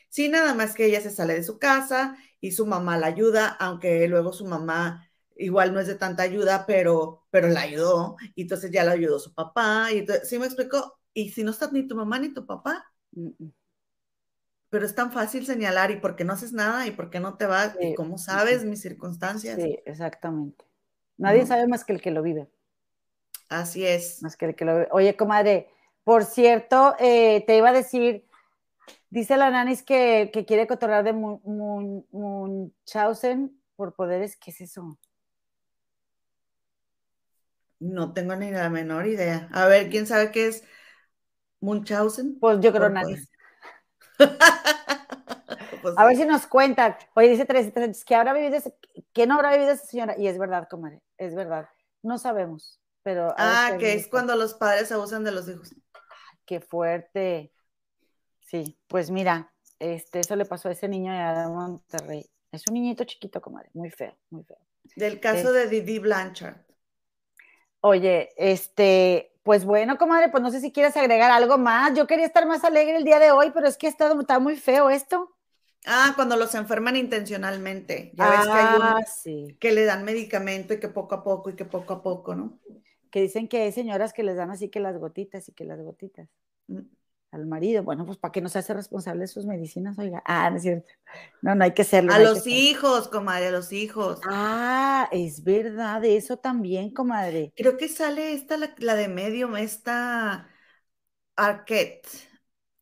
[0.10, 3.50] Sí, nada más que ella se sale de su casa y su mamá la ayuda,
[3.60, 8.44] aunque luego su mamá igual no es de tanta ayuda, pero, pero la ayudó, y
[8.44, 11.00] entonces ya la ayudó su papá, y entonces, ¿sí me explicó?
[11.14, 13.52] Y si no está ni tu mamá ni tu papá, Mm, mm.
[14.70, 16.88] Pero es tan fácil señalar, ¿y por qué no haces nada?
[16.88, 17.76] ¿Y por qué no te vas?
[17.80, 17.88] Sí.
[17.88, 19.58] ¿Y cómo sabes mis circunstancias?
[19.58, 20.66] Sí, exactamente.
[21.18, 21.48] Nadie No.
[21.48, 22.50] sabe más que el que lo vive.
[23.50, 24.22] Así es.
[24.22, 24.88] Más que el que lo ve.
[24.92, 25.70] Oye, comadre,
[26.04, 28.26] por cierto, eh, te iba a decir,
[29.10, 34.38] dice la nanis que, que quiere cotorrear de Mun- Mun- Munchausen por poderes.
[34.38, 35.00] ¿Qué es eso?
[37.80, 39.50] No tengo ni la menor idea.
[39.54, 40.64] A ver, ¿quién sabe qué es
[41.62, 42.40] Munchausen?
[42.40, 43.30] Pues yo creo nanis.
[45.82, 46.96] Pues A ver si nos cuentan.
[47.16, 48.76] Oye, dice Teresita Sánchez, ¿qué habrá vivido ese-
[49.14, 50.16] ¿Qué no habrá vivido esa señora?
[50.18, 51.70] Y es verdad, comadre, es verdad.
[52.02, 53.34] No sabemos, pero.
[53.38, 55.76] Ah, que es cuando los padres abusan de los hijos.
[56.46, 57.52] Qué fuerte.
[58.42, 62.26] Sí, pues mira, este, eso le pasó a ese niño de Monterrey.
[62.52, 64.58] Es un niñito chiquito, comadre, muy feo, muy feo.
[64.96, 66.58] Del caso de Didi Blanchard.
[67.82, 71.94] Oye, este, pues bueno, comadre, pues no sé si quieres agregar algo más.
[71.96, 74.56] Yo quería estar más alegre el día de hoy, pero es que está, está muy
[74.56, 75.36] feo esto.
[75.86, 78.12] Ah, cuando los enferman intencionalmente.
[78.16, 79.56] Ya ves que hay ah, unos sí.
[79.60, 82.58] que le dan medicamento y que poco a poco y que poco a poco, ¿no?
[83.12, 85.80] Que dicen que hay señoras que les dan así que las gotitas y que las
[85.80, 86.28] gotitas
[86.68, 86.80] Mm.
[87.36, 87.84] Al marido.
[87.84, 90.24] Bueno, pues para que no se hace responsable de sus medicinas, oiga.
[90.26, 90.92] Ah, no es cierto.
[91.42, 92.14] No, no hay que serlo.
[92.14, 94.20] A no los hijos, comadre, a los hijos.
[94.28, 97.54] Ah, es verdad, eso también, comadre.
[97.56, 100.50] Creo que sale esta, la, la de Medium, esta
[101.36, 102.08] Arquette.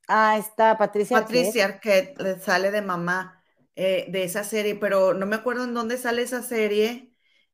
[0.08, 1.18] Ah, está Patricia.
[1.18, 1.36] Arquette.
[1.36, 3.44] Patricia Arquette le sale de mamá
[3.76, 7.14] eh, de esa serie, pero no me acuerdo en dónde sale esa serie.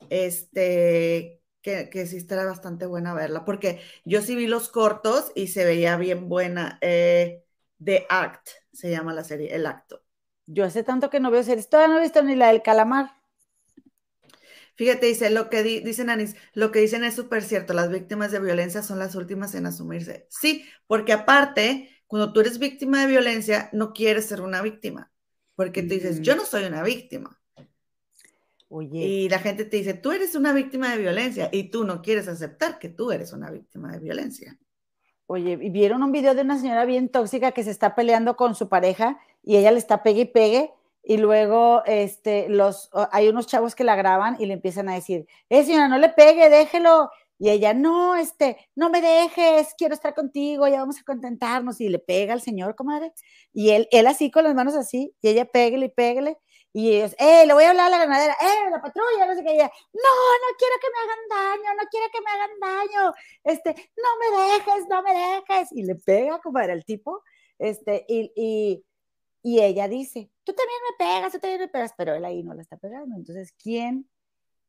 [0.10, 5.48] Este, que, que sí estará bastante buena verla, porque yo sí vi los cortos y
[5.48, 6.77] se veía bien buena.
[6.81, 7.44] Eh,
[7.84, 10.03] The Act se llama la serie, El Acto.
[10.48, 11.69] Yo hace tanto que no veo series.
[11.69, 13.11] Todavía no he visto ni la del calamar.
[14.76, 18.31] Fíjate, dice lo que di, dice Nanis, lo que dicen es súper cierto, las víctimas
[18.31, 20.26] de violencia son las últimas en asumirse.
[20.30, 25.11] Sí, porque aparte, cuando tú eres víctima de violencia, no quieres ser una víctima,
[25.56, 27.39] porque tú dices, yo no soy una víctima.
[28.70, 32.02] Oye, Y la gente te dice, tú eres una víctima de violencia y tú no
[32.02, 34.58] quieres aceptar que tú eres una víctima de violencia.
[35.26, 38.56] oye, ¿y vieron un video de una señora bien tóxica que se está peleando con
[38.56, 40.74] su pareja y ella le está pegue y pegue
[41.04, 45.26] y luego este, los, hay unos chavos que la graban y le empiezan a decir,
[45.50, 47.10] eh señora, no le pegue, déjelo.
[47.41, 51.80] Y ella, no, este, no me dejes, quiero estar contigo, ya vamos a contentarnos.
[51.80, 53.14] Y le pega al señor, comadre.
[53.54, 56.38] Y él, él así, con las manos así, y ella pégale y pégale.
[56.72, 59.44] Y ellos, eh, le voy a hablar a la ganadera, eh, la patrulla, no sé
[59.44, 59.54] qué.
[59.54, 63.14] Ella, no, no quiero que me hagan daño, no quiero que me hagan daño.
[63.44, 65.72] Este, no me dejes, no me dejes.
[65.72, 67.24] Y le pega, comadre, al tipo.
[67.58, 68.86] Este, y, y,
[69.41, 72.54] y ella dice, tú también me pegas, tú también me pegas, pero él ahí no
[72.54, 73.16] la está pegando.
[73.16, 74.08] Entonces, ¿quién,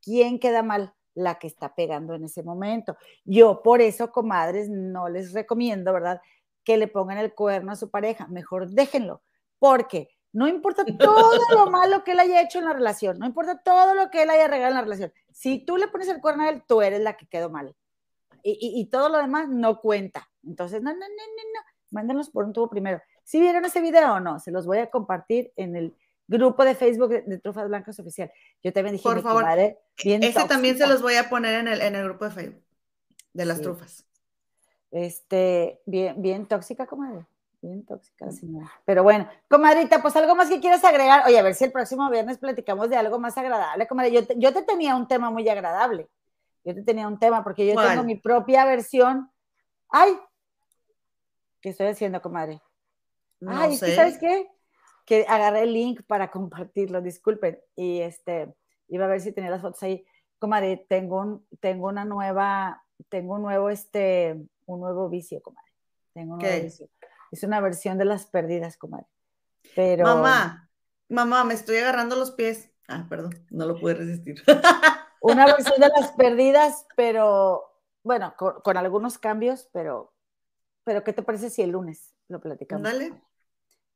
[0.01, 0.95] quién queda mal?
[1.15, 2.97] La que está pegando en ese momento.
[3.25, 6.21] Yo por eso, comadres, no les recomiendo, ¿verdad?
[6.65, 8.29] Que le pongan el cuerno a su pareja.
[8.29, 9.21] Mejor déjenlo,
[9.59, 13.59] porque no importa todo lo malo que él haya hecho en la relación, no importa
[13.63, 15.13] todo lo que él haya regalado en la relación.
[15.33, 17.75] Si tú le pones el cuerno a él, tú eres la que quedó mal.
[18.43, 20.29] Y, y, y todo lo demás no cuenta.
[20.47, 21.61] Entonces, no, no, no, no, no.
[21.91, 23.03] Mándenos por un tubo primero.
[23.25, 25.95] Si vieron ese video o no, se los voy a compartir en el
[26.27, 28.31] grupo de Facebook de, de Trufas Blancas Oficial.
[28.63, 31.69] Yo también dije, Por favor, comadre, bien Ese también se los voy a poner en
[31.69, 32.63] el, en el grupo de Facebook
[33.33, 33.63] de las Sí.
[33.65, 34.07] trufas.
[34.91, 37.27] Este, bien, bien tóxica, comadre.
[37.63, 38.71] Bien tóxica, la señora.
[38.87, 41.25] Pero bueno, comadrita, pues algo más que quieras agregar.
[41.27, 44.13] Oye, a ver si el próximo viernes platicamos de algo más agradable, comadre.
[44.13, 46.09] Yo te, yo te tenía un tema muy agradable.
[46.65, 47.91] Yo te tenía un tema, porque yo ¿Cuál?
[47.91, 49.31] tengo mi propia versión.
[49.91, 50.19] ¡Ay!
[51.61, 52.63] ¿Qué estoy haciendo, comadre?
[53.41, 53.97] No Ay, es que, sé.
[53.97, 54.49] ¿sabes qué?
[55.05, 57.61] Que agarré el link para compartirlo, disculpen.
[57.77, 58.55] Y este,
[58.89, 60.05] iba a ver si tenía las fotos ahí.
[60.39, 65.71] Comadre, tengo, un, tengo una nueva, tengo un nuevo, este, un nuevo vicio, comadre.
[66.15, 66.89] Tengo un nuevo vicio.
[67.31, 69.07] Es una versión de las perdidas, comadre.
[69.75, 70.05] Pero.
[70.05, 70.69] Mamá,
[71.09, 72.71] mamá, me estoy agarrando los pies.
[72.89, 74.43] Ah, perdón, no lo pude resistir.
[75.21, 80.13] Una versión de las perdidas, pero bueno, con, con algunos cambios, pero,
[80.83, 82.85] pero ¿qué te parece si el lunes lo platicamos?
[82.85, 83.13] Dale.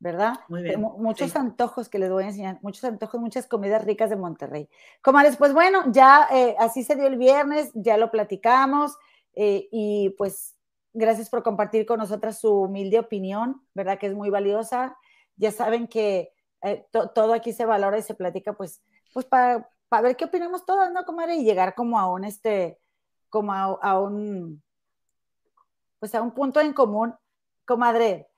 [0.00, 0.34] ¿verdad?
[0.48, 1.38] Muy bien, Mu- Muchos sí.
[1.38, 4.68] antojos que les voy a enseñar, muchos antojos, muchas comidas ricas de Monterrey.
[5.00, 8.98] Comadres, pues bueno, ya eh, así se dio el viernes, ya lo platicamos
[9.34, 10.53] eh, y pues
[10.94, 13.98] gracias por compartir con nosotras su humilde opinión, ¿verdad?
[13.98, 14.96] Que es muy valiosa.
[15.36, 19.68] Ya saben que eh, to- todo aquí se valora y se platica, pues, pues para,
[19.88, 21.36] para ver qué opinamos todas, ¿no, comadre?
[21.36, 22.78] Y llegar como a un, este,
[23.28, 24.62] como a, un,
[25.98, 27.14] pues a un punto en común.
[27.66, 28.28] Comadre,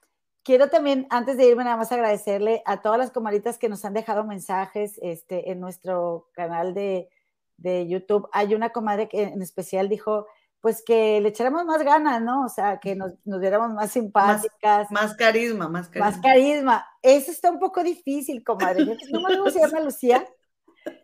[0.42, 3.92] quiero también, antes de irme, nada más agradecerle a todas las comadritas que nos han
[3.92, 7.10] dejado mensajes este, en nuestro canal de,
[7.58, 8.28] de YouTube.
[8.32, 10.26] Hay una comadre que en especial dijo,
[10.66, 12.44] pues que le echáramos más ganas, ¿no?
[12.44, 16.20] O sea, que nos, nos viéramos más simpáticas, más, Más carisma, más carisma.
[16.22, 16.86] carisma.
[17.02, 18.84] Eso está un poco difícil, comadre.
[18.84, 20.26] Yo no me acuerdo cómo se llama Lucía.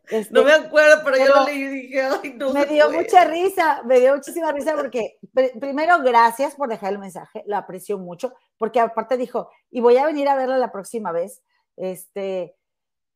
[0.08, 2.86] Este, No me acuerdo, pero, yo pero lo leí y dije, ay, no me dio
[2.86, 3.02] puede".
[3.02, 7.56] mucha risa, me dio muchísima risa porque pr- primero gracias por dejar el mensaje, lo
[7.56, 11.40] aprecio mucho, porque aparte dijo, y voy a venir a verla la próxima vez,
[11.76, 12.56] este,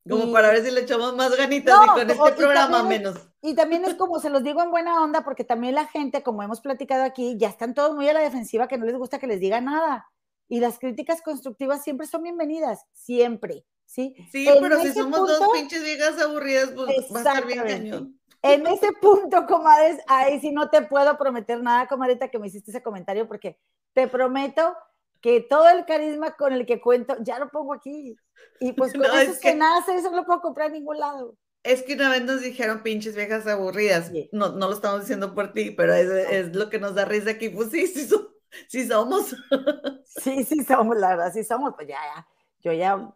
[0.08, 3.02] Como y- para ver si le echamos más ganitas No, y con este programa también-
[3.02, 3.20] menos.
[3.42, 6.42] y también es como se los digo en buena onda, porque también la gente, como
[6.42, 9.26] hemos platicado aquí, ya están todos muy a la defensiva, que no les gusta que
[9.26, 10.06] les diga nada,
[10.48, 14.14] y las críticas constructivas siempre son bienvenidas, siempre, ¿sí?
[14.30, 17.64] Sí, En pero si somos dos punto- pinches viejas aburridas, pues va a estar bien
[17.64, 18.20] cañón.
[18.42, 22.70] En ese punto, comadres, ahí sí no te puedo prometer nada, comadrita, que me hiciste
[22.70, 23.58] ese comentario, porque
[23.92, 24.76] te prometo
[25.26, 28.16] que todo el carisma con el que cuento, ya lo pongo aquí.
[28.60, 30.74] Y pues con No, eso es se que- nace, eso no lo puedo comprar en
[30.74, 31.34] ningún lado.
[31.64, 34.06] Es que una vez nos dijeron pinches viejas aburridas.
[34.08, 34.28] Sí.
[34.30, 37.30] No, no lo estamos diciendo por ti, pero es, es lo que nos da risa
[37.30, 37.48] aquí.
[37.48, 38.34] Pues sí, sí, so-
[38.68, 39.34] sí somos.
[40.22, 42.26] Sí, sí somos, la verdad, sí somos, pues ya, ya,
[42.62, 43.12] yo ya,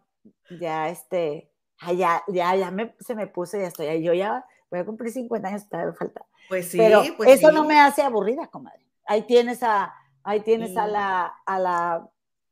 [0.59, 1.49] ya, este,
[1.97, 5.11] ya, ya, ya me, se me puso, ya estoy, ahí, yo ya voy a cumplir
[5.11, 6.25] 50 años, todavía me falta.
[6.47, 7.55] Pues sí, Pero pues eso sí.
[7.55, 8.85] no me hace aburrida, comadre.
[9.05, 9.91] Ahí tienes a,
[10.23, 12.09] ahí tienes a la, a la,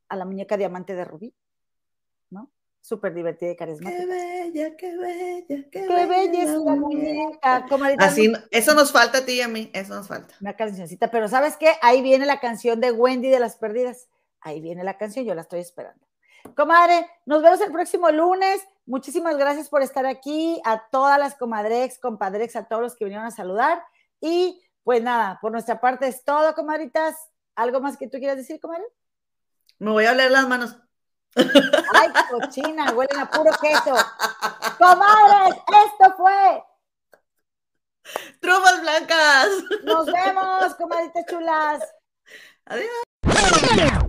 [0.07, 1.33] a la muñeca diamante de Rubí,
[2.29, 2.49] ¿no?
[2.81, 4.05] Súper divertida y Qué carismática.
[4.05, 7.95] bella, qué bella, qué, Qué bella es la muñeca, comadre.
[7.99, 10.33] Así, eso nos falta a ti y a mí, eso nos falta.
[10.41, 11.73] Una cancioncita, pero ¿sabes qué?
[11.81, 14.07] Ahí viene la canción de Wendy de las Perdidas.
[14.41, 16.05] ahí viene la canción, yo la estoy esperando.
[16.55, 18.65] Comadre, nos vemos el próximo lunes.
[18.85, 23.27] Muchísimas gracias por estar aquí, a todas las comadrex, compadrex, a todos los que vinieron
[23.27, 23.83] a saludar.
[24.21, 27.15] Y pues nada, por nuestra parte es todo, comadritas.
[27.59, 28.85] ¿Algo más que tú quieras decir, comadre?
[29.79, 30.77] Me voy a oler las manos.
[31.35, 33.93] Ay, cochina, huelen a puro queso.
[34.77, 36.63] Comadres, esto fue.
[38.39, 39.49] Trufas blancas.
[39.83, 41.83] Nos vemos, comadritas chulas.
[42.63, 44.08] Adiós.